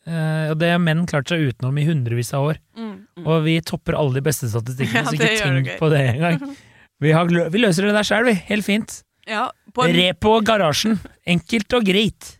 og 0.04 0.58
det 0.60 0.68
har 0.74 0.82
menn 0.82 1.06
klart 1.08 1.30
seg 1.32 1.46
utenom 1.48 1.78
i 1.80 1.86
hundrevis 1.88 2.34
av 2.36 2.50
år. 2.50 2.60
Mm, 2.76 2.92
mm. 3.18 3.24
Og 3.24 3.44
vi 3.46 3.56
topper 3.64 3.96
alle 3.96 4.18
de 4.18 4.24
beste 4.26 4.50
statistikkene, 4.52 5.00
Ja, 5.04 5.08
så 5.08 5.16
ikke 5.16 5.30
tenk 5.40 5.70
det 5.70 5.78
på 5.80 5.90
det 5.92 6.04
engang. 6.14 6.44
Vi, 7.02 7.10
har 7.12 7.26
vi 7.26 7.58
løser 7.58 7.88
det 7.88 7.96
der 7.96 8.06
sjøl, 8.06 8.28
vi. 8.30 8.36
Helt 8.46 8.64
fint. 8.64 8.92
Ja, 9.28 9.48
på 9.74 9.82
en, 9.84 9.96
Repo 9.98 10.38
garasjen. 10.46 10.94
Enkelt 11.26 11.74
og 11.76 11.84
greit. 11.90 12.30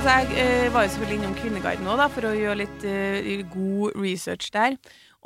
Altså 0.00 0.12
jeg 0.16 0.40
eh, 0.40 0.72
var 0.72 0.86
jo 0.86 0.90
selvfølgelig 0.94 1.16
innom 1.18 1.32
Kvinneguiden 1.36 1.84
nå, 1.84 1.94
for 2.14 2.24
å 2.24 2.32
gjøre 2.32 2.60
litt 2.62 2.84
eh, 2.88 3.42
god 3.52 3.98
research 4.00 4.46
der. 4.54 4.78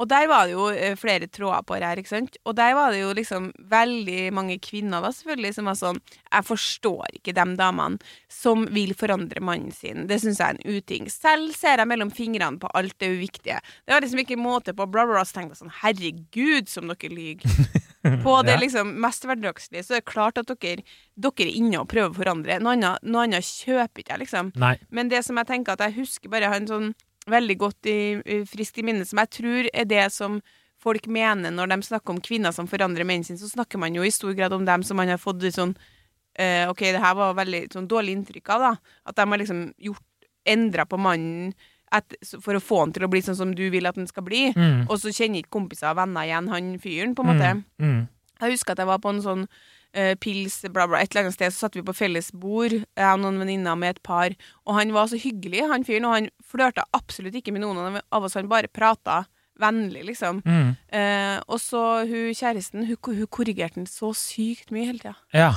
Og 0.02 0.08
der 0.10 0.26
var 0.26 0.48
det 0.48 0.56
jo 0.56 0.64
eh, 0.72 0.96
flere 0.98 1.28
tråder 1.30 1.62
på 1.62 1.78
her, 1.78 2.00
ikke 2.00 2.10
sant? 2.10 2.40
Og 2.42 2.56
der 2.58 2.74
var 2.74 2.90
det 2.90 3.04
jo 3.04 3.12
liksom 3.14 3.52
veldig 3.70 4.32
mange 4.34 4.56
kvinner 4.58 5.04
da, 5.04 5.12
selvfølgelig, 5.14 5.54
som 5.54 5.70
var 5.70 5.78
sånn 5.78 6.02
Jeg 6.08 6.48
forstår 6.48 7.20
ikke 7.20 7.36
de 7.38 7.46
damene 7.60 8.14
som 8.26 8.66
vil 8.74 8.96
forandre 8.98 9.44
mannen 9.46 9.70
sin. 9.70 10.08
Det 10.10 10.18
syns 10.24 10.42
jeg 10.42 10.56
er 10.56 10.58
en 10.58 10.80
uting. 10.80 11.06
Selv 11.12 11.54
ser 11.54 11.78
jeg 11.78 11.92
mellom 11.94 12.10
fingrene 12.10 12.58
på 12.58 12.74
alt 12.74 12.98
det 12.98 13.14
uviktige. 13.14 13.62
Det 13.86 13.94
var 13.94 14.02
liksom 14.02 14.26
ikke 14.26 14.42
måte 14.42 14.74
på 14.74 14.90
bla, 14.90 15.06
bla, 15.06 15.20
bla. 15.20 15.22
Så 15.28 15.38
tenkte 15.38 15.54
jeg 15.54 15.62
sånn 15.62 15.78
Herregud, 15.84 16.72
som 16.72 16.90
dere 16.90 17.14
lyver. 17.14 17.84
På 18.24 18.36
det 18.44 18.58
liksom 18.60 18.90
mest 19.00 19.24
hverdagslige 19.24 19.84
så 19.86 19.96
er 19.96 20.02
det 20.02 20.10
klart 20.10 20.40
at 20.40 20.50
dere, 20.50 20.84
dere 21.16 21.46
er 21.46 21.54
inne 21.56 21.80
og 21.80 21.88
prøver 21.88 22.12
å 22.12 22.18
forandre. 22.18 22.58
Noe 22.60 22.76
annet, 22.76 23.06
noe 23.08 23.24
annet 23.24 23.46
kjøper 23.46 24.02
ikke 24.02 24.14
jeg, 24.14 24.24
liksom. 24.26 24.52
Nei. 24.60 24.74
Men 24.94 25.12
det 25.12 25.22
som 25.24 25.40
jeg 25.40 25.48
tenker 25.48 25.74
at 25.74 25.86
jeg 25.86 25.96
husker 26.02 26.32
bare 26.32 26.52
han 26.52 26.68
sånn 26.68 26.92
veldig 27.30 27.56
godt 27.56 27.88
i, 27.88 27.98
friskt 28.50 28.78
i 28.80 28.84
minnet, 28.84 29.08
som 29.08 29.22
jeg 29.22 29.32
tror 29.38 29.70
er 29.72 29.88
det 29.88 30.04
som 30.12 30.38
folk 30.84 31.06
mener 31.08 31.54
når 31.54 31.70
de 31.72 31.78
snakker 31.86 32.12
om 32.12 32.20
kvinner 32.20 32.52
som 32.52 32.68
forandrer 32.68 33.08
menn 33.08 33.24
sin, 33.24 33.40
så 33.40 33.48
snakker 33.48 33.80
man 33.80 33.96
jo 33.96 34.04
i 34.04 34.12
stor 34.12 34.34
grad 34.36 34.52
om 34.52 34.66
dem 34.68 34.84
som 34.84 35.00
man 35.00 35.08
har 35.08 35.20
fått 35.22 35.46
sånn 35.54 35.72
uh, 35.72 36.64
Ok, 36.68 36.84
det 36.92 37.00
her 37.00 37.14
var 37.16 37.38
veldig 37.38 37.62
sånn 37.72 37.88
dårlig 37.88 38.18
inntrykk 38.18 38.52
av, 38.52 38.66
da. 38.66 38.98
At 39.08 39.16
de 39.16 39.30
har 39.30 39.40
liksom 39.40 39.70
gjort 39.80 40.04
Endra 40.44 40.84
på 40.84 40.98
mannen 41.00 41.54
et, 41.98 42.16
for 42.42 42.56
å 42.56 42.62
få 42.62 42.80
han 42.82 42.94
til 42.94 43.06
å 43.06 43.10
bli 43.12 43.22
sånn 43.24 43.38
som 43.38 43.54
du 43.56 43.64
vil 43.72 43.88
at 43.90 43.98
han 44.00 44.08
skal 44.10 44.26
bli. 44.26 44.48
Mm. 44.56 44.84
Og 44.88 44.98
så 45.02 45.12
kjenner 45.14 45.42
ikke 45.42 45.56
kompiser 45.58 45.92
og 45.92 46.00
venner 46.00 46.26
igjen 46.26 46.50
han 46.52 46.74
fyren, 46.82 47.14
på 47.16 47.24
en 47.24 47.30
måte. 47.32 47.54
Mm. 47.78 47.94
Mm. 47.94 48.02
Jeg 48.42 48.56
husker 48.56 48.74
at 48.74 48.82
jeg 48.82 48.90
var 48.90 49.02
på 49.02 49.12
en 49.14 49.22
sånn 49.24 49.44
uh, 49.46 50.14
pils, 50.20 50.58
bla, 50.70 50.88
bla, 50.90 51.00
et 51.00 51.12
eller 51.12 51.26
annet 51.26 51.36
sted, 51.36 51.54
så 51.54 51.66
satt 51.66 51.78
vi 51.78 51.84
på 51.86 51.94
felles 51.96 52.32
bord, 52.34 52.74
jeg 52.74 53.10
og 53.10 53.22
noen 53.22 53.38
venninner 53.42 53.78
med 53.78 53.96
et 53.96 54.02
par, 54.06 54.34
og 54.66 54.78
han 54.78 54.94
var 54.96 55.10
så 55.10 55.20
hyggelig, 55.20 55.62
han 55.70 55.86
fyren, 55.86 56.08
og 56.08 56.16
han 56.18 56.32
flørta 56.50 56.86
absolutt 56.96 57.38
ikke 57.38 57.54
med 57.54 57.64
noen 57.64 58.00
av 58.02 58.26
oss, 58.26 58.36
han 58.38 58.50
bare 58.50 58.72
prata 58.72 59.22
vennlig, 59.60 60.02
liksom. 60.08 60.40
Eh, 60.44 61.36
og 61.46 61.60
så 61.62 61.82
hun 62.08 62.34
kjæresten, 62.34 62.88
hun, 62.88 62.98
hun 62.98 63.30
korrigerte 63.30 63.78
den 63.78 63.86
så 63.90 64.10
sykt 64.18 64.74
mye 64.74 64.88
hele 64.88 64.98
tida. 65.02 65.14
Ja. 65.34 65.52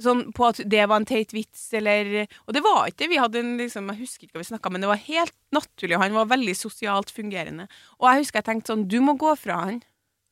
Sånn 0.00 0.32
på 0.32 0.46
at 0.48 0.62
det 0.64 0.86
var 0.88 1.00
en 1.00 1.04
teit 1.08 1.34
vits, 1.36 1.66
eller 1.76 2.26
Og 2.46 2.54
det 2.56 2.62
var 2.64 2.88
ikke 2.88 3.02
det. 3.04 3.08
Vi 3.12 3.18
hadde 3.20 3.38
en 3.42 3.56
liksom, 3.60 3.90
Jeg 3.92 4.00
husker 4.00 4.26
ikke 4.26 4.38
hva 4.38 4.44
vi 4.44 4.48
snakka 4.48 4.72
men 4.72 4.80
det 4.80 4.88
var 4.88 5.00
helt 5.04 5.34
naturlig, 5.52 5.98
han 6.00 6.16
var 6.16 6.30
veldig 6.30 6.54
sosialt 6.56 7.10
fungerende. 7.12 7.68
Og 8.00 8.08
jeg 8.08 8.24
husker 8.24 8.40
jeg 8.40 8.48
tenkte 8.48 8.72
sånn 8.72 8.88
Du 8.88 9.00
må 9.04 9.16
gå 9.20 9.34
fra 9.36 9.60
han. 9.66 9.82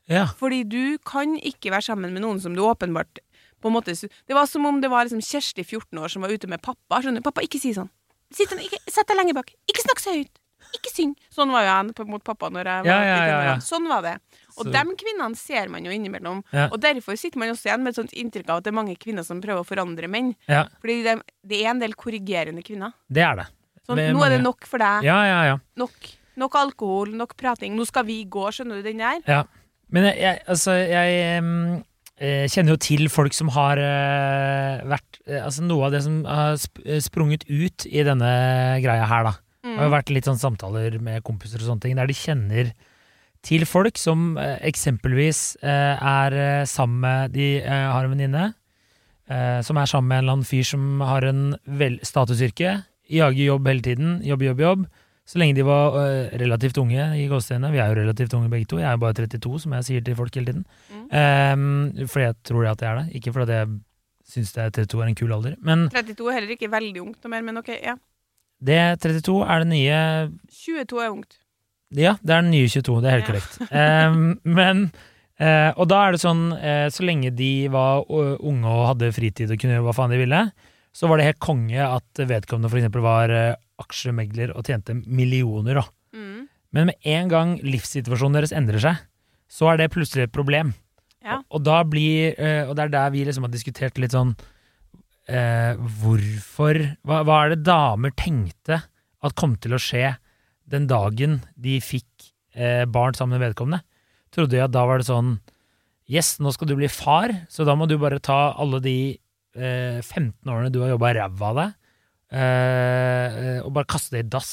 ja. 0.09 0.27
Fordi 0.39 0.63
du 0.65 0.99
kan 1.05 1.37
ikke 1.37 1.71
være 1.75 1.91
sammen 1.91 2.13
med 2.13 2.23
noen 2.25 2.41
som 2.41 2.55
du 2.57 2.63
åpenbart 2.65 3.21
på 3.61 3.69
en 3.69 3.75
måte, 3.75 3.93
Det 3.93 4.35
var 4.35 4.47
som 4.47 4.65
om 4.67 4.81
det 4.81 4.89
var 4.91 5.05
liksom 5.05 5.21
Kjersti 5.21 5.65
14 5.65 5.99
år 5.99 6.09
som 6.09 6.23
var 6.23 6.31
ute 6.31 6.47
med 6.47 6.63
pappa. 6.63 7.03
Skjønner 7.03 7.21
du? 7.21 7.27
Pappa, 7.27 7.43
ikke 7.43 7.59
si 7.61 7.75
sånn. 7.75 7.91
Sitt, 8.33 8.53
ikke, 8.53 8.79
sett 8.87 9.09
deg 9.09 9.17
lenger 9.17 9.35
bak. 9.35 9.51
Ikke 9.69 9.83
snakk 9.83 10.01
så 10.01 10.15
høyt. 10.15 10.39
Ikke 10.77 10.91
syng. 10.93 11.15
Sånn 11.33 11.51
var 11.55 11.65
jo 11.65 11.71
jeg 11.71 12.09
mot 12.11 12.25
pappa 12.25 12.51
når 12.53 12.69
jeg 12.69 12.85
var 12.85 12.91
Ja, 12.91 12.99
ja, 13.05 13.19
ja, 13.27 13.39
ja. 13.49 13.55
Sånn 13.65 13.89
var 13.89 14.03
det. 14.05 14.15
Og 14.59 14.67
Så- 14.67 14.73
de 14.73 14.97
kvinnene 15.01 15.37
ser 15.37 15.69
man 15.69 15.85
jo 15.85 15.91
innimellom. 15.91 16.43
Ja. 16.53 16.69
Og 16.73 16.81
derfor 16.81 17.17
sitter 17.17 17.39
man 17.39 17.49
også 17.51 17.71
igjen 17.71 17.83
med 17.83 17.89
et 17.97 17.97
sånt 17.97 18.13
inntrykk 18.13 18.49
av 18.51 18.57
at 18.59 18.65
det 18.65 18.73
er 18.73 18.77
mange 18.77 18.97
kvinner 18.99 19.25
som 19.25 19.41
prøver 19.41 19.63
å 19.63 19.67
forandre 19.67 20.09
menn. 20.09 20.35
ja. 20.49 20.67
Fordi 20.83 21.03
det, 21.05 21.23
det 21.47 21.65
er 21.65 21.71
en 21.71 21.79
del 21.81 21.95
korrigerende 21.95 22.63
kvinner. 22.65 22.93
Det 23.11 23.23
er 23.23 23.37
det. 23.37 23.47
Sånn, 23.87 23.97
Det 23.97 24.09
er 24.09 24.13
nå 24.13 24.25
er 24.25 24.31
det 24.37 24.43
nok 24.43 24.67
for 24.67 24.79
deg. 24.79 25.05
Ja, 25.05 25.23
ja, 25.25 25.43
ja. 25.45 25.59
Nok, 25.77 25.95
nok 26.37 26.53
alkohol, 26.55 27.15
nok 27.15 27.37
prating. 27.37 27.77
Nå 27.77 27.87
skal 27.87 28.05
vi 28.05 28.25
gå, 28.25 28.49
skjønner 28.53 28.83
du 28.83 28.83
den 28.83 28.99
der? 28.99 29.21
ja. 29.27 29.45
Men 29.91 30.05
jeg, 30.05 30.19
jeg, 30.21 30.43
altså, 30.47 30.73
jeg 30.77 31.39
um 31.43 31.85
kjenner 32.19 32.75
jo 32.75 32.79
til 32.83 33.09
folk 33.09 33.33
som 33.33 33.49
har 33.55 33.79
eh, 33.79 34.81
vært 34.91 35.21
eh, 35.29 35.39
Altså 35.45 35.63
noe 35.63 35.87
av 35.87 35.93
det 35.95 36.03
som 36.03 36.25
har 36.27 36.57
sprunget 37.01 37.45
ut 37.47 37.87
i 37.87 38.03
denne 38.03 38.81
greia 38.83 39.07
her, 39.07 39.29
da. 39.29 39.35
Det 39.69 39.79
har 39.79 39.85
jo 39.87 39.91
Mm. 39.91 39.97
vært 39.99 40.11
litt 40.15 40.25
sånn 40.25 40.39
samtaler 40.41 40.99
med 41.01 41.23
kompiser 41.23 41.61
og 41.61 41.67
sånne 41.69 41.81
ting, 41.85 41.97
der 41.97 42.07
de 42.07 42.15
kjenner 42.15 42.73
til 43.43 43.65
folk 43.69 43.97
som 44.01 44.37
eh, 44.39 44.59
eksempelvis 44.67 45.57
eh, 45.63 45.97
er 46.03 46.33
eh, 46.35 46.65
sammen 46.67 47.01
med 47.01 47.33
De 47.33 47.61
har 47.63 48.05
en 48.05 48.11
venninne 48.17 48.55
som 49.63 49.77
er 49.77 49.85
sammen 49.85 50.09
med 50.09 50.19
en 50.19 50.25
eller 50.25 50.33
annen 50.39 50.49
fyr 50.49 50.65
som 50.65 51.01
har 51.05 51.21
en 51.29 51.41
statusyrke, 52.03 52.71
jager 53.13 53.45
jobb 53.45 53.67
hele 53.69 53.83
tiden, 53.85 54.23
jobb, 54.25 54.41
jobb, 54.43 54.61
jobb. 54.65 54.87
Så 55.29 55.37
lenge 55.37 55.55
de 55.59 55.67
var 55.69 55.93
relativt 56.41 56.79
unge 56.81 57.11
i 57.21 57.27
gåseøynene. 57.29 57.69
Vi 57.75 57.79
er 57.83 57.91
jo 57.93 57.99
relativt 58.01 58.33
unge 58.39 58.49
begge 58.49 58.65
to. 58.71 58.79
Jeg 58.81 58.89
er 58.89 58.97
jo 58.97 59.03
bare 59.03 59.13
32, 59.19 59.59
som 59.61 59.73
jeg 59.77 59.85
sier 59.85 60.01
til 60.07 60.17
folk 60.17 60.33
hele 60.35 60.49
tiden. 60.49 60.65
Eh, 61.13 62.07
fordi 62.09 62.25
jeg 62.25 62.37
tror 62.49 62.63
det 62.65 62.71
at 62.73 62.81
jeg 62.87 62.89
er 62.89 63.03
det, 63.03 63.17
ikke 63.21 63.35
fordi 63.37 63.53
jeg 63.59 63.69
syns 64.33 64.53
32 64.57 65.03
er 65.05 65.09
en 65.13 65.15
kul 65.21 65.33
alder. 65.37 65.57
Men 65.61 65.89
32 65.93 66.31
er 66.33 66.39
heller 66.39 66.57
ikke 66.57 66.73
veldig 66.73 67.03
ungt 67.05 67.21
noe 67.25 67.31
mer, 67.37 67.43
men 67.45 67.61
ok, 67.61 67.69
ja. 67.85 67.97
Det 68.65 68.81
32 69.03 69.43
er 69.47 69.63
det 69.63 69.69
nye 69.71 69.99
22 70.51 71.03
er 71.05 71.13
ungt. 71.13 71.37
Ja, 71.95 72.17
det 72.21 72.35
er 72.35 72.43
den 72.43 72.51
nye 72.53 72.69
22, 72.69 72.99
det 73.01 73.09
er 73.09 73.15
helt 73.17 73.29
Ja. 73.29 73.31
korrekt. 73.33 73.61
Um, 73.73 74.41
men 74.45 74.83
uh, 75.41 75.73
Og 75.79 75.87
da 75.89 76.03
er 76.07 76.13
det 76.13 76.21
sånn, 76.21 76.51
uh, 76.53 76.89
så 76.93 77.07
lenge 77.07 77.31
de 77.35 77.69
var 77.73 78.05
unge 78.11 78.67
og 78.69 78.89
hadde 78.91 79.13
fritid 79.17 79.51
og 79.51 79.61
kunne 79.61 79.79
gjøre 79.79 79.87
hva 79.87 79.95
faen 79.97 80.13
de 80.13 80.19
ville, 80.21 80.43
så 80.93 81.09
var 81.09 81.19
det 81.21 81.29
helt 81.31 81.41
konge 81.41 81.79
at 81.79 82.21
vedkommende 82.29 82.69
eksempel 82.75 83.05
var 83.05 83.31
uh, 83.33 83.55
aksjemegler 83.81 84.53
og 84.57 84.67
tjente 84.67 84.97
millioner. 85.07 85.81
Da. 85.81 85.87
Mm. 86.19 86.49
Men 86.75 86.91
med 86.91 87.09
en 87.09 87.29
gang 87.33 87.57
livssituasjonen 87.65 88.37
deres 88.37 88.53
endrer 88.53 88.83
seg, 88.83 89.01
så 89.49 89.71
er 89.73 89.79
det 89.81 89.93
plutselig 89.95 90.27
et 90.27 90.35
problem. 90.35 90.75
Ja. 91.25 91.39
Og, 91.49 91.59
og 91.59 91.65
da 91.67 91.81
blir 91.89 92.37
eh, 92.39 92.69
Og 92.69 92.77
det 92.79 92.85
er 92.85 92.91
der 92.93 93.09
vi 93.11 93.25
liksom 93.27 93.43
har 93.43 93.51
diskutert 93.51 93.97
litt 93.99 94.13
sånn 94.15 94.37
eh, 95.29 95.77
Hvorfor 96.01 96.81
hva, 97.07 97.21
hva 97.27 97.43
er 97.45 97.55
det 97.55 97.65
damer 97.69 98.15
tenkte 98.17 98.83
at 99.25 99.37
kom 99.39 99.57
til 99.61 99.77
å 99.77 99.83
skje 99.83 100.17
den 100.69 100.87
dagen 100.91 101.41
de 101.57 101.79
fikk 101.83 102.31
eh, 102.55 102.85
barn 102.89 103.17
sammen 103.17 103.39
med 103.39 103.49
vedkommende? 103.49 103.83
Trodde 104.35 104.57
de 104.57 104.65
at 104.65 104.75
da 104.75 104.85
var 104.89 105.01
det 105.01 105.09
sånn 105.09 105.39
Yes, 106.09 106.39
nå 106.41 106.49
skal 106.57 106.71
du 106.71 106.73
bli 106.79 106.89
far, 106.89 107.35
så 107.53 107.67
da 107.69 107.75
må 107.77 107.85
du 107.85 107.99
bare 108.01 108.17
ta 108.25 108.55
alle 108.57 108.79
de 108.81 108.97
eh, 109.13 109.99
15 110.01 110.49
årene 110.49 110.71
du 110.73 110.79
har 110.81 110.95
jobba 110.95 111.11
ræva 111.19 111.51
av 111.51 111.59
deg, 111.59 111.75
eh, 112.33 113.59
og 113.61 113.75
bare 113.77 113.89
kaste 113.93 114.17
det 114.17 114.23
i 114.25 114.29
dass. 114.33 114.53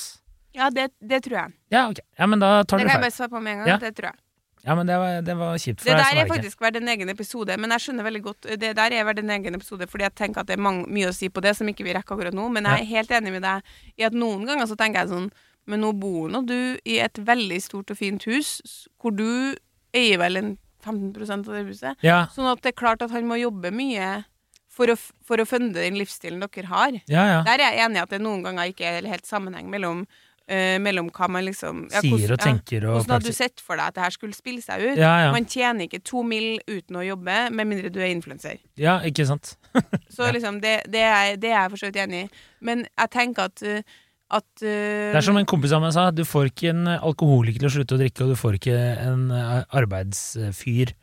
Ja, 0.55 0.67
det, 0.71 0.89
det 0.99 1.21
tror 1.23 1.37
jeg. 1.39 1.55
Ja, 1.71 1.85
ok. 1.91 2.01
Ja, 2.19 2.27
men 2.27 2.43
da 2.43 2.49
tar 2.63 2.79
Det 2.79 2.85
du 2.85 2.89
kan 2.89 2.97
jeg 2.99 3.05
bare 3.07 3.15
svare 3.15 3.31
på 3.31 3.41
med 3.43 3.53
en 3.53 3.61
gang. 3.63 3.69
Ja. 3.71 3.77
Det 3.79 3.93
tror 3.95 4.09
jeg. 4.11 4.19
Ja, 4.65 4.75
men 4.77 4.89
det 4.89 4.95
var, 4.97 5.21
det 5.21 5.35
var 5.37 5.57
kjipt. 5.61 5.83
For 5.83 5.91
Det 5.91 5.93
deg, 5.93 6.01
der 6.01 6.09
som 6.09 6.21
er 6.23 6.29
faktisk 6.31 6.61
vært 6.65 6.79
en 6.79 6.87
egen 6.89 7.11
episode, 7.13 7.57
men 7.61 7.73
jeg 7.75 7.83
skjønner 7.83 8.07
veldig 8.07 8.21
godt 8.25 8.47
Det 8.61 8.71
der 8.79 8.95
er 8.97 9.05
vært 9.05 9.21
en 9.21 9.33
egen 9.35 9.57
episode, 9.59 9.87
fordi 9.91 10.07
jeg 10.07 10.15
tenker 10.17 10.41
at 10.41 10.49
det 10.49 10.57
er 10.57 10.63
mange, 10.65 10.87
mye 10.89 11.11
å 11.11 11.15
si 11.15 11.29
på 11.29 11.43
det 11.45 11.53
som 11.57 11.69
ikke 11.69 11.85
vi 11.85 11.93
rekker 11.93 12.17
akkurat 12.17 12.33
nå. 12.37 12.47
Men 12.55 12.65
jeg 12.69 12.81
er 12.81 12.91
helt 12.95 13.13
enig 13.19 13.35
med 13.35 13.45
deg 13.45 13.75
i 14.01 14.07
at 14.07 14.17
noen 14.17 14.45
ganger 14.49 14.69
så 14.71 14.77
tenker 14.79 15.03
jeg 15.05 15.13
sånn 15.13 15.29
Men 15.69 15.81
nå 15.81 15.93
bor 15.97 16.29
nå 16.29 16.43
du 16.45 16.77
i 16.85 16.99
et 17.01 17.17
veldig 17.25 17.57
stort 17.61 17.89
og 17.89 17.97
fint 17.97 18.25
hus, 18.29 18.59
hvor 19.01 19.13
du 19.17 19.55
eier 19.95 20.19
vel 20.21 20.37
en 20.37 20.51
15% 20.85 21.47
av 21.49 21.55
det 21.55 21.63
huset. 21.65 22.03
Ja, 22.05 22.27
Sånn 22.33 22.45
at 22.51 22.61
det 22.61 22.73
er 22.75 22.77
klart 22.77 23.01
at 23.01 23.13
han 23.15 23.25
må 23.25 23.39
jobbe 23.41 23.71
mye 23.73 24.25
for 24.69 24.91
å, 24.91 24.95
for 25.25 25.41
å 25.41 25.47
funde 25.47 25.79
den 25.79 25.97
livsstilen 25.97 26.43
dere 26.43 26.69
har. 26.69 26.99
ja, 27.09 27.23
ja. 27.31 27.39
Der 27.47 27.63
er 27.63 27.73
jeg 27.73 27.85
enig 27.87 27.97
i 27.97 28.03
at 28.03 28.13
det 28.13 28.21
noen 28.21 28.43
ganger 28.45 28.69
ikke 28.69 28.85
er 28.85 29.07
helt 29.09 29.25
sammenheng 29.25 29.71
mellom, 29.71 30.03
eh, 30.47 30.77
mellom 30.81 31.09
hva 31.15 31.27
man 31.31 31.45
liksom 31.47 31.83
ja, 31.93 32.01
Sier 32.05 32.33
og 32.35 32.39
tenker 32.43 32.85
og 32.85 32.99
Hvordan 32.99 33.15
hadde 33.17 33.31
du 33.33 33.35
sett 33.37 33.61
for 33.63 33.79
deg 33.79 33.89
at 33.89 33.97
det 33.97 34.03
her 34.05 34.15
skulle 34.15 34.37
spille 34.37 34.61
seg 34.61 34.83
ut? 34.85 34.97
Ja. 34.99 35.31
Man 35.35 35.47
tjener 35.49 35.87
ikke 35.87 36.01
to 36.05 36.23
mil 36.27 36.59
uten 36.69 36.99
å 37.01 37.03
jobbe, 37.05 37.37
med 37.51 37.69
mindre 37.71 37.89
du 37.93 37.99
er 38.01 38.11
influenser. 38.13 38.61
ja, 38.77 38.99
ikke 39.07 39.25
sant? 39.29 39.55
Så 40.15 40.29
liksom, 40.31 40.61
det, 40.63 40.81
det, 40.91 41.01
er, 41.03 41.35
det 41.35 41.51
er 41.51 41.61
jeg 41.63 41.71
for 41.73 41.81
så 41.81 41.89
vidt 41.91 42.01
enig 42.05 42.25
i. 42.25 42.27
Men 42.65 42.85
jeg 42.87 43.09
tenker 43.11 43.49
at, 43.51 43.63
uh, 43.67 43.97
at 44.39 44.47
uh, 44.63 45.11
Det 45.11 45.17
er 45.19 45.25
som 45.27 45.37
en 45.37 45.45
kompis 45.49 45.73
av 45.75 45.81
meg 45.83 45.91
sa, 45.97 46.09
du 46.15 46.23
får 46.25 46.51
ikke 46.53 46.69
en 46.71 46.87
alkoholiker 46.95 47.59
til 47.59 47.67
å 47.67 47.73
slutte 47.79 47.97
å 47.97 47.99
drikke, 47.99 48.23
og 48.23 48.31
du 48.31 48.39
får 48.39 48.55
ikke 48.61 48.77
en 49.09 49.25
eh, 49.35 49.65
arbeidsfyr 49.81 50.93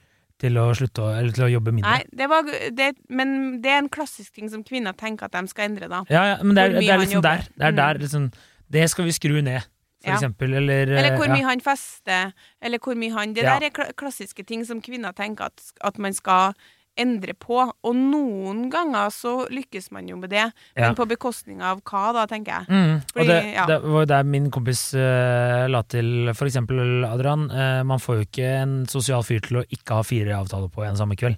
til 0.42 0.56
å 0.58 0.64
slutte 0.74 1.04
å, 1.04 1.10
eller 1.14 1.34
til 1.36 1.44
å 1.46 1.50
jobbe 1.52 1.70
mindre. 1.76 1.90
Nei, 2.00 2.16
det 2.18 2.26
var, 2.32 2.48
det, 2.74 2.88
men 3.14 3.60
det 3.62 3.70
er 3.70 3.82
en 3.84 3.90
klassisk 3.92 4.34
ting 4.34 4.48
som 4.50 4.64
kvinner 4.66 4.96
tenker 4.98 5.28
at 5.28 5.36
de 5.36 5.44
skal 5.52 5.68
endre, 5.68 5.86
da. 5.92 6.00
Ja, 6.10 6.22
ja, 6.32 6.38
men 6.42 6.56
det 6.58 6.64
er, 6.64 6.74
det 6.80 6.88
er 6.90 7.02
liksom 7.04 7.22
der. 7.22 7.44
Det 7.52 7.68
er 7.68 7.76
Mm. 7.76 7.78
der 7.78 8.00
liksom, 8.02 8.24
Det 8.72 8.88
skal 8.90 9.08
vi 9.08 9.14
skru 9.16 9.40
ned, 9.44 9.62
for 10.02 10.10
Ja. 10.10 10.18
eksempel. 10.18 10.54
Eller, 10.58 10.88
eh, 10.90 10.98
Eller 10.98 11.16
hvor 11.18 11.28
ja. 11.28 11.34
mye 11.36 11.48
han 11.50 11.60
fester, 11.60 12.32
eller 12.60 12.78
hvor 12.82 12.96
mye 12.98 13.12
han 13.12 13.34
Det 13.34 13.44
der 13.44 13.66
er 13.68 13.92
klassiske 13.92 14.46
ting 14.46 14.64
som 14.66 14.80
kvinner 14.82 15.12
tenker 15.12 15.44
at, 15.50 15.72
at 15.84 15.98
man 15.98 16.12
skal 16.16 16.54
endre 16.98 17.32
på. 17.32 17.56
Og 17.84 17.94
noen 17.96 18.66
ganger 18.72 19.08
så 19.14 19.46
lykkes 19.48 19.90
man 19.92 20.08
jo 20.08 20.16
med 20.20 20.30
det, 20.30 20.52
Ja. 20.76 20.88
men 20.88 20.94
på 20.94 21.06
bekostning 21.08 21.62
av 21.62 21.80
hva, 21.82 22.12
da, 22.12 22.26
tenker 22.26 22.52
jeg. 22.52 22.66
Mm, 22.68 23.02
og 23.16 23.26
det, 23.26 23.38
ja. 23.54 23.66
det 23.66 23.78
var 23.82 24.04
der 24.06 24.22
min 24.28 24.50
kompis 24.50 24.94
uh, 24.94 25.66
la 25.68 25.82
til, 25.82 26.32
for 26.34 26.46
eksempel 26.50 27.04
Adrian, 27.08 27.50
uh, 27.50 27.82
man 27.82 27.98
får 27.98 28.14
jo 28.20 28.26
ikke 28.28 28.50
en 28.62 28.74
sosial 28.86 29.22
fyr 29.24 29.40
til 29.40 29.62
å 29.62 29.64
ikke 29.72 29.94
ha 29.94 30.02
fire 30.02 30.36
avtaler 30.36 30.68
på 30.72 30.84
en 30.84 30.96
samme 31.00 31.16
kveld. 31.16 31.36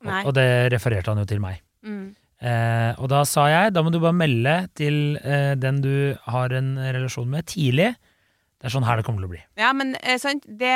Og, 0.00 0.26
og 0.26 0.34
det 0.34 0.72
refererte 0.72 1.12
han 1.12 1.18
jo 1.22 1.28
til 1.28 1.40
meg. 1.44 1.60
Mm. 1.84 2.14
Eh, 2.40 2.92
og 2.96 3.10
da 3.12 3.20
sa 3.28 3.46
jeg, 3.52 3.74
da 3.76 3.82
må 3.84 3.92
du 3.92 3.98
bare 4.00 4.16
melde 4.16 4.54
til 4.78 5.18
eh, 5.20 5.52
den 5.60 5.82
du 5.84 6.16
har 6.32 6.54
en 6.56 6.72
relasjon 6.80 7.28
med, 7.28 7.48
tidlig. 7.52 7.92
Det 8.60 8.68
er 8.68 8.74
sånn 8.74 8.86
her 8.88 9.00
det 9.00 9.04
kommer 9.06 9.22
til 9.22 9.28
å 9.28 9.34
bli. 9.34 9.42
Ja, 9.60 9.74
men 9.76 9.94
eh, 10.00 10.20
sant, 10.20 10.46
det 10.48 10.74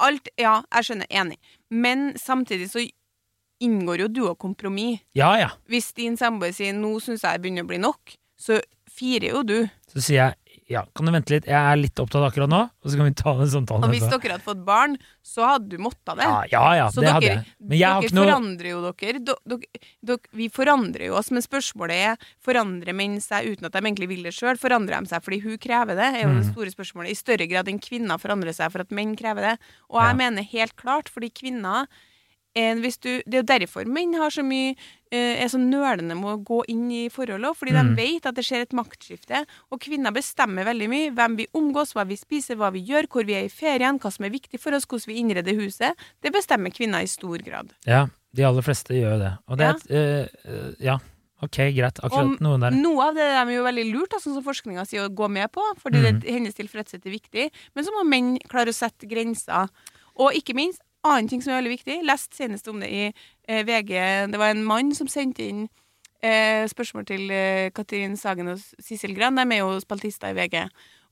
Alt 0.00 0.30
Ja, 0.40 0.62
jeg 0.72 0.86
skjønner, 0.86 1.08
enig. 1.12 1.36
Men 1.68 2.14
samtidig 2.16 2.70
så 2.72 2.80
inngår 3.60 4.06
jo 4.06 4.08
du 4.08 4.20
og 4.30 4.38
kompromiss. 4.40 5.02
Ja 5.12 5.34
ja. 5.36 5.50
Hvis 5.68 5.90
din 5.92 6.16
samboer 6.16 6.54
sier 6.56 6.72
'nå 6.72 6.94
syns 7.04 7.26
jeg 7.26 7.42
begynner 7.42 7.66
å 7.66 7.68
bli 7.68 7.80
nok', 7.82 8.14
så 8.40 8.62
firer 8.88 9.34
jo 9.34 9.42
du. 9.44 9.58
Så 9.92 10.00
sier 10.00 10.16
jeg 10.22 10.39
ja, 10.70 10.84
kan 10.94 11.08
du 11.08 11.10
vente 11.12 11.32
litt, 11.34 11.46
jeg 11.50 11.58
er 11.58 11.76
litt 11.80 11.98
opptatt 11.98 12.22
akkurat 12.28 12.48
nå, 12.52 12.60
og 12.70 12.86
så 12.92 12.96
kan 13.00 13.08
vi 13.08 13.14
ta 13.18 13.32
den 13.40 13.48
samtalen. 13.50 13.84
Og 13.88 13.90
hvis 13.90 14.04
etterpå. 14.06 14.22
dere 14.22 14.36
hadde 14.36 14.46
fått 14.46 14.60
barn, 14.64 14.92
så 15.26 15.42
hadde 15.48 15.68
du 15.72 15.78
måtta 15.82 16.14
det. 16.14 16.28
Ja, 16.28 16.36
ja, 16.52 16.62
ja 16.78 16.86
Så 16.94 17.02
det 17.02 17.08
dere, 17.08 17.14
hadde 17.16 17.26
jeg. 17.32 17.44
Men 17.58 17.76
jeg 17.80 17.88
har 17.90 18.00
dere 18.00 18.08
ikke 18.08 18.16
noe 18.20 18.26
forandrer 18.28 18.68
jo 18.70 18.80
dere. 18.86 19.22
Dere, 19.30 19.58
dere. 20.06 20.18
Vi 20.40 20.48
forandrer 20.54 21.06
jo 21.08 21.16
oss, 21.18 21.30
men 21.34 21.42
spørsmålet 21.42 22.04
er 22.12 22.28
forandrer 22.46 22.94
menn 22.96 23.18
seg 23.20 23.50
uten 23.50 23.66
at 23.66 23.72
de 23.74 23.82
egentlig 23.82 24.08
vil 24.14 24.22
det 24.30 24.32
sjøl? 24.36 24.56
Forandrer 24.62 25.02
de 25.02 25.10
seg 25.10 25.26
fordi 25.26 25.40
hun 25.42 25.58
krever 25.58 25.98
det? 25.98 26.08
er 26.14 26.22
jo 26.22 26.34
det 26.38 26.46
Mm. 26.46 26.52
store 26.54 26.70
spørsmålet. 26.70 27.10
I 27.10 27.18
større 27.18 27.46
grad 27.50 27.66
enn 27.68 27.82
kvinner 27.82 28.18
forandrer 28.22 28.54
seg 28.54 28.70
for 28.70 28.80
at 28.86 28.90
menn 28.94 29.16
krever 29.18 29.42
det. 29.50 29.58
Og 29.90 30.00
jeg 30.00 30.14
Ja. 30.14 30.20
mener 30.22 30.42
helt 30.42 30.76
klart, 30.76 31.08
fordi 31.10 31.30
kvinner 31.34 31.86
eh, 32.54 32.74
hvis 32.74 32.98
du, 33.00 33.22
Det 33.26 33.34
er 33.34 33.42
jo 33.42 33.58
derfor 33.58 33.84
menn 33.86 34.14
har 34.14 34.30
så 34.30 34.42
mye 34.44 34.74
eh, 35.12 35.42
er 35.42 35.48
så 35.48 35.58
nølende 35.58 36.14
med 36.14 36.24
å 36.30 36.44
gå 36.44 36.64
inn 36.68 36.90
i 36.90 37.08
forholdet. 37.10 37.56
fordi 37.56 37.72
Mm. 37.72 37.96
de 37.96 38.02
vet 38.02 38.26
at 38.26 38.34
det 38.34 38.44
skjer 38.44 38.62
et 38.62 38.70
maktskifte. 38.72 39.44
Og 39.72 39.80
kvinner 39.80 40.12
bestemmer 40.12 40.64
veldig 40.64 40.88
mye. 40.88 41.10
Hvem 41.14 41.36
vi 41.36 41.46
omgås, 41.54 41.92
hva 41.94 42.06
vi 42.06 42.14
spiser, 42.16 42.54
hva 42.56 42.70
vi 42.72 42.80
gjør, 42.86 43.08
hvor 43.08 43.24
vi 43.26 43.34
er 43.34 43.44
i 43.44 43.48
ferien, 43.48 43.98
hva 43.98 44.10
som 44.12 44.24
er 44.24 44.30
viktig 44.30 44.60
for 44.60 44.72
oss, 44.72 44.86
hvordan 44.86 45.06
vi 45.08 45.18
innreder 45.20 45.54
huset. 45.58 45.94
Det 46.22 46.32
bestemmer 46.32 46.70
kvinner 46.70 47.02
i 47.02 47.06
stor 47.06 47.38
grad. 47.38 47.72
Ja, 47.86 48.06
de 48.32 48.42
aller 48.44 48.62
fleste 48.62 48.94
gjør 48.94 49.16
jo 49.16 49.18
det. 49.18 49.32
Og 49.48 49.58
det 49.58 49.66
er 49.66 49.74
et, 49.74 49.90
eh, 49.90 50.50
eh, 50.52 50.74
Ja, 50.78 50.98
ok, 51.42 51.56
greit. 51.74 51.98
Akkurat 52.04 52.12
Og 52.36 52.38
noen 52.40 52.60
der. 52.60 52.70
Noe 52.70 53.08
av 53.08 53.14
det 53.14 53.22
er 53.24 53.44
de 53.46 53.52
jo 53.54 53.64
veldig 53.64 53.92
lurt, 53.92 54.10
sånn 54.22 54.34
som 54.34 54.44
forskninga 54.44 54.86
sier, 54.86 55.08
å 55.08 55.14
gå 55.14 55.28
med 55.28 55.50
på, 55.50 55.62
fordi 55.82 55.98
Mm. 55.98 56.20
det, 56.20 56.30
hennes 56.30 56.54
tilfredshet 56.54 57.04
er 57.04 57.10
viktig. 57.18 57.50
Men 57.74 57.84
så 57.84 57.90
må 57.90 58.06
menn 58.06 58.38
klare 58.48 58.68
å 58.68 58.74
sette 58.74 59.08
grenser. 59.08 59.68
Og 60.16 60.32
ikke 60.34 60.54
minst, 60.54 60.80
annen 61.06 61.28
ting 61.30 61.42
som 61.42 61.52
er 61.52 61.60
veldig 61.60 61.76
viktig, 61.78 61.98
lest 62.06 62.36
senest 62.36 62.68
om 62.68 62.80
det 62.82 62.90
i 62.92 63.04
eh, 63.08 63.64
VG. 63.66 63.92
Det 64.32 64.40
var 64.40 64.54
en 64.54 64.64
mann 64.66 64.94
som 64.96 65.08
sendte 65.10 65.46
inn 65.46 65.66
eh, 66.22 66.66
spørsmål 66.68 67.06
til 67.08 67.30
eh, 67.34 67.70
Katrin 67.74 68.16
Sagen 68.20 68.52
og 68.52 68.62
Sissel 68.78 69.14
Gran. 69.16 69.38
De 69.38 69.46
er 69.48 69.62
jo 69.62 69.78
spaltister 69.82 70.32
i 70.32 70.38
VG. 70.38 70.64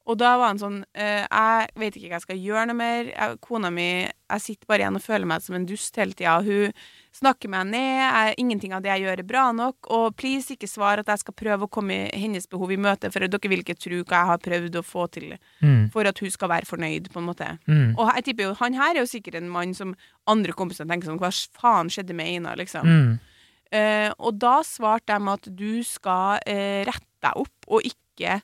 Og 0.09 0.17
da 0.17 0.37
var 0.41 0.55
han 0.55 0.61
sånn 0.61 0.79
eh, 0.97 1.25
Jeg 1.27 1.69
vet 1.77 1.97
ikke 1.97 2.09
hva 2.09 2.17
jeg 2.17 2.27
skal 2.27 2.45
gjøre 2.45 2.69
noe 2.71 2.79
mer. 2.79 3.11
Jeg, 3.13 3.41
kona 3.45 3.71
mi 3.73 3.89
Jeg 4.07 4.45
sitter 4.45 4.71
bare 4.71 4.85
igjen 4.85 4.97
og 5.01 5.05
føler 5.05 5.29
meg 5.29 5.45
som 5.45 5.59
en 5.59 5.69
dust 5.69 6.01
hele 6.01 6.17
tida. 6.17 6.39
Hun 6.45 6.73
snakker 7.19 7.51
meg 7.53 7.69
ned. 7.73 7.99
Jeg, 8.01 8.35
ingenting 8.43 8.73
av 8.77 8.83
det 8.85 8.93
jeg 8.93 9.05
gjør, 9.05 9.23
er 9.23 9.29
bra 9.29 9.45
nok. 9.57 9.89
Og 9.95 10.17
please, 10.19 10.55
ikke 10.55 10.71
svar 10.71 11.03
at 11.03 11.11
jeg 11.11 11.23
skal 11.25 11.37
prøve 11.39 11.67
å 11.67 11.73
komme 11.73 11.97
hennes 12.15 12.47
behov 12.51 12.73
i 12.75 12.79
møte, 12.81 13.11
for 13.15 13.27
dere 13.27 13.51
vil 13.53 13.65
ikke 13.65 13.77
tro 13.79 14.01
hva 14.03 14.23
jeg 14.23 14.31
har 14.33 14.43
prøvd 14.45 14.81
å 14.81 14.85
få 14.87 15.07
til 15.15 15.35
Mm, 15.59 15.91
for 15.93 16.07
at 16.07 16.19
hun 16.23 16.31
skal 16.31 16.49
være 16.49 16.67
fornøyd, 16.69 17.09
på 17.13 17.19
en 17.21 17.27
måte. 17.27 17.47
mm, 17.67 17.97
Og 17.99 18.11
jeg 18.15 18.25
tipper 18.29 18.45
jo, 18.47 18.55
han 18.61 18.75
her 18.79 18.95
er 18.95 19.01
jo 19.03 19.11
sikkert 19.11 19.35
en 19.41 19.51
mann 19.51 19.75
som 19.75 19.95
andre 20.27 20.53
kompiser 20.53 20.87
tenker 20.87 21.11
sånn 21.11 21.19
Hva 21.19 21.31
faen 21.59 21.91
skjedde 21.91 22.15
med 22.15 22.27
Einar, 22.27 22.57
liksom? 22.57 22.87
mm. 22.87 23.19
Uh, 23.69 24.09
og 24.25 24.39
da 24.41 24.63
svarte 24.65 25.13
de 25.13 25.29
at 25.29 25.49
du 25.59 25.83
skal 25.85 26.39
uh, 26.41 26.81
rette 26.89 27.05
deg 27.21 27.37
opp 27.37 27.67
og 27.69 27.85
ikke 27.85 28.39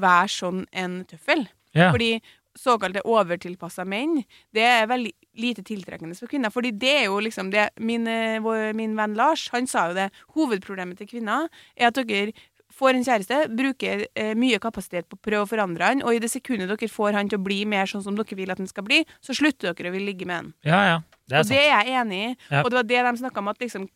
være 0.00 0.30
sånn 0.32 0.62
en 0.72 1.02
tøffel. 1.10 1.44
Yeah. 1.76 1.92
Fordi 1.92 2.14
såkalte 2.58 3.02
overtilpassa 3.06 3.84
menn, 3.88 4.22
det 4.54 4.64
er 4.66 4.88
veldig 4.90 5.12
lite 5.40 5.62
tiltrekkende 5.66 6.16
for 6.18 6.30
kvinner. 6.30 6.52
Fordi 6.52 6.72
det 6.76 6.94
er 7.02 7.04
jo 7.08 7.20
liksom 7.22 7.52
det 7.52 7.70
Min, 7.78 8.06
eh, 8.06 8.40
min 8.74 8.96
venn 8.96 9.14
Lars, 9.14 9.48
han 9.52 9.66
sa 9.66 9.88
jo 9.88 9.94
det. 9.94 10.10
Hovedproblemet 10.34 10.98
til 10.98 11.06
kvinner 11.06 11.48
er 11.76 11.88
at 11.88 11.94
dere 11.94 12.32
får 12.74 12.96
en 12.96 13.04
kjæreste, 13.04 13.38
bruker 13.56 14.06
eh, 14.14 14.34
mye 14.38 14.58
kapasitet 14.62 15.08
på 15.10 15.18
å 15.18 15.22
prøve 15.26 15.44
å 15.44 15.50
forandre 15.50 15.84
han, 15.84 16.02
og 16.06 16.14
i 16.14 16.20
det 16.22 16.30
sekundet 16.32 16.70
dere 16.70 16.88
får 16.88 17.18
han 17.18 17.28
til 17.28 17.40
å 17.40 17.44
bli 17.44 17.64
mer 17.68 17.90
sånn 17.90 18.04
som 18.04 18.16
dere 18.16 18.38
vil 18.38 18.52
at 18.52 18.62
han 18.62 18.70
skal 18.70 18.86
bli, 18.86 19.02
så 19.20 19.36
slutter 19.36 19.74
dere 19.74 19.90
å 19.90 19.96
ville 19.96 20.12
ligge 20.12 20.28
med 20.28 20.36
han. 20.36 20.52
ja, 20.64 20.82
ja. 20.94 21.00
Det 21.30 21.38
er 21.38 21.44
sant. 21.44 21.52
Og 21.52 21.54
det 21.54 21.62
er 21.62 21.70
jeg 21.70 22.00
enig 22.00 22.18
i. 22.18 22.30
Ja. 22.50 22.60
Og 22.64 22.70
det 22.70 22.78
var 22.80 22.86
det 22.90 23.02
de 23.06 23.22
snakka 23.22 23.38
om, 23.38 23.48
at 23.52 23.60
liksom 23.62 23.88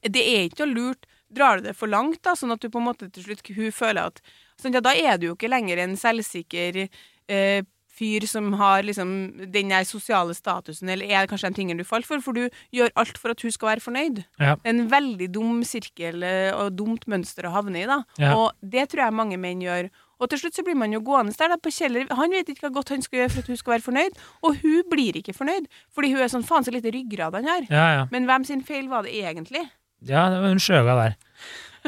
Det 0.00 0.22
er 0.24 0.46
ikke 0.48 0.64
noe 0.64 0.74
lurt. 0.74 1.06
Drar 1.30 1.60
du 1.60 1.68
det 1.68 1.76
for 1.78 1.86
langt, 1.86 2.18
da, 2.26 2.32
sånn 2.34 2.50
at 2.50 2.62
du 2.62 2.66
på 2.72 2.80
en 2.80 2.88
måte 2.88 3.06
til 3.12 3.22
slutt 3.22 3.44
hun 3.54 3.70
føler 3.70 4.08
at 4.10 4.18
sånn, 4.58 4.74
ja, 4.74 4.80
Da 4.82 4.94
er 4.96 5.18
du 5.18 5.28
jo 5.28 5.36
ikke 5.36 5.50
lenger 5.52 5.78
en 5.78 5.94
selvsikker 6.00 6.88
eh, 7.30 7.62
fyr 8.00 8.24
som 8.28 8.52
har 8.56 8.84
liksom 8.86 9.10
den 9.52 9.72
der 9.72 9.84
sosiale 9.88 10.34
statusen, 10.36 10.88
eller 10.88 11.08
er 11.08 11.24
det 11.24 11.30
kanskje 11.32 11.50
den 11.50 11.58
tingen 11.58 11.80
du 11.80 11.84
faller 11.84 12.08
for, 12.08 12.22
for 12.24 12.36
du 12.36 12.46
gjør 12.74 12.92
alt 13.00 13.18
for 13.20 13.34
at 13.34 13.42
hun 13.44 13.52
skal 13.52 13.74
være 13.74 13.84
fornøyd. 13.84 14.22
Ja. 14.40 14.54
En 14.68 14.86
veldig 14.92 15.28
dum 15.34 15.64
sirkel 15.68 16.24
eh, 16.26 16.50
og 16.56 16.78
dumt 16.78 17.08
mønster 17.10 17.48
å 17.48 17.54
havne 17.58 17.82
i, 17.82 17.88
da. 17.90 18.02
Ja. 18.20 18.36
Og 18.38 18.54
det 18.62 18.88
tror 18.92 19.06
jeg 19.06 19.18
mange 19.20 19.40
menn 19.40 19.64
gjør. 19.64 19.90
Og 20.20 20.28
til 20.28 20.42
slutt 20.42 20.56
så 20.56 20.64
blir 20.64 20.76
man 20.76 20.92
jo 20.92 21.00
gående 21.04 21.32
der 21.36 21.52
da, 21.52 21.56
på 21.60 21.72
Kjeller. 21.72 22.08
Han 22.16 22.32
vet 22.32 22.50
ikke 22.52 22.66
hva 22.66 22.74
godt 22.76 22.92
han 22.92 23.04
skal 23.04 23.22
gjøre 23.22 23.32
for 23.32 23.44
at 23.44 23.52
hun 23.52 23.60
skal 23.60 23.76
være 23.76 23.86
fornøyd, 23.86 24.22
og 24.44 24.58
hun 24.60 24.82
blir 24.92 25.16
ikke 25.20 25.36
fornøyd. 25.36 25.68
Fordi 25.96 26.12
hun 26.12 26.24
er 26.24 26.32
sånn 26.32 26.44
faen 26.46 26.66
så 26.66 26.74
lite 26.74 26.92
ryggrad 26.92 27.38
han 27.38 27.48
har. 27.48 27.68
Ja, 27.72 27.86
ja. 27.98 28.02
Men 28.12 28.28
hvem 28.28 28.44
sin 28.48 28.64
feil 28.64 28.90
var 28.92 29.08
det 29.08 29.16
egentlig? 29.16 29.66
ja 30.08 30.30
det 30.32 30.38
var 30.40 30.54
hun 30.54 30.62
skjøga 30.62 30.96
der. 30.96 31.16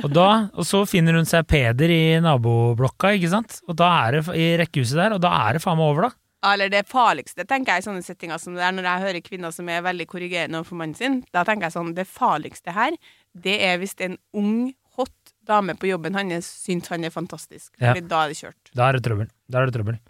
Og, 0.00 0.08
da, 0.14 0.28
og 0.56 0.64
så 0.64 0.82
finner 0.88 1.18
hun 1.18 1.28
seg 1.28 1.44
Peder 1.50 1.92
i 1.92 2.02
naboblokka, 2.24 3.12
ikke 3.18 3.30
sant? 3.32 3.58
Og 3.68 3.76
da 3.78 3.90
er 4.06 4.16
det 4.16 4.36
i 4.38 4.48
rekkehuset 4.62 4.96
der, 4.98 5.16
og 5.16 5.22
da 5.24 5.32
er 5.44 5.58
det 5.58 5.64
faen 5.64 5.76
meg 5.80 5.92
over, 5.92 6.08
da. 6.08 6.18
Eller 6.52 6.72
det 6.72 6.88
farligste, 6.90 7.44
tenker 7.46 7.76
jeg, 7.76 7.84
i 7.84 7.86
sånne 7.86 8.02
settinger 8.02 8.40
som 8.42 8.56
det 8.56 8.64
er, 8.66 8.72
når 8.74 8.88
jeg 8.88 9.04
hører 9.04 9.24
kvinner 9.26 9.52
som 9.54 9.68
er 9.70 9.84
veldig 9.84 10.08
korrigerende 10.10 10.58
overfor 10.58 10.80
mannen 10.80 10.98
sin. 10.98 11.20
Da 11.34 11.44
tenker 11.46 11.68
jeg 11.68 11.76
sånn, 11.76 11.92
det 11.94 12.08
farligste 12.10 12.74
her, 12.74 12.96
det 13.44 13.60
er 13.62 13.76
hvis 13.82 13.94
en 14.02 14.16
ung, 14.38 14.72
hot 14.96 15.32
dame 15.48 15.72
på 15.78 15.88
jobben 15.88 16.16
hans 16.18 16.48
syns 16.66 16.90
han 16.92 17.06
er 17.06 17.14
fantastisk. 17.14 17.70
Ja. 17.78 17.92
Fordi 17.92 18.02
da 18.10 18.24
er 18.24 18.32
det 18.32 18.40
kjørt. 18.42 18.72
Da 18.76 18.88
er 18.88 18.98
det 18.98 19.04
trøbbel. 19.06 19.30
Da 19.48 19.60
er 19.60 19.70
det 19.70 19.76
trøbbel. 19.76 20.00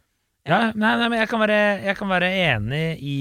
Ja, 0.49 0.59
nei, 0.75 0.95
nei, 0.99 1.07
men 1.07 1.21
jeg 1.21 1.29
kan 1.31 1.43
være, 1.45 1.59
jeg 1.85 1.99
kan 2.01 2.11
være 2.11 2.31
enig 2.49 2.87
i 2.99 3.19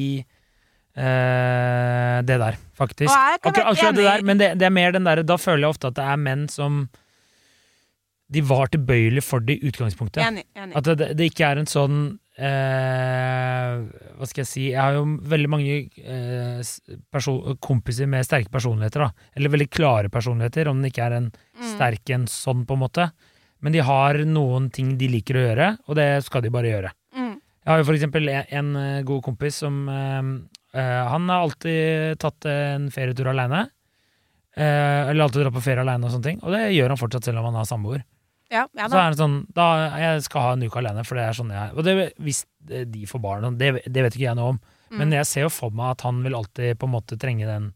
eh, 0.96 2.22
det 2.28 2.38
der, 2.42 2.58
faktisk. 2.78 3.12
Akkurat, 3.14 3.58
akkurat 3.74 3.96
det 3.96 4.04
der, 4.08 4.24
men 4.28 4.38
det, 4.42 4.52
det 4.60 4.66
er 4.68 4.74
mer 4.76 4.92
den 4.92 5.06
der 5.08 5.24
Da 5.24 5.38
føler 5.38 5.66
jeg 5.68 5.74
ofte 5.76 5.88
at 5.92 5.96
det 6.00 6.04
er 6.06 6.18
menn 6.18 6.48
som 6.52 6.90
De 8.32 8.42
var 8.48 8.68
tilbøyelige 8.72 9.24
for 9.24 9.40
det 9.44 9.58
i 9.60 9.68
utgangspunktet. 9.68 10.24
Enig. 10.24 10.46
enig. 10.56 10.76
At 10.80 10.84
det, 10.98 11.10
det 11.20 11.26
ikke 11.32 11.50
er 11.50 11.60
en 11.60 11.68
sånn 11.68 11.98
eh, 12.40 13.82
Hva 14.18 14.28
skal 14.30 14.44
jeg 14.44 14.50
si 14.52 14.64
Jeg 14.70 14.80
har 14.82 14.96
jo 15.00 15.04
veldig 15.34 15.50
mange 15.52 15.76
eh, 16.00 17.56
kompiser 17.60 18.08
med 18.08 18.24
sterke 18.28 18.52
personligheter. 18.54 19.04
da 19.08 19.12
Eller 19.36 19.50
veldig 19.56 19.70
klare 19.70 20.10
personligheter, 20.14 20.70
om 20.72 20.82
den 20.82 20.92
ikke 20.92 21.08
er 21.10 21.18
en 21.22 21.32
Mm. 21.62 21.76
sterk 21.76 22.10
en 22.10 22.24
sånn, 22.26 22.64
på 22.66 22.74
en 22.74 22.80
måte. 22.82 23.04
Men 23.62 23.72
de 23.76 23.84
har 23.86 24.18
noen 24.26 24.72
ting 24.74 24.96
de 24.98 25.06
liker 25.08 25.36
å 25.38 25.44
gjøre, 25.46 25.68
og 25.86 25.96
det 26.00 26.24
skal 26.26 26.42
de 26.42 26.50
bare 26.50 26.72
gjøre. 26.72 26.90
Mm. 27.14 27.36
Jeg 27.38 27.70
har 27.70 27.78
jo 27.78 27.84
for 27.86 27.94
eksempel 27.94 28.30
en, 28.34 28.48
en 28.50 29.06
god 29.06 29.22
kompis 29.22 29.60
som 29.62 29.84
Han 30.74 31.28
har 31.30 31.42
alltid 31.44 32.20
tatt 32.20 32.46
en 32.48 32.90
ferietur 32.92 33.28
aleine. 33.28 33.66
Eh, 34.56 35.10
eller 35.10 35.24
alltid 35.26 35.44
dratt 35.46 35.54
på 35.56 35.64
ferie 35.64 35.84
aleine 35.84 36.08
og 36.08 36.12
sånne 36.14 36.24
ting. 36.28 36.40
Og 36.44 36.52
det 36.56 36.62
gjør 36.76 36.92
han 36.94 37.00
fortsatt 37.00 37.28
selv 37.28 37.40
om 37.42 37.46
han 37.50 37.60
har 37.60 37.68
samboer. 37.70 38.04
Ja, 38.52 38.66
ja 38.76 38.88
Så 38.88 38.96
da. 38.98 39.02
er 39.06 39.14
det 39.14 39.20
sånn 39.22 39.36
Da 39.56 39.66
jeg 40.00 40.24
skal 40.26 40.42
ha 40.44 40.50
en 40.58 40.64
uke 40.68 40.80
alene, 40.82 41.06
for 41.08 41.16
det 41.16 41.24
er 41.24 41.38
sånn 41.38 41.52
jeg. 41.56 41.72
Og 41.78 41.84
det, 41.88 41.94
hvis 42.20 42.42
de 42.68 43.06
får 43.08 43.22
barn, 43.24 43.58
det, 43.58 43.70
det 43.88 44.04
vet 44.04 44.16
ikke 44.18 44.28
jeg 44.28 44.36
noe 44.40 44.56
om. 44.56 44.60
Men 44.92 45.08
Mm. 45.08 45.14
jeg 45.22 45.26
ser 45.30 45.42
jo 45.46 45.50
for 45.56 45.72
meg 45.72 45.92
at 45.94 46.02
han 46.04 46.18
vil 46.24 46.36
alltid 46.36 46.76
på 46.78 46.84
en 46.84 46.92
måte 46.92 47.16
trenge 47.18 47.46
den 47.48 47.74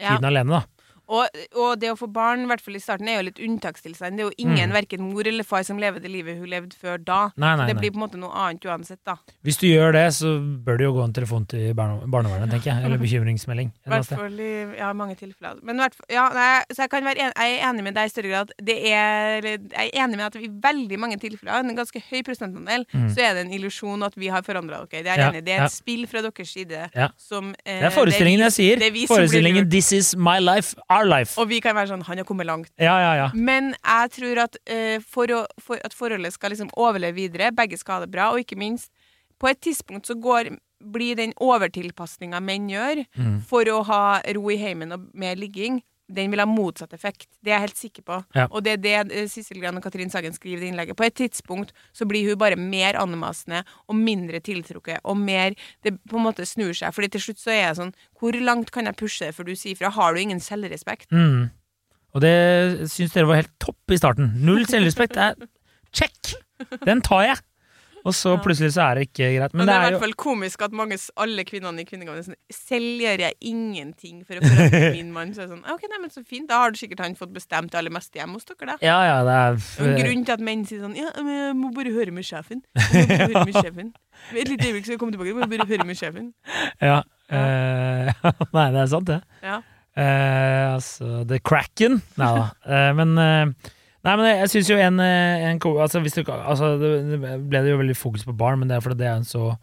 Ja. 0.00 0.16
tiden 0.16 0.24
alene, 0.26 0.50
da. 0.50 0.64
Og, 1.08 1.28
og 1.54 1.78
det 1.78 1.90
å 1.92 1.96
få 1.98 2.08
barn, 2.12 2.42
i 2.42 2.46
hvert 2.50 2.60
fall 2.64 2.74
i 2.74 2.80
starten, 2.82 3.08
er 3.08 3.20
jo 3.20 3.26
litt 3.28 3.38
unntakstilstand. 3.38 4.16
Det 4.18 4.24
er 4.24 4.30
jo 4.30 4.34
ingen, 4.38 4.70
Mm. 4.70 4.72
verken 4.74 5.00
mor 5.12 5.26
eller 5.28 5.44
far, 5.44 5.62
som 5.62 5.78
lever 5.78 6.00
det 6.02 6.10
livet 6.10 6.38
hun 6.38 6.48
levde 6.50 6.74
før 6.74 6.98
da. 7.04 7.30
Nei, 7.36 7.54
nei, 7.56 7.66
det 7.68 7.76
blir 7.78 7.90
på 7.92 8.00
en 8.00 8.04
måte 8.08 8.18
noe 8.18 8.32
annet 8.34 8.64
uansett, 8.66 8.98
da. 9.06 9.16
Hvis 9.44 9.58
du 9.60 9.66
gjør 9.68 9.92
det, 9.92 10.06
så 10.16 10.32
bør 10.64 10.78
det 10.78 10.84
jo 10.88 10.92
gå 10.96 11.04
en 11.04 11.12
telefon 11.12 11.46
til 11.46 11.74
barne 11.74 12.00
barnevernet, 12.10 12.50
tenker 12.50 12.72
jeg. 12.72 12.84
Eller 12.84 12.98
bekymringsmelding. 12.98 13.70
I 13.86 13.90
hvert 13.92 14.06
fall 14.10 14.40
i 14.40 14.50
ja, 14.78 14.92
mange 14.92 15.14
tilfeller. 15.16 15.60
Men 15.62 15.76
hvert, 15.78 15.94
fall- 15.94 16.10
ja, 16.10 16.24
nei, 16.34 16.64
så 16.72 16.86
jeg 16.86 16.92
en, 16.92 17.32
jeg 17.36 17.58
er 17.60 17.68
enig 17.70 17.84
med 17.84 17.94
deg 17.94 18.10
i 18.10 18.14
større 18.14 18.32
grad. 18.32 18.52
Det 18.58 18.76
er, 18.90 19.42
jeg 19.46 19.90
er 19.92 20.02
enig 20.04 20.16
med 20.16 20.26
at 20.26 20.36
i 20.40 20.48
veldig 20.50 20.98
mange 20.98 21.18
tilfeller, 21.22 21.60
en 21.60 21.76
ganske 21.76 22.02
høy 22.10 22.22
prosentandel, 22.26 22.84
Mm. 22.96 23.08
så 23.14 23.20
er 23.22 23.34
det 23.34 23.46
en 23.46 23.52
illusjon 23.52 24.02
at 24.06 24.14
vi 24.16 24.28
har 24.32 24.42
forandra 24.42 24.78
dere. 24.86 25.02
Det 25.02 25.06
er 25.12 25.18
Ja, 25.20 25.30
enig. 25.30 25.44
Det 25.44 25.52
er 25.54 25.64
et 25.66 25.72
spill 25.72 26.06
fra 26.06 26.22
deres 26.22 26.48
side 26.50 26.88
som 27.18 27.54
eh, 27.64 27.80
Det 27.80 27.88
er 27.90 27.94
forestillingen 27.94 28.40
det 28.40 28.46
er 28.46 28.90
vi 28.90 29.00
jeg 29.04 29.08
sier. 29.08 29.16
Forestillingen 29.16 29.68
'This 29.70 29.92
is 29.92 30.16
my 30.16 30.38
life, 30.38 30.74
our 30.96 31.06
life'. 31.06 31.36
Og 31.38 31.48
vi 31.50 31.60
kan 31.60 31.76
være 31.76 31.92
sånn 31.92 32.02
Han 32.08 32.18
har 32.18 32.24
kommet 32.28 32.46
langt. 32.48 32.70
Ja, 32.80 32.96
ja, 33.02 33.12
ja. 33.20 33.28
Men 33.34 33.74
jeg 33.84 34.10
tror 34.16 34.42
at 34.46 34.56
uh, 34.70 34.98
for, 35.04 35.26
å, 35.36 35.44
for 35.60 35.80
at 35.84 35.94
forholdet 35.94 36.32
skal 36.32 36.50
liksom 36.54 36.70
overleve 36.76 37.14
videre, 37.20 37.52
begge 37.52 37.78
skal 37.78 38.00
ha 38.00 38.06
det 38.06 38.10
bra, 38.16 38.30
og 38.32 38.40
ikke 38.42 38.56
minst 38.58 38.90
På 39.38 39.48
et 39.50 39.60
tidspunkt 39.60 40.06
så 40.08 40.14
går, 40.16 40.48
blir 40.80 41.16
den 41.18 41.34
overtilpasninga 41.44 42.40
menn 42.40 42.70
gjør 42.70 43.04
Mm. 43.18 43.40
for 43.44 43.64
å 43.68 43.82
ha 43.84 44.20
ro 44.34 44.48
i 44.50 44.56
heimen 44.56 44.92
og 44.92 45.10
mer 45.14 45.36
ligging, 45.36 45.82
den 46.06 46.30
vil 46.30 46.42
ha 46.42 46.46
motsatt 46.46 46.94
effekt. 46.94 47.28
Det 47.42 47.50
er 47.50 47.56
jeg 47.56 47.64
helt 47.66 47.80
sikker 47.80 48.04
på. 48.06 48.18
Ja. 48.36 48.46
Og 48.50 48.62
det 48.64 48.76
er 48.76 48.82
det 48.82 48.94
eh, 49.14 49.28
Sissel 49.30 49.58
Gran 49.62 49.78
og 49.78 49.84
Katrin 49.84 50.12
Sagen 50.12 50.34
skriver 50.36 50.62
i 50.62 50.70
innlegget. 50.70 50.96
På 50.98 51.06
et 51.06 51.16
tidspunkt 51.18 51.72
så 51.96 52.06
blir 52.06 52.28
hun 52.28 52.38
bare 52.38 52.58
mer 52.60 52.98
anmasende 53.00 53.64
og 53.86 53.98
mindre 53.98 54.40
tiltrukket, 54.40 55.02
og 55.04 55.18
mer 55.18 55.56
Det 55.82 55.96
på 56.08 56.18
en 56.18 56.26
måte 56.26 56.46
snur 56.46 56.72
seg. 56.76 56.94
Fordi 56.94 57.10
til 57.14 57.24
slutt 57.26 57.42
så 57.42 57.50
er 57.54 57.60
jeg 57.60 57.78
sånn 57.80 57.92
Hvor 58.18 58.36
langt 58.38 58.70
kan 58.74 58.86
jeg 58.86 58.98
pushe 58.98 59.32
før 59.32 59.50
du 59.50 59.54
sier 59.58 59.76
fra? 59.78 59.90
Har 59.90 60.14
du 60.14 60.20
ingen 60.22 60.40
selvrespekt? 60.40 61.10
Mm. 61.12 61.50
Og 62.14 62.22
det 62.24 62.88
syns 62.90 63.12
dere 63.12 63.28
var 63.28 63.42
helt 63.42 63.54
topp 63.60 63.92
i 63.92 63.98
starten. 64.00 64.32
Null 64.46 64.64
selvrespekt 64.68 65.18
er 65.20 65.36
check! 65.92 66.36
Den 66.86 67.02
tar 67.04 67.26
jeg! 67.26 67.42
Og 68.06 68.14
så 68.14 68.36
plutselig 68.38 68.70
så 68.76 68.84
er 68.84 69.00
det 69.00 69.08
ikke 69.08 69.28
greit. 69.34 69.54
Men 69.56 69.64
Men 69.64 69.66
det 69.66 69.72
det 69.72 69.76
er 69.76 69.82
i 69.82 69.86
er 69.86 69.90
jo 69.90 69.98
hvert 69.98 70.04
fall 70.04 70.16
komisk 70.22 70.62
at 70.62 70.74
mange, 70.78 70.98
alle 71.24 71.44
kvinnene 71.48 71.82
i 71.82 71.86
Kvinnegaven 71.88 72.20
er 72.20 72.26
sånn 72.28 72.38
Selv 72.54 73.02
gjør 73.02 73.22
jeg 73.24 73.34
ingenting 73.50 74.20
for 74.28 74.38
å 74.38 74.44
forandre 74.46 74.90
min 74.96 75.10
mann. 75.14 75.32
Så 75.34 75.42
er 75.42 75.48
det 75.48 75.56
sånn, 75.56 75.64
ok, 75.74 75.86
nei, 75.90 75.98
men 76.04 76.12
så 76.14 76.22
fint. 76.22 76.46
Da 76.50 76.60
har 76.62 76.74
du 76.74 76.78
sikkert 76.78 77.02
han 77.02 77.18
fått 77.18 77.34
bestemt 77.34 77.74
det 77.74 77.80
aller 77.80 77.94
meste 77.94 78.20
hjemme 78.20 78.38
hos 78.38 78.46
dere, 78.46 78.72
da. 78.72 78.78
Ja, 78.86 78.98
ja, 79.08 79.18
det 79.26 79.36
er 79.42 79.90
en 79.90 79.98
grunn 80.00 80.24
til 80.28 80.36
at 80.38 80.44
menn 80.50 80.64
sier 80.68 80.84
sånn 80.86 80.96
Ja, 80.98 81.10
men 81.18 81.34
jeg 81.34 81.58
må 81.58 81.72
bare 81.74 81.94
høre 81.98 82.14
med 82.14 82.26
sjefen. 82.28 82.62
Jeg 82.78 82.86
må 82.94 83.06
bare 83.10 83.30
høre 83.34 83.46
med 83.50 83.58
sjefen. 83.64 83.92
Et 84.32 84.48
lite 84.54 84.70
øyeblikk, 84.70 84.86
så 84.86 84.94
jeg 84.94 85.00
kommer 85.02 85.16
tilbake. 85.16 85.32
Jeg 85.34 85.38
må 85.40 85.50
bare 85.50 85.70
høre 85.74 85.86
med 85.90 85.98
sjefen. 85.98 86.30
Ja. 86.80 87.00
Uh, 87.26 88.12
Nei, 88.56 88.68
det 88.70 88.84
er 88.84 88.92
sant, 88.94 89.10
det. 89.10 89.18
Ja. 89.42 89.58
Uh, 89.96 90.74
altså 90.76 91.24
The 91.26 91.40
Cracken. 91.42 91.98
Nei 92.20 92.30
da. 92.38 92.46
Uh, 92.68 92.90
men 93.02 93.18
Nei, 94.06 94.12
men 94.20 94.28
jeg 94.30 94.50
syns 94.52 94.68
jo 94.70 94.76
en, 94.78 95.00
eh, 95.02 95.46
en 95.50 95.58
altså, 95.58 96.02
hvis 96.04 96.14
du, 96.14 96.22
altså, 96.30 96.76
det 96.78 97.18
ble 97.18 97.62
det 97.64 97.72
jo 97.72 97.80
veldig 97.80 97.96
fokus 97.98 98.26
på 98.26 98.36
barn, 98.38 98.60
men 98.60 98.70
det 98.70 98.78
er 98.78 98.84
fordi 98.84 99.00
det 99.02 99.08
er 99.10 99.18
en 99.18 99.26
så 99.26 99.56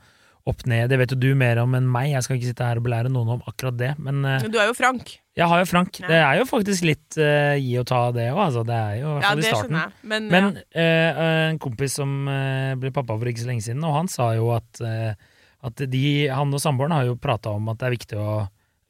opp 0.43 0.65
ned 0.67 0.89
Det 0.91 0.97
vet 0.99 1.13
jo 1.13 1.17
du 1.23 1.29
mer 1.39 1.61
om 1.61 1.71
enn 1.77 1.85
meg, 1.87 2.09
jeg 2.11 2.25
skal 2.25 2.35
ikke 2.35 2.49
sitte 2.49 2.65
her 2.67 2.79
og 2.81 2.83
belære 2.83 3.11
noen 3.11 3.37
om 3.37 3.45
akkurat 3.47 3.77
det. 3.79 3.93
Men 4.03 4.25
eh, 4.27 4.43
du 4.51 4.57
er 4.59 4.67
jo 4.67 4.75
Frank. 4.75 5.13
jeg 5.39 5.47
har 5.47 5.61
jo 5.61 5.69
Frank. 5.69 6.01
Nei. 6.03 6.09
Det 6.11 6.17
er 6.19 6.39
jo 6.41 6.47
faktisk 6.49 6.87
litt 6.89 7.15
uh, 7.15 7.53
gi 7.55 7.77
og 7.79 7.85
ta, 7.87 8.01
det 8.11 8.25
òg. 8.33 8.41
Altså, 8.49 8.65
det 8.67 8.75
er 8.75 8.97
jo 8.99 9.05
i 9.05 9.13
hvert 9.13 9.23
Ja, 9.23 9.29
fall 9.31 9.39
i 9.39 9.47
starten. 9.47 9.77
jeg. 9.79 10.09
Men, 10.11 10.27
Men 10.33 10.49
ja. 10.59 10.83
uh, 10.83 11.21
en 11.53 11.61
kompis 11.63 11.95
som 12.01 12.11
uh, 12.27 12.73
ble 12.81 12.91
pappa 12.91 13.15
for 13.15 13.31
ikke 13.31 13.45
så 13.45 13.53
lenge 13.53 13.63
siden, 13.69 13.87
og 13.87 13.95
han 14.01 14.11
sa 14.11 14.33
jo 14.35 14.51
at, 14.57 14.83
at 14.83 15.85
de, 15.95 16.03
han 16.27 16.51
og 16.51 16.59
samboeren 16.59 16.97
har 16.97 17.07
jo 17.07 17.15
prata 17.15 17.55
om 17.55 17.71
at 17.71 17.79
det 17.79 17.87
er 17.87 17.95
viktig 17.95 18.19
å 18.19 18.41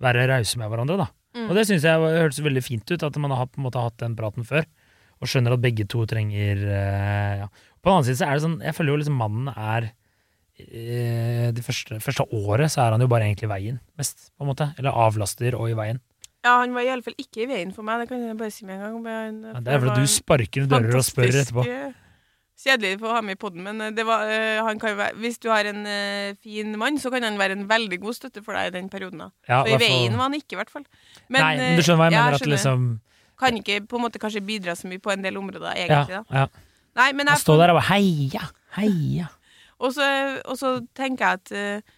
være 0.02 0.26
rause 0.34 0.58
med 0.58 0.74
hverandre. 0.74 1.04
da. 1.06 1.12
Mm. 1.38 1.52
Og 1.52 1.58
det 1.58 1.68
syns 1.70 1.86
jeg 1.86 2.02
hørtes 2.18 2.42
veldig 2.42 2.66
fint 2.66 2.98
ut, 2.98 3.06
at 3.06 3.22
man 3.22 3.38
har 3.38 3.46
på 3.46 3.62
en 3.62 3.68
måte 3.70 3.82
hatt 3.86 4.02
den 4.02 4.18
praten 4.18 4.46
før. 4.48 4.66
Og 5.24 5.30
skjønner 5.32 5.56
at 5.56 5.64
begge 5.64 5.88
to 5.90 6.04
trenger 6.10 6.64
eh, 6.68 7.44
ja. 7.44 7.50
På 7.80 7.90
den 7.90 7.98
annen 7.98 8.08
side 8.08 8.20
så 8.20 8.28
er 8.28 8.38
det 8.38 8.46
sånn, 8.46 8.60
jeg 8.64 8.76
føler 8.78 8.94
jo 8.94 9.00
liksom 9.02 9.16
mannen 9.20 9.50
er 9.52 9.90
eh, 10.60 11.50
Det 11.56 11.64
første, 11.66 12.00
første 12.04 12.28
året 12.30 12.72
så 12.72 12.86
er 12.86 12.96
han 12.96 13.04
jo 13.04 13.10
bare 13.12 13.28
egentlig 13.28 13.48
i 13.50 13.54
veien, 13.54 13.80
mest, 14.00 14.30
på 14.38 14.46
en 14.46 14.52
måte. 14.54 14.70
Eller 14.80 15.00
avlaster 15.06 15.58
og 15.60 15.72
i 15.72 15.78
veien. 15.80 16.04
ja, 16.44 16.60
han 16.60 16.76
var 16.76 16.84
i 16.86 16.92
alle 16.94 17.04
fall 17.06 17.16
ikke 17.18 17.46
i 17.46 17.50
veien 17.50 17.74
for 17.76 17.88
meg, 17.88 18.04
det 18.04 18.12
kan 18.12 18.24
jeg 18.24 18.38
bare 18.40 18.54
si 18.54 18.68
med 18.68 18.78
en 18.78 18.86
gang. 18.86 19.02
Men, 19.04 19.44
Ja, 19.56 19.60
det 19.64 19.74
er 19.74 19.84
fordi 19.84 20.04
du 20.04 20.12
sparker 20.12 20.68
dører 20.68 21.00
og 21.00 21.06
spør 21.08 21.40
etterpå. 21.42 21.68
eh, 21.68 21.92
Kjedelig 22.64 23.00
for 23.02 23.10
å 23.10 23.16
ha 23.18 23.22
med 23.26 23.36
i 23.36 23.40
poden, 23.42 23.64
men 23.66 23.82
eh, 23.82 23.94
det 23.96 24.04
var, 24.08 24.28
eh, 24.30 24.62
han 24.64 24.78
kan 24.80 24.94
være, 24.96 25.18
hvis 25.20 25.40
du 25.42 25.50
har 25.52 25.66
en 25.68 25.82
uh, 25.84 26.36
fin 26.44 26.70
mann, 26.80 27.00
så 27.02 27.10
kan 27.12 27.26
han 27.26 27.40
være 27.40 27.58
en 27.58 27.66
veldig 27.68 27.98
god 28.04 28.16
støtte 28.16 28.44
for 28.46 28.56
deg 28.56 28.70
i 28.70 28.76
den 28.78 28.92
perioden. 28.94 29.26
da. 29.26 29.30
Ja, 29.50 29.64
Så 29.66 29.74
i 29.74 29.80
veien 29.82 30.14
var 30.16 30.30
han 30.30 30.38
ikke, 30.38 30.54
i 30.54 30.60
hvert 30.62 30.72
fall. 30.72 30.86
Nei, 31.34 31.42
men 31.58 31.80
du 31.80 31.84
skjønner 31.84 32.04
hva 32.04 32.12
jeg 32.12 32.14
eh, 32.14 32.20
ja, 32.20 32.28
mener? 32.30 32.38
at 32.38 32.52
liksom 32.54 32.86
Kan 33.40 33.58
ikke 33.60 33.82
på 33.90 33.98
en 33.98 34.06
måte 34.06 34.22
kanskje 34.22 34.44
bidra 34.46 34.76
så 34.78 34.90
mye 34.90 35.02
på 35.02 35.14
en 35.14 35.26
del 35.26 35.40
områder, 35.40 35.74
egentlig. 35.74 36.20
da. 36.20 36.44
ja. 36.44 36.70
Nei, 36.94 37.10
men 37.18 37.32
jeg, 37.32 37.42
står 37.42 37.58
der 37.64 37.74
og 37.74 37.80
bare 37.80 37.90
heia, 37.90 38.48
heia. 38.78 39.32
og, 39.84 39.90
så, 39.96 40.06
og 40.46 40.60
så 40.60 40.76
tenker 40.98 41.26
jeg 41.26 41.42
at 41.42 41.54
uh, 41.82 41.96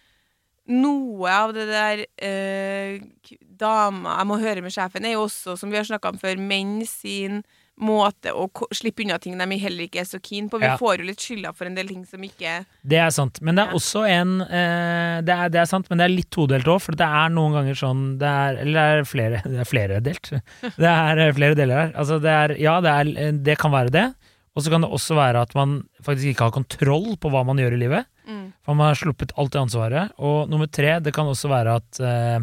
noe 0.72 1.32
av 1.32 1.52
det 1.56 1.66
der 1.68 2.02
uh, 2.06 3.34
dama 3.56 4.16
Jeg 4.18 4.28
må 4.28 4.40
høre 4.40 4.64
med 4.64 4.74
sjefen, 4.74 5.04
er 5.04 5.16
jo 5.16 5.26
også, 5.26 5.58
som 5.60 5.72
vi 5.72 5.78
har 5.78 5.86
snakka 5.88 6.14
om 6.14 6.20
før, 6.20 6.40
menn 6.40 6.80
sin 6.88 7.42
måte 7.80 8.32
å 8.32 8.46
slippe 8.72 9.02
unna 9.04 9.18
ting 9.20 9.36
de 9.36 9.58
heller 9.60 9.84
ikke 9.84 10.00
er 10.00 10.08
så 10.08 10.18
keen 10.22 10.48
på. 10.48 10.58
Vi 10.58 10.64
Ja. 10.64 10.76
får 10.80 10.98
jo 10.98 11.04
litt 11.10 11.20
skylda 11.20 11.52
for 11.54 11.66
en 11.66 11.74
del 11.76 11.88
ting 11.88 12.04
som 12.06 12.20
ikke 12.24 12.64
Det 12.86 12.96
er 12.98 13.10
sant. 13.10 13.40
Men 13.42 13.54
det 13.56 13.64
er 13.66 13.68
Ja. 13.68 13.74
også 13.76 14.04
en 14.08 14.40
eh, 14.42 15.20
det, 15.22 15.34
er, 15.34 15.48
det 15.50 15.60
er 15.60 15.66
sant, 15.66 15.90
men 15.90 15.98
det 15.98 16.04
er 16.06 16.14
litt 16.16 16.30
todelt 16.30 16.64
òg, 16.66 16.80
for 16.80 16.92
det 16.92 17.04
er 17.06 17.28
noen 17.28 17.52
ganger 17.52 17.74
sånn 17.76 18.18
det 18.18 18.26
er, 18.28 18.56
Eller 18.62 18.72
det 18.72 19.00
er 19.00 19.04
flere 19.04 19.42
Det 19.44 19.60
er 19.60 19.64
flere 19.68 20.00
delt. 20.00 20.30
Det 20.78 20.88
er 20.88 21.18
eh, 21.18 21.32
flere 21.36 21.54
deler 21.54 21.76
her. 21.76 21.92
Altså 21.92 22.20
det 22.20 22.32
er 22.32 22.56
Ja, 22.58 22.80
det, 22.80 22.90
er, 22.90 23.32
det 23.32 23.58
kan 23.58 23.70
være 23.72 23.90
det. 23.90 24.14
Og 24.56 24.62
så 24.64 24.70
kan 24.72 24.80
det 24.80 24.88
også 24.90 25.14
være 25.14 25.42
at 25.42 25.54
man 25.54 25.82
faktisk 26.02 26.32
ikke 26.32 26.44
har 26.48 26.50
kontroll 26.56 27.16
på 27.20 27.28
hva 27.28 27.44
man 27.44 27.58
gjør 27.58 27.74
i 27.76 27.80
livet. 27.84 28.06
mm, 28.26 28.52
For 28.64 28.74
man 28.74 28.88
har 28.88 28.94
sluppet 28.96 29.32
alt 29.36 29.52
det 29.52 29.60
ansvaret. 29.60 30.12
Og 30.18 30.48
nummer 30.48 30.66
tre, 30.66 30.98
det 30.98 31.12
kan 31.12 31.26
også 31.26 31.50
være 31.52 31.76
at 31.76 32.00
eh, 32.00 32.38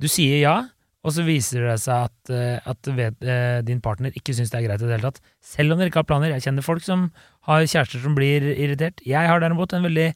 du 0.00 0.08
sier 0.08 0.40
ja, 0.40 0.54
og 1.04 1.12
så 1.16 1.22
viser 1.24 1.64
det 1.64 1.78
seg 1.80 2.08
at, 2.10 2.30
eh, 2.34 2.58
at 2.68 2.88
ved, 2.92 3.22
eh, 3.24 3.60
din 3.64 3.80
partner 3.80 4.12
ikke 4.12 4.34
syns 4.36 4.50
det 4.52 4.58
er 4.60 4.66
greit 4.68 4.82
i 4.82 4.88
det 4.88 4.96
hele 4.98 5.06
tatt. 5.10 5.20
Selv 5.40 5.72
om 5.72 5.78
dere 5.80 5.88
ikke 5.88 6.02
har 6.02 6.08
planer. 6.10 6.34
Jeg 6.34 6.44
kjenner 6.44 6.62
folk 6.66 6.82
som 6.84 7.06
har 7.48 7.62
kjærester 7.64 8.02
som 8.02 8.14
blir 8.18 8.44
irritert. 8.52 9.00
Jeg 9.06 9.26
har 9.30 9.40
derimot 9.40 9.72
en 9.72 9.82
veldig 9.88 10.08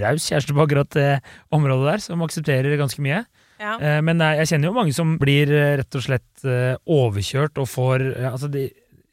raus 0.00 0.26
kjæreste 0.30 0.50
på 0.56 0.64
akkurat 0.66 0.90
det 0.98 1.20
området 1.54 1.92
der, 1.92 1.98
som 2.02 2.24
aksepterer 2.26 2.74
ganske 2.80 2.98
mye. 3.06 3.22
Ja. 3.62 3.76
Eh, 3.78 4.00
Men 4.02 4.20
eh, 4.20 4.40
jeg 4.42 4.50
kjenner 4.50 4.72
jo 4.72 4.74
mange 4.80 4.92
som 4.96 5.14
blir 5.22 5.46
eh, 5.54 5.76
rett 5.78 5.94
og 5.94 6.02
slett 6.02 6.42
eh, 6.44 6.74
overkjørt 6.90 7.60
og 7.62 7.68
får 7.70 8.02
eh, 8.16 8.26
Altså, 8.32 8.50
de, 8.50 8.64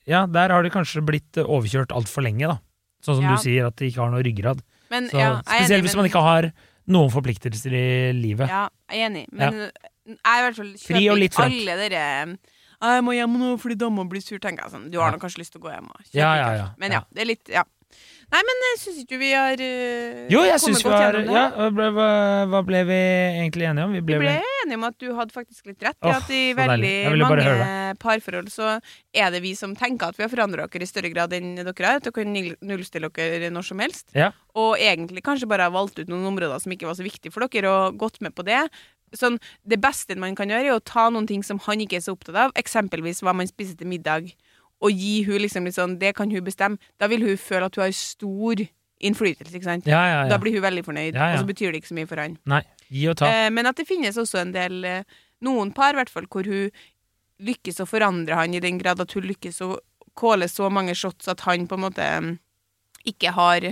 ja, 0.10 0.24
der 0.26 0.50
har 0.50 0.64
de 0.66 0.72
kanskje 0.74 1.06
blitt 1.06 1.38
eh, 1.38 1.46
overkjørt 1.46 1.94
altfor 1.94 2.26
lenge, 2.26 2.48
da. 2.50 2.58
Sånn 3.06 3.20
som 3.22 3.24
Ja. 3.30 3.36
du 3.38 3.44
sier, 3.46 3.68
at 3.70 3.76
de 3.78 3.86
ikke 3.92 4.02
har 4.02 4.10
noe 4.10 4.24
ryggrad. 4.26 4.64
Men, 4.90 5.06
Så, 5.14 5.20
ja, 5.22 5.36
spesielt 5.46 5.78
enig, 5.78 5.86
hvis 5.86 5.96
man 5.96 6.10
ikke 6.10 6.24
har 6.26 6.50
noen 6.90 7.12
forpliktelser 7.14 7.70
i 7.78 7.88
livet. 8.18 8.50
Ja, 8.50 8.66
jeg 8.90 9.04
er 9.06 9.10
enig, 9.12 9.26
men 9.32 9.70
jeg 10.18 10.42
i 10.42 10.46
hvert 10.48 10.56
fall 10.62 10.72
Fri 10.82 11.02
og 11.10 11.18
kjøper 11.18 11.20
litt 11.22 11.32
ikke 11.32 11.42
frank. 11.42 11.60
alle 11.60 11.78
dere 11.84 12.38
Jeg 12.80 13.04
må 13.04 13.12
hjem 13.18 13.40
nå 13.42 13.50
fordi 13.60 13.76
dama 13.76 14.06
blir 14.08 14.22
sur, 14.24 14.40
tenker 14.40 14.64
jeg 14.66 14.72
sånn. 14.78 14.88
Du 14.92 15.00
har 15.02 15.12
nå 15.12 15.20
kanskje 15.20 15.44
lyst 15.44 15.52
til 15.54 15.62
å 15.62 15.68
gå 15.68 15.74
hjem 15.76 15.90
og 15.92 16.00
kjøpe 16.06 16.16
Ja, 16.22 16.32
ja, 16.36 16.46
kanskje. 16.48 16.64
ja, 16.64 16.70
Men 16.80 16.92
ja. 16.98 17.04
det 17.14 17.22
er 17.26 17.30
litt 17.36 17.50
Ja. 17.50 17.66
Nei, 18.30 18.44
men 18.46 18.60
jeg 18.62 18.76
syns 18.84 18.98
ikke 19.02 19.18
vi 19.18 19.32
har 19.34 19.58
uh, 19.58 20.18
Jo, 20.30 20.44
jeg 20.46 20.60
syns 20.62 20.84
vi 20.86 20.90
har 20.94 21.08
gjennom 21.16 21.26
det. 21.26 21.34
Ja, 21.34 21.46
hva 21.58 21.70
ble, 21.74 21.88
hva, 21.96 22.10
hva 22.52 22.60
ble 22.68 22.84
vi 22.86 22.98
egentlig 23.42 23.66
enige 23.66 23.86
om? 23.88 23.96
Vi 23.98 24.02
Vi 24.06 24.20
ble 24.22 24.36
enige 24.38 24.78
om 24.78 24.84
at 24.86 24.98
du 25.02 25.08
hadde 25.18 25.34
faktisk 25.34 25.66
litt 25.72 25.82
rett. 25.82 25.98
i 25.98 26.06
Åh, 26.06 26.14
at 26.20 26.30
i 26.30 26.54
så 26.54 26.60
deilig. 26.60 26.68
veldig 26.70 26.92
Jeg 26.94 27.14
ville 27.16 27.30
bare 27.32 27.48
mange 27.58 27.98
parforhold 28.04 28.52
så 28.54 28.68
er 29.18 29.32
det 29.34 29.42
vi 29.42 29.56
som 29.58 29.74
tenker 29.76 30.14
at 30.14 30.20
vi 30.20 30.22
har 30.28 30.30
forandra 30.30 30.68
dere 30.70 30.86
i 30.86 30.92
større 30.92 31.10
grad 31.10 31.34
enn 31.34 31.56
dere 31.58 31.74
har. 31.90 31.98
At 31.98 32.06
dere 32.06 32.14
kan 32.20 32.30
null- 32.32 32.54
nullstille 32.62 33.10
dere 33.18 33.50
når 33.50 33.66
som 33.66 33.80
helst. 33.82 34.14
Ja. 34.14 34.30
Og 34.54 34.78
egentlig 34.78 35.26
kanskje 35.26 35.50
bare 35.50 35.66
har 35.66 35.74
valgt 35.74 35.98
ut 35.98 36.08
noen 36.08 36.30
områder 36.30 36.62
som 36.62 36.72
ikke 36.72 36.86
var 36.86 36.94
så 37.02 37.04
viktige 37.10 37.34
for 37.34 37.48
dere, 37.50 37.66
og 37.66 37.98
gått 37.98 38.22
med 38.22 38.36
på 38.38 38.46
det. 38.46 38.62
Sånn, 39.18 39.40
det 39.66 39.80
beste 39.82 40.18
man 40.20 40.36
kan 40.38 40.52
gjøre, 40.52 40.70
er 40.70 40.78
å 40.78 40.84
ta 40.84 41.08
noen 41.10 41.28
ting 41.30 41.44
som 41.46 41.62
han 41.66 41.82
ikke 41.84 42.00
er 42.00 42.06
så 42.06 42.16
opptatt 42.18 42.38
av, 42.38 42.56
eksempelvis 42.60 43.24
hva 43.26 43.34
man 43.38 43.50
spiser 43.50 43.78
til 43.80 43.90
middag, 43.92 44.32
og 44.80 44.96
gi 44.96 45.24
hun 45.28 45.42
liksom 45.44 45.66
litt 45.68 45.76
sånn 45.76 45.98
Det 46.00 46.14
kan 46.16 46.32
hun 46.32 46.44
bestemme. 46.46 46.80
Da 47.02 47.10
vil 47.12 47.26
hun 47.26 47.36
føle 47.36 47.68
at 47.68 47.76
hun 47.76 47.84
har 47.84 47.96
stor 47.96 48.62
innflytelse, 49.00 49.56
ikke 49.56 49.68
sant. 49.68 49.90
Ja, 49.90 50.04
ja, 50.08 50.22
ja. 50.24 50.30
Da 50.32 50.38
blir 50.40 50.56
hun 50.56 50.64
veldig 50.64 50.86
fornøyd, 50.88 51.18
og 51.18 51.42
så 51.42 51.48
betyr 51.48 51.74
det 51.74 51.82
ikke 51.82 51.92
så 51.92 51.98
mye 51.98 52.08
for 52.08 52.22
han. 52.22 52.38
Nei. 52.48 52.62
Gi 52.90 53.04
og 53.12 53.20
ta. 53.20 53.28
Eh, 53.28 53.50
men 53.54 53.70
at 53.70 53.78
det 53.80 53.88
finnes 53.88 54.18
også 54.18 54.42
en 54.42 54.56
del 54.56 54.80
eh, 54.88 55.20
Noen 55.46 55.70
par, 55.72 55.94
i 55.94 56.00
hvert 56.02 56.12
fall, 56.12 56.26
hvor 56.28 56.48
hun 56.48 56.72
lykkes 57.48 57.78
å 57.80 57.88
forandre 57.88 58.36
han 58.36 58.52
i 58.52 58.60
den 58.60 58.80
grad 58.82 59.00
at 59.00 59.14
hun 59.16 59.24
lykkes 59.30 59.62
å 59.64 59.78
kåle 60.20 60.50
så 60.52 60.68
mange 60.74 60.96
shots 61.00 61.30
at 61.32 61.46
han 61.46 61.64
på 61.70 61.78
en 61.78 61.86
måte 61.86 62.08
ikke 63.08 63.32
har 63.38 63.70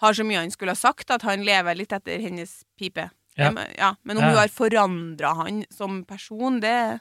har 0.00 0.16
så 0.16 0.24
mye 0.24 0.40
han 0.40 0.52
skulle 0.52 0.72
ha 0.72 0.80
sagt, 0.80 1.10
at 1.12 1.24
han 1.28 1.44
lever 1.44 1.76
litt 1.76 1.92
etter 1.92 2.22
hennes 2.24 2.62
pipe. 2.80 3.10
Ja. 3.40 3.66
Ja, 3.78 3.90
men 4.04 4.18
om 4.18 4.24
Ja. 4.24 4.30
hun 4.30 4.38
har 4.42 4.48
forandra 4.52 5.34
han 5.42 5.62
som 5.72 6.02
person, 6.04 6.60
det 6.60 7.00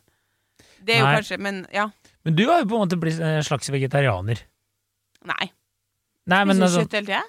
Det 0.86 0.95
er 0.95 0.99
jo 1.02 1.06
kanskje 1.17 1.38
Men 1.39 1.65
ja. 1.73 1.89
Men 2.25 2.36
du 2.36 2.45
har 2.47 2.62
jo 2.62 2.69
på 2.71 2.75
en 2.80 2.88
måte 2.88 2.99
blitt 2.99 3.19
en 3.19 3.43
slags 3.43 3.69
vegetarianer. 3.71 4.39
Nei. 5.25 5.52
Nei, 6.30 6.43
men 6.45 6.56
Spiser 6.60 6.80
du 6.80 6.86
kjøtt 6.86 6.95
hele 6.99 7.06
tida? 7.08 7.23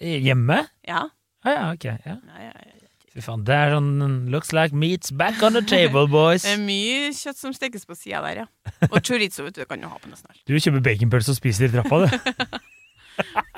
Hjemme? 0.00 0.58
Ja. 0.88 1.06
Ja, 1.44 1.50
ja, 1.54 1.72
ok. 1.72 1.84
Ja. 1.84 1.96
Ja, 2.04 2.38
ja, 2.40 2.52
ja. 2.52 2.76
Fy 3.10 3.20
faen, 3.26 3.42
det 3.44 3.54
er 3.56 3.72
sånn 3.74 4.28
Looks 4.30 4.52
like 4.54 4.72
meat's 4.76 5.10
back 5.10 5.42
on 5.42 5.52
the 5.56 5.62
table, 5.66 6.06
boys. 6.16 6.44
Det 6.46 6.52
er 6.54 6.60
mye 6.62 7.10
kjøtt 7.16 7.36
som 7.40 7.52
stekes 7.52 7.84
på 7.88 7.96
sida 7.98 8.20
der, 8.22 8.44
ja. 8.44 8.46
Og 8.90 9.00
chorizo 9.02 9.42
vet 9.44 9.56
du, 9.58 9.64
kan 9.66 9.80
du 9.82 9.88
ha 9.90 9.98
på 9.98 10.08
nesten 10.12 10.30
alt. 10.30 10.42
Du 10.46 10.54
kjøper 10.54 10.80
baconpølse 10.84 11.32
og 11.34 11.36
spiser 11.40 11.66
i 11.66 11.72
trappa, 11.74 12.04
du. 12.06 12.60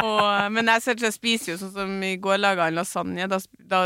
Og, 0.03 0.53
men 0.53 0.67
jeg, 0.73 0.97
jeg 0.99 1.15
spiser 1.15 1.53
jo 1.53 1.59
sånn 1.61 1.73
som 1.77 1.91
i 2.03 2.17
går 2.19 2.41
laga 2.41 2.67
en 2.67 2.75
lasagne. 2.81 3.29
Da, 3.31 3.39
da 3.71 3.85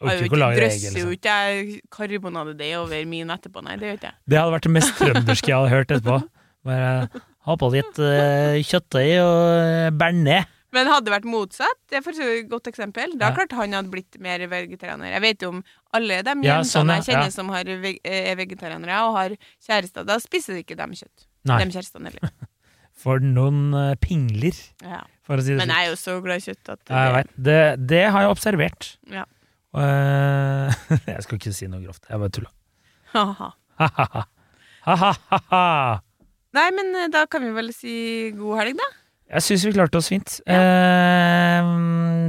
jeg 0.00 0.28
det 0.28 0.40
drøsser 0.60 0.98
jo 1.00 1.08
liksom. 1.08 1.12
ikke 1.16 1.80
karbonadedeig 1.96 2.74
over 2.78 3.06
min 3.08 3.32
etterpå. 3.32 3.62
Nei, 3.64 3.76
det 3.80 3.88
gjør 3.88 3.98
ikke 4.00 4.10
jeg. 4.10 4.18
Det 4.28 4.38
hadde 4.40 4.54
vært 4.56 4.66
det 4.68 4.74
mest 4.76 4.98
trønderske 5.00 5.48
jeg 5.52 5.56
hadde 5.56 5.72
hørt 5.72 5.94
etterpå. 5.96 6.18
Bare 6.66 7.22
ha 7.46 7.54
på 7.60 7.70
litt 7.72 7.98
uh, 8.02 8.58
kjøttdeig 8.66 9.12
og 9.22 9.40
uh, 9.62 9.88
bearnés. 9.96 10.52
Men 10.74 10.90
hadde 10.90 11.06
det 11.06 11.12
vært 11.14 11.28
motsatt, 11.30 11.78
det 11.88 12.00
er 12.02 12.08
et 12.26 12.48
godt 12.50 12.66
eksempel, 12.68 13.14
da 13.16 13.30
Ja. 13.30 13.36
klart 13.38 13.54
han 13.56 13.72
hadde 13.72 13.88
blitt 13.88 14.18
mer 14.20 14.42
vegetarianer. 14.50 15.14
Jeg 15.14 15.22
vet 15.24 15.44
jo 15.46 15.52
om 15.54 15.62
alle 15.96 16.18
de 16.26 16.34
Ja, 16.44 16.58
jentene 16.58 16.68
sånn, 16.68 16.90
ja, 16.90 16.96
jeg 16.98 17.06
kjenner 17.06 17.32
som 17.32 17.52
har, 17.54 17.70
er 17.70 18.36
vegetarianere 18.36 18.98
og 19.06 19.16
har 19.16 19.36
kjærester, 19.64 20.04
da 20.04 20.18
spiser 20.20 20.58
ikke 20.60 20.76
dem 20.76 20.92
kjøtt. 20.92 21.24
Nei, 21.48 21.62
De 21.64 21.78
kjærestene 21.78 22.10
heller. 22.10 22.34
for 23.06 23.22
noen 23.22 23.72
pingler, 24.02 24.58
Ja. 24.82 25.04
for 25.24 25.38
å 25.38 25.46
si 25.46 25.54
det 25.54 25.62
Men 25.62 25.70
sånn. 25.70 25.76
jeg 25.78 25.86
er 25.86 25.94
jo 25.94 25.96
så 26.02 26.18
glad 26.26 26.42
i 26.42 26.46
kjøtt 26.50 26.74
at 26.74 26.92
vet. 27.14 27.32
Det, 27.38 27.86
det 27.94 28.04
har 28.10 28.26
jeg 28.26 28.34
observert. 28.34 28.90
Ja. 29.08 29.24
Uh, 29.76 30.72
jeg 31.12 31.22
skal 31.26 31.38
ikke 31.40 31.52
si 31.54 31.68
noe 31.70 31.82
grovt. 31.84 32.06
Jeg 32.08 32.22
bare 32.22 32.32
tulla. 32.32 32.50
Nei, 36.56 36.68
men 36.72 36.94
eh, 36.96 37.08
da 37.12 37.26
kan 37.30 37.44
vi 37.44 37.50
vel 37.56 37.72
si 37.76 37.96
god 38.36 38.62
helg, 38.62 38.78
da. 38.80 38.88
Jeg 39.36 39.42
syns 39.42 39.64
vi 39.66 39.72
klarte 39.74 39.98
oss 39.98 40.08
fint. 40.12 40.36
Eh, 40.46 41.70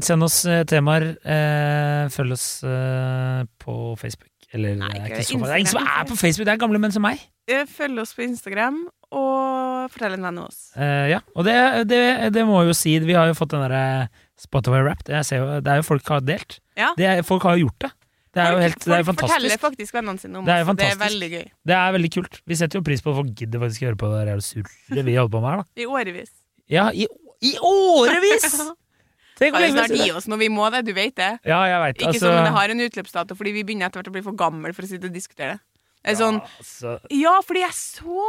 send 0.03 0.25
oss 0.25 0.39
eh, 0.49 0.63
temaer. 0.67 1.11
Eh, 1.21 2.07
følg 2.13 2.33
oss 2.33 2.47
eh, 2.65 3.43
på 3.61 3.77
Facebook. 4.01 4.31
Eller 4.55 4.77
Nei, 4.79 4.89
ikke 4.95 5.19
ikke 5.21 5.27
så, 5.27 5.39
det 5.43 5.51
er 5.51 5.61
ingen 5.61 5.73
som 5.73 5.83
er 5.83 6.05
på 6.07 6.15
Facebook, 6.15 6.47
det 6.47 6.53
er 6.53 6.61
gamle 6.61 6.79
menn 6.79 6.93
som 6.95 7.03
meg. 7.03 7.19
Eh, 7.51 7.65
Følg 7.67 7.99
oss 7.99 8.13
på 8.15 8.23
Instagram, 8.23 8.77
og 9.11 9.91
fortell 9.91 10.15
en 10.15 10.23
venn 10.23 10.39
av 10.39 10.47
oss. 10.47 10.61
Eh, 10.79 11.09
ja, 11.11 11.19
og 11.35 11.43
det, 11.47 11.55
det, 11.91 11.99
det 12.35 12.45
må 12.47 12.61
jeg 12.61 12.71
jo 12.71 12.77
si. 12.79 12.93
Vi 13.03 13.17
har 13.17 13.27
jo 13.27 13.35
fått 13.37 13.51
den 13.53 13.65
derre 13.65 14.07
Spotify 14.37 14.81
Wrapped. 14.85 15.09
Jeg 15.13 15.25
ser 15.25 15.41
jo, 15.41 15.47
det 15.65 15.71
er 15.73 15.79
jo 15.81 15.85
folk 15.87 16.09
har 16.13 16.21
delt. 16.25 16.59
Ja. 16.77 16.91
Det 16.97 17.07
er, 17.09 17.23
folk 17.25 17.45
har 17.47 17.57
jo 17.57 17.67
gjort 17.67 17.87
det. 17.87 17.91
Det 18.37 18.43
er 18.43 18.51
jo 18.51 18.57
Folk- 18.57 18.63
helt, 18.67 18.83
det 18.83 18.93
er 18.93 18.99
jo 18.99 19.05
folk 19.07 19.21
forteller 19.23 19.61
faktisk 19.61 19.93
vennene 19.97 20.21
sine 20.21 20.37
om 20.37 20.45
Det 20.45 20.53
er 20.53 20.73
det 20.77 20.89
er 20.91 20.97
veldig 21.01 21.29
gøy. 21.31 21.45
Det 21.65 21.77
er 21.77 21.93
veldig 21.95 22.11
kult. 22.13 22.41
Vi 22.45 22.57
setter 22.59 22.77
jo 22.77 22.83
pris 22.85 23.01
på 23.01 23.09
at 23.13 23.17
folk 23.17 23.31
gidder 23.39 23.63
faktisk 23.63 23.81
å 23.81 23.87
høre 23.87 23.99
på 24.03 24.09
det 24.13 24.25
der 24.29 24.43
surret 24.45 25.05
vi 25.07 25.15
holder 25.17 25.31
på 25.33 25.41
med 25.41 25.49
her, 25.49 25.63
da. 25.63 25.81
I 25.81 25.87
årevis. 25.89 26.29
Ja, 26.69 26.91
i, 26.93 27.07
i 27.41 27.55
årevis! 27.57 28.45
Tenk 29.37 29.53
om 29.53 29.61
vi 29.61 29.69
snart 29.69 29.93
gi 29.93 30.09
oss 30.17 30.25
når 30.29 30.39
vi 30.41 30.47
må 30.49 30.65
det, 30.73 30.83
du 30.87 30.93
vet 30.97 31.13
det. 31.17 31.31
Ja, 31.45 31.59
jeg 31.69 31.81
vet. 31.83 31.99
Ikke 32.07 32.21
som 32.21 32.33
det 32.33 32.53
har 32.55 32.73
en 32.73 32.81
utløpsdato, 32.81 33.37
fordi 33.37 33.53
vi 33.53 33.63
begynner 33.67 33.89
etter 33.89 34.01
hvert 34.01 34.09
å 34.09 34.15
bli 34.15 34.23
for 34.25 34.37
gamle 34.37 34.71
for 34.73 34.85
å 34.85 34.89
sitte 34.89 35.09
og 35.09 35.13
diskutere 35.13 35.57
det. 35.57 35.61
Er 36.07 36.15
sånn, 36.15 36.37
altså, 36.61 36.93
ja, 37.11 37.33
fordi 37.43 37.65
jeg 37.65 37.75
så 37.75 38.21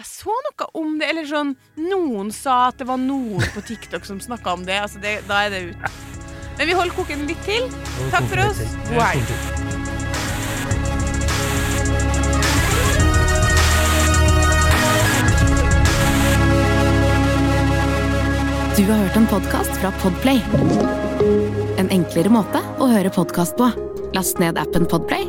Jeg 0.00 0.08
så 0.08 0.34
noe 0.48 0.66
om 0.80 0.96
det, 0.98 1.12
eller 1.12 1.28
sånn 1.30 1.52
Noen 1.78 2.32
sa 2.34 2.64
at 2.72 2.80
det 2.82 2.88
var 2.88 2.98
noen 2.98 3.44
på 3.54 3.62
TikTok 3.68 4.06
som 4.08 4.18
snakka 4.22 4.56
om 4.58 4.66
det. 4.66 4.80
Altså 4.82 5.02
det, 5.02 5.20
Da 5.28 5.44
er 5.46 5.54
det 5.54 5.62
ut. 5.70 6.00
Men 6.58 6.70
vi 6.70 6.74
holder 6.78 6.94
koken 6.94 7.26
litt 7.30 7.46
til. 7.46 7.70
Takk 8.14 8.26
for 8.30 8.42
oss. 8.48 8.62
God 8.90 9.02
helg. 9.02 9.64
Du 18.74 18.82
har 18.90 18.98
hørt 18.98 19.16
en 19.16 19.26
podkast 19.30 19.76
fra 19.78 19.90
Podplay. 20.02 20.40
En 21.78 21.90
enklere 21.94 22.30
måte 22.30 22.62
å 22.82 22.88
høre 22.90 23.10
podkast 23.14 23.54
på. 23.58 23.68
Last 24.14 24.42
ned 24.42 24.58
appen 24.58 24.86
Podplay, 24.90 25.28